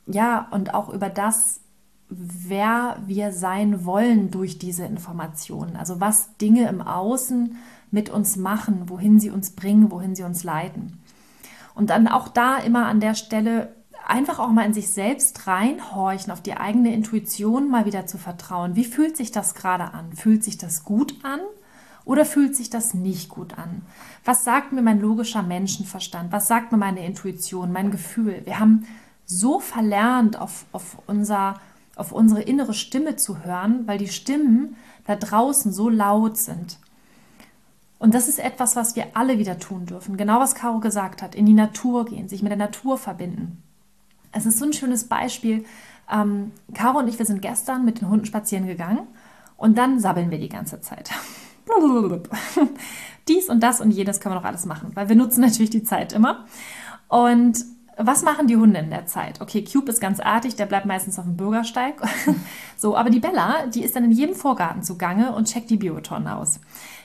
ja, 0.06 0.48
und 0.50 0.72
auch 0.72 0.88
über 0.88 1.10
das, 1.10 1.60
wer 2.08 2.96
wir 3.06 3.32
sein 3.32 3.84
wollen 3.84 4.30
durch 4.30 4.58
diese 4.58 4.84
Informationen. 4.84 5.76
Also 5.76 6.00
was 6.00 6.36
Dinge 6.38 6.68
im 6.68 6.80
Außen 6.80 7.56
mit 7.90 8.08
uns 8.08 8.36
machen, 8.36 8.88
wohin 8.88 9.20
sie 9.20 9.30
uns 9.30 9.50
bringen, 9.50 9.90
wohin 9.90 10.14
sie 10.14 10.22
uns 10.22 10.42
leiten. 10.42 11.00
Und 11.74 11.90
dann 11.90 12.08
auch 12.08 12.28
da 12.28 12.58
immer 12.58 12.86
an 12.86 13.00
der 13.00 13.14
Stelle 13.14 13.74
einfach 14.06 14.38
auch 14.38 14.50
mal 14.50 14.66
in 14.66 14.72
sich 14.72 14.90
selbst 14.90 15.46
reinhorchen, 15.46 16.32
auf 16.32 16.40
die 16.40 16.56
eigene 16.56 16.92
Intuition 16.92 17.70
mal 17.70 17.84
wieder 17.84 18.06
zu 18.06 18.18
vertrauen. 18.18 18.74
Wie 18.74 18.84
fühlt 18.84 19.16
sich 19.16 19.30
das 19.30 19.54
gerade 19.54 19.92
an? 19.94 20.12
Fühlt 20.14 20.42
sich 20.42 20.58
das 20.58 20.84
gut 20.84 21.14
an 21.22 21.40
oder 22.04 22.24
fühlt 22.24 22.56
sich 22.56 22.70
das 22.70 22.94
nicht 22.94 23.28
gut 23.28 23.58
an? 23.58 23.82
Was 24.24 24.44
sagt 24.44 24.72
mir 24.72 24.82
mein 24.82 25.00
logischer 25.00 25.42
Menschenverstand? 25.42 26.32
Was 26.32 26.48
sagt 26.48 26.72
mir 26.72 26.78
meine 26.78 27.04
Intuition, 27.04 27.72
mein 27.72 27.90
Gefühl? 27.90 28.42
Wir 28.44 28.58
haben 28.58 28.86
so 29.26 29.60
verlernt, 29.60 30.40
auf, 30.40 30.64
auf, 30.72 30.98
unser, 31.06 31.60
auf 31.96 32.12
unsere 32.12 32.42
innere 32.42 32.74
Stimme 32.74 33.16
zu 33.16 33.44
hören, 33.44 33.86
weil 33.86 33.98
die 33.98 34.08
Stimmen 34.08 34.76
da 35.06 35.16
draußen 35.16 35.72
so 35.72 35.88
laut 35.88 36.36
sind. 36.36 36.78
Und 37.98 38.14
das 38.14 38.28
ist 38.28 38.38
etwas, 38.38 38.76
was 38.76 38.96
wir 38.96 39.08
alle 39.14 39.38
wieder 39.38 39.58
tun 39.58 39.84
dürfen. 39.86 40.16
Genau 40.16 40.40
was 40.40 40.54
Caro 40.54 40.80
gesagt 40.80 41.20
hat, 41.20 41.34
in 41.34 41.44
die 41.44 41.52
Natur 41.52 42.06
gehen, 42.06 42.28
sich 42.28 42.42
mit 42.42 42.50
der 42.50 42.56
Natur 42.56 42.96
verbinden. 42.96 43.62
Es 44.32 44.46
ist 44.46 44.58
so 44.58 44.64
ein 44.64 44.72
schönes 44.72 45.04
Beispiel. 45.04 45.64
Ähm, 46.10 46.52
Caro 46.72 46.98
und 47.00 47.08
ich, 47.08 47.18
wir 47.18 47.26
sind 47.26 47.42
gestern 47.42 47.84
mit 47.84 48.00
den 48.00 48.08
Hunden 48.08 48.24
spazieren 48.24 48.66
gegangen 48.66 49.06
und 49.56 49.76
dann 49.76 50.00
sabbeln 50.00 50.30
wir 50.30 50.38
die 50.38 50.48
ganze 50.48 50.80
Zeit. 50.80 51.10
Dies 53.28 53.48
und 53.48 53.62
das 53.62 53.80
und 53.80 53.90
jedes 53.90 54.20
können 54.20 54.34
wir 54.34 54.40
noch 54.40 54.46
alles 54.46 54.66
machen, 54.66 54.90
weil 54.94 55.08
wir 55.08 55.16
nutzen 55.16 55.40
natürlich 55.40 55.70
die 55.70 55.84
Zeit 55.84 56.12
immer. 56.12 56.46
Und 57.08 57.64
was 57.96 58.22
machen 58.22 58.46
die 58.46 58.56
Hunde 58.56 58.80
in 58.80 58.90
der 58.90 59.06
Zeit? 59.06 59.40
Okay, 59.40 59.62
Cube 59.62 59.90
ist 59.90 60.00
ganz 60.00 60.20
artig, 60.20 60.56
der 60.56 60.66
bleibt 60.66 60.86
meistens 60.86 61.18
auf 61.18 61.26
dem 61.26 61.36
Bürgersteig. 61.36 62.00
so, 62.76 62.96
aber 62.96 63.10
die 63.10 63.20
Bella, 63.20 63.66
die 63.66 63.82
ist 63.82 63.94
dann 63.94 64.04
in 64.04 64.12
jedem 64.12 64.34
Vorgarten 64.34 64.82
zugange 64.82 65.34
und 65.34 65.48
checkt 65.48 65.70
die 65.70 65.76
Biotonnen 65.76 66.28
aus. 66.28 66.60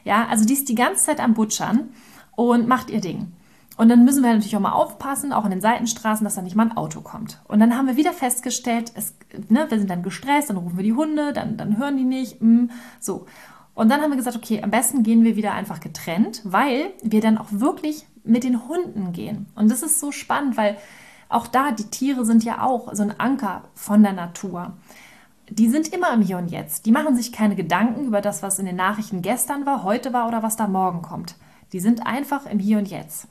Ja, 0.06 0.28
also 0.28 0.46
die 0.46 0.54
ist 0.54 0.70
die 0.70 0.76
ganze 0.76 1.06
Zeit 1.06 1.20
am 1.20 1.34
Butschern 1.34 1.90
und 2.36 2.68
macht 2.68 2.90
ihr 2.90 3.02
Ding. 3.02 3.34
Und 3.78 3.90
dann 3.90 4.06
müssen 4.06 4.24
wir 4.24 4.30
natürlich 4.30 4.56
auch 4.56 4.62
mal 4.62 4.72
aufpassen, 4.72 5.34
auch 5.34 5.44
in 5.44 5.52
den 5.52 5.60
Seitenstraßen, 5.60 6.24
dass 6.24 6.36
da 6.36 6.42
nicht 6.42 6.56
mal 6.56 6.68
ein 6.68 6.78
Auto 6.78 7.02
kommt. 7.02 7.42
Und 7.48 7.60
dann 7.60 7.76
haben 7.76 7.88
wir 7.88 7.98
wieder 7.98 8.14
festgestellt, 8.14 8.94
es, 8.96 9.16
ne, 9.50 9.66
wir 9.68 9.78
sind 9.78 9.90
dann 9.90 10.02
gestresst, 10.02 10.50
dann 10.50 10.58
rufen 10.58 10.78
wir 10.78 10.84
die 10.84 10.94
Hunde, 10.94 11.34
dann, 11.34 11.58
dann 11.58 11.78
hören 11.78 11.98
die 11.98 12.06
nicht. 12.06 12.42
Mm, 12.42 12.68
so. 13.02 13.26
Und 13.76 13.90
dann 13.90 14.02
haben 14.02 14.10
wir 14.10 14.18
gesagt, 14.18 14.38
okay, 14.38 14.64
am 14.64 14.72
besten 14.72 15.04
gehen 15.04 15.24
wir 15.24 15.36
wieder 15.36 15.54
einfach 15.54 15.82
getrennt, 15.82 16.42
weil 16.46 16.94
wir 17.04 17.22
dann 17.22 17.38
auch 17.38 17.48
wirklich 17.52 18.08
mit 18.24 18.44
den 18.44 18.68
Hunden 18.68 19.12
gehen. 19.12 19.48
Und 19.54 19.70
das 19.70 19.84
ist 19.84 20.00
so 20.00 20.12
spannend, 20.12 20.58
weil 20.58 20.78
auch 21.28 21.48
da, 21.48 21.72
die 21.72 21.90
Tiere 21.90 22.26
sind 22.26 22.44
ja 22.44 22.62
auch 22.62 22.94
so 22.94 23.04
ein 23.04 23.20
Anker 23.20 23.64
von 23.74 24.02
der 24.02 24.14
Natur. 24.14 24.74
Die 25.50 25.70
sind 25.70 25.94
immer 25.94 26.14
im 26.14 26.22
Hier 26.22 26.38
und 26.38 26.50
Jetzt. 26.50 26.86
Die 26.86 26.92
machen 26.92 27.16
sich 27.16 27.32
keine 27.32 27.56
Gedanken 27.56 28.06
über 28.06 28.22
das, 28.22 28.42
was 28.42 28.60
in 28.60 28.66
den 28.66 28.78
Nachrichten 28.78 29.22
gestern 29.22 29.66
war, 29.66 29.84
heute 29.84 30.14
war 30.14 30.28
oder 30.28 30.42
was 30.42 30.56
da 30.56 30.68
morgen 30.68 31.02
kommt. 31.02 31.36
Die 31.74 31.80
sind 31.80 32.08
einfach 32.08 32.46
im 32.46 32.60
Hier 32.60 32.78
und 32.78 32.90
Jetzt. 32.90 33.28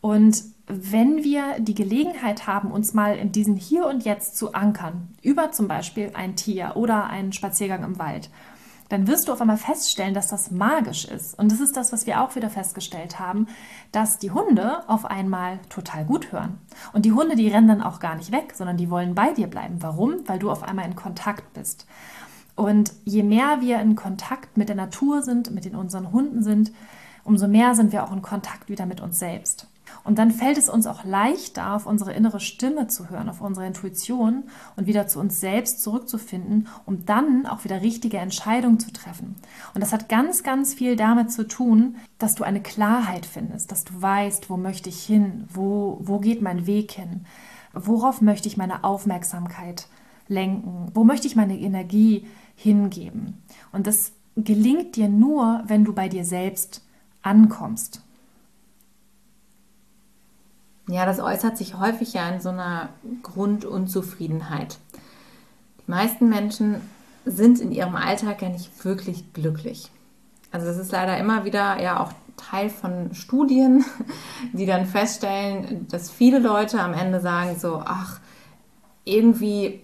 Und 0.00 0.42
wenn 0.66 1.24
wir 1.24 1.60
die 1.60 1.74
Gelegenheit 1.74 2.46
haben, 2.46 2.70
uns 2.70 2.94
mal 2.94 3.16
in 3.16 3.32
diesen 3.32 3.56
Hier 3.56 3.86
und 3.86 4.04
Jetzt 4.04 4.36
zu 4.36 4.54
ankern, 4.54 5.08
über 5.22 5.52
zum 5.52 5.68
Beispiel 5.68 6.12
ein 6.14 6.36
Tier 6.36 6.72
oder 6.76 7.06
einen 7.06 7.32
Spaziergang 7.32 7.84
im 7.84 7.98
Wald, 7.98 8.30
dann 8.88 9.06
wirst 9.06 9.28
du 9.28 9.32
auf 9.32 9.40
einmal 9.40 9.56
feststellen, 9.56 10.14
dass 10.14 10.28
das 10.28 10.50
magisch 10.50 11.04
ist. 11.04 11.38
Und 11.38 11.52
das 11.52 11.60
ist 11.60 11.76
das, 11.76 11.92
was 11.92 12.06
wir 12.06 12.22
auch 12.22 12.36
wieder 12.36 12.48
festgestellt 12.48 13.18
haben, 13.18 13.46
dass 13.92 14.18
die 14.18 14.30
Hunde 14.30 14.88
auf 14.88 15.04
einmal 15.04 15.58
total 15.68 16.04
gut 16.04 16.32
hören. 16.32 16.58
Und 16.92 17.04
die 17.04 17.12
Hunde, 17.12 17.36
die 17.36 17.48
rennen 17.48 17.68
dann 17.68 17.82
auch 17.82 18.00
gar 18.00 18.16
nicht 18.16 18.32
weg, 18.32 18.54
sondern 18.54 18.76
die 18.76 18.90
wollen 18.90 19.14
bei 19.14 19.32
dir 19.32 19.46
bleiben. 19.46 19.76
Warum? 19.80 20.26
Weil 20.26 20.38
du 20.38 20.50
auf 20.50 20.62
einmal 20.62 20.86
in 20.86 20.96
Kontakt 20.96 21.52
bist. 21.52 21.86
Und 22.56 22.92
je 23.04 23.22
mehr 23.22 23.60
wir 23.60 23.80
in 23.80 23.94
Kontakt 23.94 24.56
mit 24.56 24.68
der 24.68 24.76
Natur 24.76 25.22
sind, 25.22 25.52
mit 25.52 25.64
den 25.64 25.76
unseren 25.76 26.10
Hunden 26.10 26.42
sind, 26.42 26.72
umso 27.24 27.46
mehr 27.46 27.74
sind 27.74 27.92
wir 27.92 28.04
auch 28.04 28.12
in 28.12 28.22
Kontakt 28.22 28.68
wieder 28.68 28.86
mit 28.86 29.00
uns 29.00 29.18
selbst. 29.18 29.68
Und 30.08 30.18
dann 30.18 30.30
fällt 30.30 30.56
es 30.56 30.70
uns 30.70 30.86
auch 30.86 31.04
leichter, 31.04 31.74
auf 31.74 31.84
unsere 31.84 32.14
innere 32.14 32.40
Stimme 32.40 32.86
zu 32.86 33.10
hören, 33.10 33.28
auf 33.28 33.42
unsere 33.42 33.66
Intuition 33.66 34.44
und 34.74 34.86
wieder 34.86 35.06
zu 35.06 35.20
uns 35.20 35.38
selbst 35.38 35.82
zurückzufinden, 35.82 36.66
um 36.86 37.04
dann 37.04 37.44
auch 37.44 37.64
wieder 37.64 37.82
richtige 37.82 38.16
Entscheidungen 38.16 38.80
zu 38.80 38.90
treffen. 38.90 39.36
Und 39.74 39.82
das 39.82 39.92
hat 39.92 40.08
ganz, 40.08 40.42
ganz 40.42 40.72
viel 40.72 40.96
damit 40.96 41.30
zu 41.30 41.46
tun, 41.46 41.96
dass 42.16 42.36
du 42.36 42.42
eine 42.42 42.62
Klarheit 42.62 43.26
findest, 43.26 43.70
dass 43.70 43.84
du 43.84 44.00
weißt, 44.00 44.48
wo 44.48 44.56
möchte 44.56 44.88
ich 44.88 45.04
hin, 45.04 45.44
wo, 45.52 45.98
wo 46.00 46.20
geht 46.20 46.40
mein 46.40 46.66
Weg 46.66 46.92
hin, 46.92 47.26
worauf 47.74 48.22
möchte 48.22 48.48
ich 48.48 48.56
meine 48.56 48.84
Aufmerksamkeit 48.84 49.88
lenken, 50.26 50.90
wo 50.94 51.04
möchte 51.04 51.26
ich 51.26 51.36
meine 51.36 51.58
Energie 51.58 52.26
hingeben. 52.56 53.42
Und 53.72 53.86
das 53.86 54.12
gelingt 54.36 54.96
dir 54.96 55.10
nur, 55.10 55.64
wenn 55.66 55.84
du 55.84 55.92
bei 55.92 56.08
dir 56.08 56.24
selbst 56.24 56.82
ankommst. 57.20 58.07
Ja, 60.88 61.04
das 61.04 61.20
äußert 61.20 61.58
sich 61.58 61.78
häufig 61.78 62.14
ja 62.14 62.28
in 62.28 62.40
so 62.40 62.48
einer 62.48 62.88
Grundunzufriedenheit. 63.22 64.78
Die 65.86 65.90
meisten 65.90 66.28
Menschen 66.28 66.80
sind 67.26 67.60
in 67.60 67.72
ihrem 67.72 67.94
Alltag 67.94 68.42
ja 68.42 68.48
nicht 68.48 68.84
wirklich 68.84 69.32
glücklich. 69.34 69.90
Also 70.50 70.66
das 70.66 70.78
ist 70.78 70.92
leider 70.92 71.18
immer 71.18 71.44
wieder 71.44 71.80
ja 71.80 72.00
auch 72.00 72.12
Teil 72.38 72.70
von 72.70 73.14
Studien, 73.14 73.84
die 74.52 74.64
dann 74.66 74.86
feststellen, 74.86 75.86
dass 75.90 76.10
viele 76.10 76.38
Leute 76.38 76.80
am 76.80 76.94
Ende 76.94 77.20
sagen 77.20 77.58
so, 77.58 77.82
ach, 77.84 78.20
irgendwie 79.04 79.82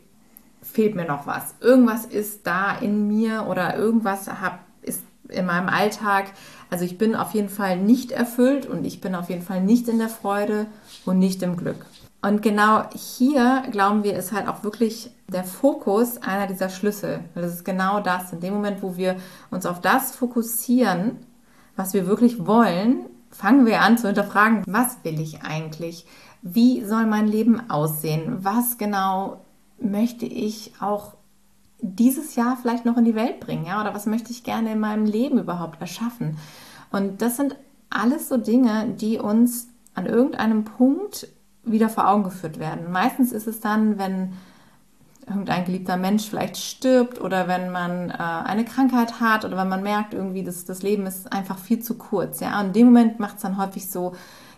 fehlt 0.62 0.95
mir 0.95 1.07
noch 1.07 1.27
was. 1.27 1.55
Irgendwas 1.61 2.07
ist 2.07 2.47
da 2.47 2.77
in 2.79 3.07
mir 3.09 3.47
oder 3.49 3.77
irgendwas 3.77 4.29
hab, 4.29 4.61
ist 4.83 5.03
in 5.29 5.47
meinem 5.47 5.69
Alltag. 5.69 6.33
Also 6.71 6.85
ich 6.85 6.97
bin 6.97 7.14
auf 7.14 7.33
jeden 7.33 7.49
Fall 7.49 7.79
nicht 7.79 8.11
erfüllt 8.11 8.67
und 8.67 8.85
ich 8.85 9.01
bin 9.01 9.14
auf 9.14 9.29
jeden 9.29 9.43
Fall 9.43 9.62
nicht 9.62 9.88
in 9.88 9.99
der 9.99 10.09
Freude 10.09 10.67
und 11.05 11.19
nicht 11.19 11.43
im 11.43 11.57
Glück. 11.57 11.87
Und 12.23 12.40
genau 12.40 12.85
hier 12.95 13.64
glauben 13.71 14.03
wir, 14.03 14.17
ist 14.17 14.33
halt 14.33 14.49
auch 14.49 14.64
wirklich 14.64 15.11
der 15.29 15.45
Fokus 15.45 16.23
einer 16.23 16.47
dieser 16.47 16.71
Schlüssel. 16.71 17.21
Das 17.35 17.53
ist 17.53 17.64
genau 17.64 18.01
das. 18.01 18.33
In 18.33 18.40
dem 18.40 18.55
Moment, 18.55 18.83
wo 18.83 18.97
wir 18.97 19.17
uns 19.51 19.67
auf 19.67 19.81
das 19.83 20.17
fokussieren, 20.17 21.19
was 21.77 21.93
wir 21.93 22.07
wirklich 22.07 22.47
wollen, 22.47 23.05
fangen 23.31 23.67
wir 23.67 23.83
an 23.83 23.99
zu 23.99 24.07
hinterfragen, 24.07 24.62
was 24.67 24.99
will 25.03 25.21
ich 25.21 25.43
eigentlich? 25.43 26.07
Wie 26.40 26.83
soll 26.85 27.05
mein 27.05 27.27
Leben 27.27 27.69
aussehen? 27.69 28.38
Was 28.43 28.79
genau 28.79 29.45
möchte 29.79 30.25
ich 30.25 30.73
auch 30.81 31.14
dieses 31.81 32.37
Jahr 32.37 32.57
vielleicht 32.57 32.87
noch 32.87 32.97
in 32.97 33.05
die 33.05 33.14
Welt 33.14 33.40
bringen? 33.40 33.67
Ja? 33.67 33.83
Oder 33.83 33.95
was 33.95 34.07
möchte 34.07 34.31
ich 34.31 34.45
gerne 34.45 34.73
in 34.73 34.81
meinem 34.81 35.05
Leben 35.05 35.38
überhaupt 35.38 35.81
erschaffen? 35.81 36.38
Und 36.90 37.21
das 37.21 37.37
sind 37.37 37.57
alles 37.90 38.29
so 38.29 38.37
Dinge, 38.38 38.95
die 38.99 39.19
uns 39.19 39.69
an 39.94 40.07
irgendeinem 40.07 40.64
Punkt 40.64 41.28
wieder 41.64 41.88
vor 41.88 42.09
Augen 42.09 42.24
geführt 42.24 42.59
werden. 42.59 42.90
Meistens 42.92 43.33
ist 43.33 43.46
es 43.46 43.61
dann, 43.61 43.98
wenn 43.98 44.35
irgendein 45.26 45.64
geliebter 45.64 45.96
Mensch 45.96 46.28
vielleicht 46.28 46.57
stirbt 46.57 47.20
oder 47.20 47.48
wenn 47.48 47.70
man 47.70 48.11
äh, 48.11 48.14
eine 48.14 48.64
Krankheit 48.64 49.20
hat 49.20 49.44
oder 49.44 49.57
wenn 49.57 49.68
man 49.68 49.83
merkt, 49.83 50.12
irgendwie, 50.12 50.44
dass 50.44 50.64
das 50.64 50.83
Leben 50.83 51.07
ist 51.07 51.33
einfach 51.33 51.59
viel 51.59 51.80
zu 51.80 51.96
kurz. 51.96 52.40
Ja? 52.40 52.61
Und 52.61 52.68
in 52.68 52.72
dem 52.74 52.87
Moment 52.87 53.20
macht 53.20 53.37
es 53.37 53.42
dann 53.42 53.57
häufig 53.57 53.90
so 53.90 54.14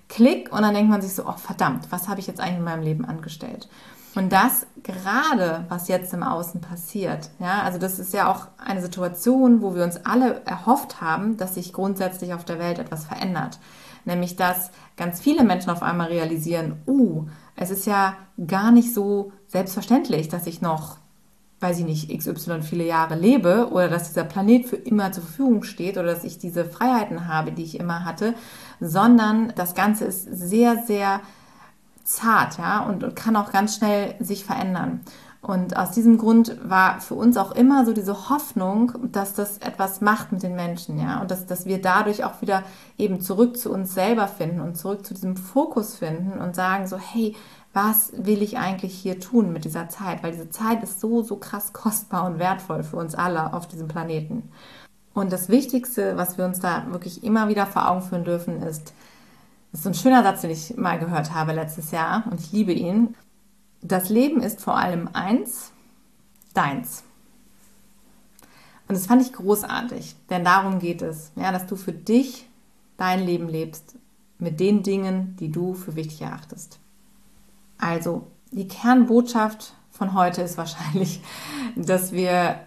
Klick 0.09 0.53
und 0.53 0.63
dann 0.63 0.75
denkt 0.75 0.91
man 0.91 1.03
sich 1.03 1.15
so, 1.15 1.27
oh 1.27 1.37
verdammt, 1.37 1.91
was 1.91 2.09
habe 2.09 2.21
ich 2.21 2.27
jetzt 2.27 2.41
eigentlich 2.41 2.59
in 2.59 2.65
meinem 2.65 2.83
Leben 2.83 3.05
angestellt? 3.05 3.69
Und 4.17 4.33
das 4.33 4.67
gerade, 4.83 5.67
was 5.69 5.89
jetzt 5.89 6.15
im 6.15 6.23
Außen 6.23 6.63
passiert, 6.63 7.29
ja, 7.39 7.61
also 7.63 7.79
das 7.79 7.99
ist 7.99 8.15
ja 8.15 8.33
auch 8.33 8.49
eine 8.57 8.81
Situation, 8.81 9.61
wo 9.61 9.75
wir 9.75 9.85
uns 9.85 9.99
alle 10.07 10.41
erhofft 10.47 11.03
haben, 11.03 11.37
dass 11.37 11.57
sich 11.57 11.75
grundsätzlich 11.75 12.33
auf 12.33 12.43
der 12.43 12.59
Welt 12.59 12.79
etwas 12.79 13.05
verändert. 13.05 13.59
Nämlich, 14.07 14.35
dass 14.35 14.71
ganz 14.97 15.21
viele 15.21 15.45
Menschen 15.45 15.69
auf 15.69 15.83
einmal 15.83 16.09
realisieren, 16.09 16.81
uh, 16.87 17.27
es 17.57 17.71
ist 17.71 17.87
ja 17.87 18.17
gar 18.47 18.73
nicht 18.73 18.95
so 18.95 19.33
selbstverständlich, 19.49 20.29
dass 20.29 20.47
ich 20.47 20.63
noch, 20.63 20.97
weiß 21.61 21.81
ich 21.81 21.85
nicht, 21.85 22.19
XY 22.19 22.63
viele 22.63 22.85
Jahre 22.85 23.17
lebe 23.17 23.69
oder 23.71 23.89
dass 23.89 24.09
dieser 24.09 24.25
Planet 24.25 24.67
für 24.67 24.77
immer 24.77 25.13
zur 25.13 25.25
Verfügung 25.25 25.63
steht 25.63 25.99
oder 25.99 26.07
dass 26.07 26.25
ich 26.25 26.39
diese 26.39 26.65
Freiheiten 26.65 27.29
habe, 27.29 27.53
die 27.53 27.65
ich 27.65 27.79
immer 27.79 28.07
hatte, 28.07 28.33
sondern 28.81 29.53
das 29.57 29.75
Ganze 29.75 30.07
ist 30.07 30.25
sehr, 30.25 30.85
sehr 30.87 31.21
zart, 32.07 32.59
ja, 32.59 32.81
und, 32.81 33.05
und 33.05 33.17
kann 33.17 33.37
auch 33.37 33.53
ganz 33.53 33.77
schnell 33.77 34.15
sich 34.21 34.45
verändern. 34.45 35.01
Und 35.43 35.77
aus 35.77 35.93
diesem 35.93 36.19
Grund 36.19 36.57
war 36.69 37.01
für 37.01 37.15
uns 37.15 37.37
auch 37.37 37.53
immer 37.53 37.85
so 37.85 37.93
diese 37.93 38.31
Hoffnung, 38.31 38.93
dass 39.13 39.35
das 39.35 39.59
etwas 39.59 40.01
macht 40.01 40.33
mit 40.33 40.43
den 40.43 40.57
Menschen, 40.57 40.99
ja, 40.99 41.21
und 41.21 41.31
dass, 41.31 41.47
dass 41.47 41.67
wir 41.67 41.81
dadurch 41.81 42.25
auch 42.25 42.41
wieder 42.41 42.65
eben 42.99 43.21
zurück 43.21 43.57
zu 43.57 43.73
uns 43.73 43.95
selber 43.95 44.27
finden 44.27 44.61
und 44.61 44.77
zurück 44.77 45.07
zu 45.07 45.15
diesem 45.15 45.37
Fokus 45.37 45.95
finden 45.95 46.41
und 46.41 46.57
sagen 46.57 46.89
so, 46.89 46.97
hey, 46.99 47.37
was 47.73 48.13
will 48.17 48.43
ich 48.43 48.57
eigentlich 48.57 48.95
hier 48.95 49.21
tun 49.21 49.53
mit 49.53 49.65
dieser 49.65 49.89
Zeit? 49.89 50.23
Weil 50.23 50.33
diese 50.33 50.51
Zeit 50.51 50.83
ist 50.83 50.99
so, 50.99 51.23
so 51.23 51.37
krass 51.37 51.73
kostbar 51.73 52.25
und 52.25 52.39
wertvoll 52.39 52.83
für 52.83 52.97
uns 52.97 53.15
alle 53.15 53.53
auf 53.53 53.69
diesem 53.69 53.87
Planeten. 53.87 54.49
Und 55.13 55.31
das 55.31 55.49
Wichtigste, 55.49 56.17
was 56.17 56.39
wir 56.39 56.45
uns 56.45 56.59
da 56.59 56.87
wirklich 56.91 57.23
immer 57.23 57.49
wieder 57.49 57.67
vor 57.67 57.89
Augen 57.89 58.03
führen 58.03 58.25
dürfen, 58.25 58.63
ist, 58.63 58.95
das 59.77 59.85
ist 59.85 59.87
ein 59.89 60.03
schöner 60.03 60.23
Satz, 60.23 60.41
den 60.41 60.51
ich 60.51 60.75
mal 60.79 60.99
gehört 60.99 61.35
habe 61.35 61.53
letztes 61.53 61.91
Jahr 61.91 62.25
und 62.31 62.41
ich 62.41 62.51
liebe 62.51 62.73
ihn. 62.73 63.15
Das 63.83 64.09
Leben 64.09 64.41
ist 64.41 64.63
vor 64.63 64.79
allem 64.79 65.11
eins, 65.13 65.71
deins. 66.55 67.05
Und 68.89 68.95
das 68.95 69.05
fand 69.05 69.21
ich 69.21 69.35
großartig, 69.35 70.17
denn 70.31 70.45
darum 70.45 70.79
geht 70.79 71.03
es, 71.03 71.31
ja, 71.37 71.53
dass 71.53 71.67
du 71.67 71.77
für 71.77 71.93
dich 71.93 72.49
dein 72.97 73.27
Leben 73.27 73.51
lebst 73.51 73.99
mit 74.39 74.61
den 74.61 74.83
Dingen, 74.83 75.37
die 75.41 75.53
du 75.53 75.75
für 75.75 75.95
wichtig 75.95 76.23
erachtest. 76.23 76.79
Also, 77.77 78.29
die 78.53 78.69
Kernbotschaft 78.69 79.75
von 79.91 80.15
heute 80.15 80.41
ist 80.41 80.57
wahrscheinlich, 80.57 81.21
dass 81.77 82.13
wir 82.13 82.61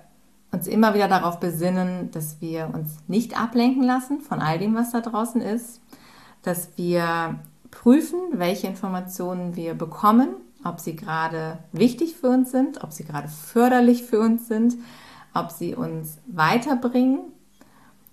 uns 0.51 0.68
immer 0.68 0.93
wieder 0.93 1.07
darauf 1.07 1.39
besinnen, 1.39 2.12
dass 2.12 2.39
wir 2.39 2.70
uns 2.72 2.97
nicht 3.07 3.39
ablenken 3.39 3.82
lassen 3.82 4.22
von 4.22 4.41
all 4.41 4.60
dem, 4.60 4.76
was 4.76 4.91
da 4.91 5.01
draußen 5.01 5.41
ist, 5.41 5.82
dass 6.42 6.70
wir 6.78 7.40
prüfen, 7.72 8.20
welche 8.34 8.68
Informationen 8.68 9.56
wir 9.56 9.74
bekommen, 9.74 10.30
ob 10.64 10.80
sie 10.80 10.96
gerade 10.96 11.60
wichtig 11.72 12.16
für 12.16 12.30
uns 12.30 12.52
sind, 12.52 12.84
ob 12.84 12.92
sie 12.92 13.04
gerade 13.04 13.28
förderlich 13.28 14.04
für 14.04 14.20
uns 14.20 14.48
sind, 14.48 14.76
ob 15.34 15.52
sie 15.52 15.76
uns 15.76 16.18
weiterbringen 16.28 17.22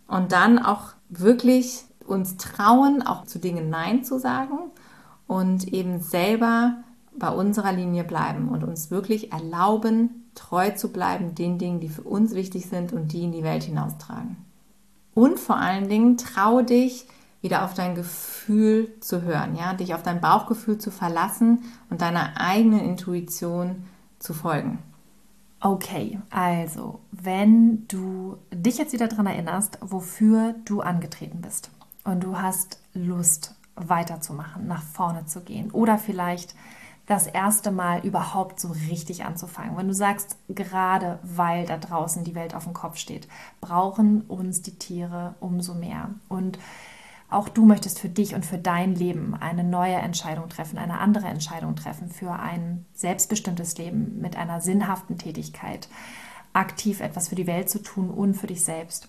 und 0.07 0.33
dann 0.33 0.59
auch 0.59 0.93
wirklich 1.09 1.85
uns 2.07 2.37
trauen, 2.37 3.03
auch 3.03 3.25
zu 3.25 3.39
Dingen 3.39 3.71
Nein 3.71 4.05
zu 4.05 4.19
sagen 4.19 4.59
und 5.27 5.73
eben 5.73 6.01
selber 6.01 6.77
bei 7.19 7.31
unserer 7.31 7.73
Linie 7.73 8.05
bleiben 8.05 8.49
und 8.49 8.63
uns 8.63 8.91
wirklich 8.91 9.33
erlauben, 9.33 10.31
treu 10.35 10.71
zu 10.71 10.93
bleiben 10.93 11.35
den 11.35 11.59
Dingen, 11.59 11.81
die 11.81 11.89
für 11.89 12.03
uns 12.03 12.35
wichtig 12.35 12.67
sind 12.67 12.93
und 12.93 13.13
die 13.13 13.25
in 13.25 13.33
die 13.33 13.43
Welt 13.43 13.65
hinaustragen. 13.65 14.37
Und 15.15 15.41
vor 15.41 15.57
allen 15.57 15.89
Dingen 15.89 16.19
traue 16.19 16.63
dich, 16.63 17.07
wieder 17.47 17.65
auf 17.65 17.75
dein 17.75 17.95
Gefühl 17.95 18.93
zu 19.01 19.23
hören, 19.23 19.55
ja, 19.55 19.73
dich 19.73 19.95
auf 19.95 20.03
dein 20.03 20.21
Bauchgefühl 20.21 20.79
zu 20.79 20.91
verlassen 20.91 21.63
und 21.91 22.01
deiner 22.01 22.41
eigenen 22.41 22.81
Intuition 22.81 23.85
zu 24.19 24.35
folgen. 24.35 24.81
Okay, 25.61 26.19
also 26.31 27.01
wenn 27.13 27.87
du 27.87 28.37
dich 28.53 28.79
jetzt 28.79 28.93
wieder 28.93 29.07
daran 29.07 29.27
erinnerst, 29.27 29.79
wofür 29.81 30.57
du 30.65 30.81
angetreten 30.81 31.41
bist 31.41 31.71
und 32.05 32.25
du 32.25 32.37
hast 32.37 32.81
Lust 32.95 33.55
weiterzumachen, 33.77 34.67
nach 34.67 34.83
vorne 34.83 35.27
zu 35.27 35.41
gehen 35.43 35.71
oder 35.71 35.99
vielleicht 35.99 36.55
das 37.07 37.29
erste 37.29 37.71
Mal 37.71 38.05
überhaupt 38.05 38.59
so 38.59 38.75
richtig 38.91 39.25
anzufangen. 39.25 39.77
Wenn 39.77 39.87
du 39.87 39.95
sagst, 39.95 40.37
gerade 40.49 41.21
weil 41.23 41.65
da 41.65 41.79
draußen 41.79 42.25
die 42.25 42.35
Welt 42.35 42.55
auf 42.57 42.65
dem 42.65 42.75
Kopf 42.75 42.97
steht, 42.97 43.29
brauchen 43.61 44.23
uns 44.23 44.63
die 44.63 44.77
Tiere 44.77 45.37
umso 45.39 45.75
mehr. 45.75 46.11
Und 46.29 46.59
auch 47.29 47.49
du 47.49 47.65
möchtest 47.65 47.99
für 47.99 48.09
dich 48.09 48.35
und 48.35 48.47
für 48.47 48.59
dein 48.59 48.95
Leben 48.95 49.35
eine 49.35 49.65
neue 49.65 49.97
Entscheidung 49.97 50.49
treffen, 50.49 50.79
eine 50.79 51.01
andere 51.01 51.27
Entscheidung 51.27 51.75
treffen 51.75 52.09
für 52.09 52.33
ein 52.33 52.87
selbstbestimmtes 52.95 53.77
Leben 53.79 54.21
mit 54.21 54.37
einer 54.37 54.61
sinnhaften 54.61 55.19
Tätigkeit, 55.19 55.89
aktiv 56.53 57.01
etwas 57.01 57.29
für 57.29 57.35
die 57.35 57.47
Welt 57.47 57.69
zu 57.69 57.83
tun 57.83 58.11
und 58.11 58.35
für 58.35 58.47
dich 58.47 58.65
selbst. 58.65 59.09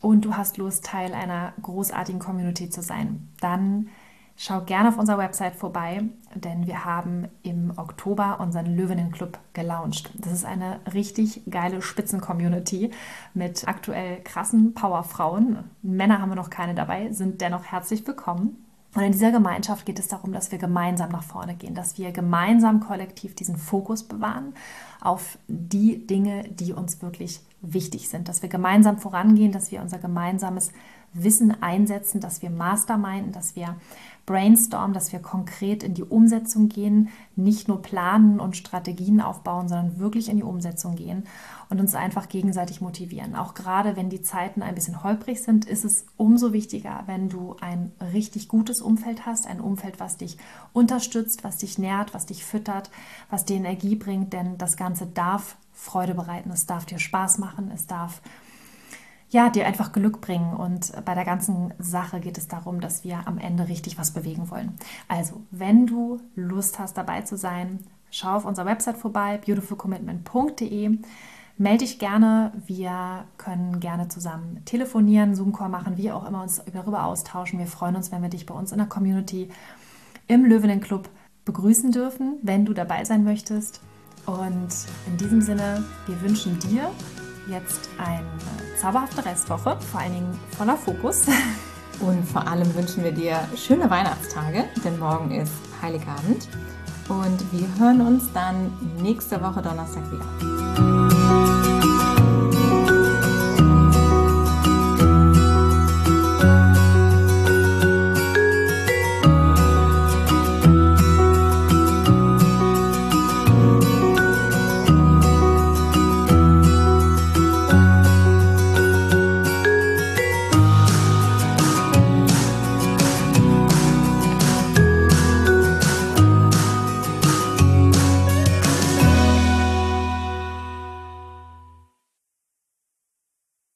Und 0.00 0.24
du 0.24 0.36
hast 0.36 0.58
Lust, 0.58 0.84
Teil 0.84 1.14
einer 1.14 1.54
großartigen 1.62 2.20
Community 2.20 2.68
zu 2.68 2.82
sein. 2.82 3.28
Dann 3.40 3.88
Schau 4.36 4.62
gerne 4.62 4.88
auf 4.88 4.98
unserer 4.98 5.18
Website 5.18 5.54
vorbei, 5.54 6.04
denn 6.34 6.66
wir 6.66 6.84
haben 6.84 7.28
im 7.42 7.72
Oktober 7.76 8.40
unseren 8.40 8.74
Löwenenclub 8.74 9.38
gelauncht. 9.52 10.10
Das 10.14 10.32
ist 10.32 10.44
eine 10.44 10.80
richtig 10.94 11.42
geile 11.50 11.82
Spitzen-Community 11.82 12.90
mit 13.34 13.68
aktuell 13.68 14.20
krassen 14.22 14.74
Powerfrauen. 14.74 15.70
Männer 15.82 16.20
haben 16.20 16.30
wir 16.30 16.36
noch 16.36 16.50
keine 16.50 16.74
dabei, 16.74 17.12
sind 17.12 17.40
dennoch 17.40 17.64
herzlich 17.64 18.06
willkommen. 18.06 18.64
Und 18.94 19.02
in 19.02 19.12
dieser 19.12 19.32
Gemeinschaft 19.32 19.86
geht 19.86 19.98
es 19.98 20.08
darum, 20.08 20.32
dass 20.32 20.52
wir 20.52 20.58
gemeinsam 20.58 21.10
nach 21.10 21.22
vorne 21.22 21.54
gehen, 21.54 21.74
dass 21.74 21.96
wir 21.96 22.12
gemeinsam 22.12 22.80
kollektiv 22.80 23.34
diesen 23.34 23.56
Fokus 23.56 24.02
bewahren 24.02 24.52
auf 25.00 25.38
die 25.48 26.06
Dinge, 26.06 26.44
die 26.44 26.74
uns 26.74 27.00
wirklich 27.00 27.40
wichtig 27.62 28.10
sind, 28.10 28.28
dass 28.28 28.42
wir 28.42 28.50
gemeinsam 28.50 28.98
vorangehen, 28.98 29.52
dass 29.52 29.70
wir 29.70 29.80
unser 29.80 29.98
gemeinsames 29.98 30.72
Wissen 31.14 31.62
einsetzen, 31.62 32.20
dass 32.20 32.42
wir 32.42 32.50
Masterminden, 32.50 33.32
dass 33.32 33.56
wir 33.56 33.76
brainstormen, 34.26 34.94
dass 34.94 35.12
wir 35.12 35.18
konkret 35.20 35.82
in 35.82 35.94
die 35.94 36.04
Umsetzung 36.04 36.68
gehen, 36.68 37.08
nicht 37.34 37.66
nur 37.66 37.82
planen 37.82 38.38
und 38.38 38.56
Strategien 38.56 39.20
aufbauen, 39.20 39.68
sondern 39.68 39.98
wirklich 39.98 40.28
in 40.28 40.36
die 40.36 40.42
Umsetzung 40.42 40.94
gehen 40.94 41.24
und 41.70 41.80
uns 41.80 41.94
einfach 41.94 42.28
gegenseitig 42.28 42.80
motivieren. 42.80 43.34
Auch 43.34 43.54
gerade 43.54 43.96
wenn 43.96 44.10
die 44.10 44.22
Zeiten 44.22 44.62
ein 44.62 44.74
bisschen 44.74 45.02
holprig 45.02 45.42
sind, 45.42 45.64
ist 45.64 45.84
es 45.84 46.06
umso 46.16 46.52
wichtiger, 46.52 47.02
wenn 47.06 47.28
du 47.28 47.56
ein 47.60 47.92
richtig 48.12 48.48
gutes 48.48 48.80
Umfeld 48.80 49.26
hast, 49.26 49.46
ein 49.46 49.60
Umfeld, 49.60 49.98
was 49.98 50.16
dich 50.16 50.36
unterstützt, 50.72 51.42
was 51.42 51.58
dich 51.58 51.78
nährt, 51.78 52.14
was 52.14 52.26
dich 52.26 52.44
füttert, 52.44 52.90
was 53.28 53.44
dir 53.44 53.56
Energie 53.56 53.96
bringt, 53.96 54.32
denn 54.32 54.56
das 54.56 54.76
Ganze 54.76 55.06
darf 55.06 55.56
Freude 55.72 56.14
bereiten, 56.14 56.50
es 56.50 56.66
darf 56.66 56.84
dir 56.84 56.98
Spaß 56.98 57.38
machen, 57.38 57.70
es 57.74 57.86
darf 57.86 58.20
ja, 59.32 59.48
dir 59.48 59.66
einfach 59.66 59.92
Glück 59.92 60.20
bringen. 60.20 60.54
Und 60.54 60.92
bei 61.04 61.14
der 61.14 61.24
ganzen 61.24 61.72
Sache 61.78 62.20
geht 62.20 62.36
es 62.36 62.48
darum, 62.48 62.80
dass 62.80 63.02
wir 63.02 63.26
am 63.26 63.38
Ende 63.38 63.66
richtig 63.66 63.98
was 63.98 64.10
bewegen 64.10 64.50
wollen. 64.50 64.74
Also, 65.08 65.40
wenn 65.50 65.86
du 65.86 66.20
Lust 66.36 66.78
hast, 66.78 66.98
dabei 66.98 67.22
zu 67.22 67.38
sein, 67.38 67.80
schau 68.10 68.36
auf 68.36 68.44
unserer 68.44 68.66
Website 68.66 68.98
vorbei, 68.98 69.38
beautifulcommitment.de. 69.38 70.98
Melde 71.56 71.78
dich 71.78 71.98
gerne. 71.98 72.52
Wir 72.66 73.24
können 73.38 73.80
gerne 73.80 74.08
zusammen 74.08 74.62
telefonieren, 74.66 75.34
Zoom-Call 75.34 75.70
machen, 75.70 75.96
wie 75.96 76.12
auch 76.12 76.28
immer 76.28 76.42
uns 76.42 76.62
darüber 76.70 77.06
austauschen. 77.06 77.58
Wir 77.58 77.66
freuen 77.66 77.96
uns, 77.96 78.12
wenn 78.12 78.20
wir 78.20 78.28
dich 78.28 78.44
bei 78.44 78.54
uns 78.54 78.70
in 78.70 78.78
der 78.78 78.86
Community 78.86 79.48
im 80.28 80.44
Löwinnen 80.44 80.80
Club 80.80 81.08
begrüßen 81.46 81.90
dürfen, 81.90 82.38
wenn 82.42 82.66
du 82.66 82.74
dabei 82.74 83.04
sein 83.04 83.24
möchtest. 83.24 83.80
Und 84.26 84.68
in 85.06 85.16
diesem 85.16 85.40
Sinne, 85.40 85.84
wir 86.06 86.20
wünschen 86.20 86.58
dir 86.60 86.90
jetzt 87.48 87.88
eine 87.98 88.78
zauberhafte 88.80 89.24
Restwoche, 89.24 89.76
vor 89.90 90.00
allen 90.00 90.14
Dingen 90.14 90.40
voller 90.56 90.76
Fokus. 90.76 91.26
Und 92.00 92.24
vor 92.24 92.46
allem 92.48 92.74
wünschen 92.74 93.04
wir 93.04 93.12
dir 93.12 93.38
schöne 93.56 93.88
Weihnachtstage, 93.88 94.64
denn 94.84 94.98
morgen 94.98 95.30
ist 95.30 95.52
Heiligabend. 95.80 96.48
Und 97.08 97.52
wir 97.52 97.68
hören 97.78 98.00
uns 98.00 98.32
dann 98.32 98.72
nächste 99.00 99.40
Woche 99.40 99.62
Donnerstag 99.62 100.02
wieder. 100.10 100.91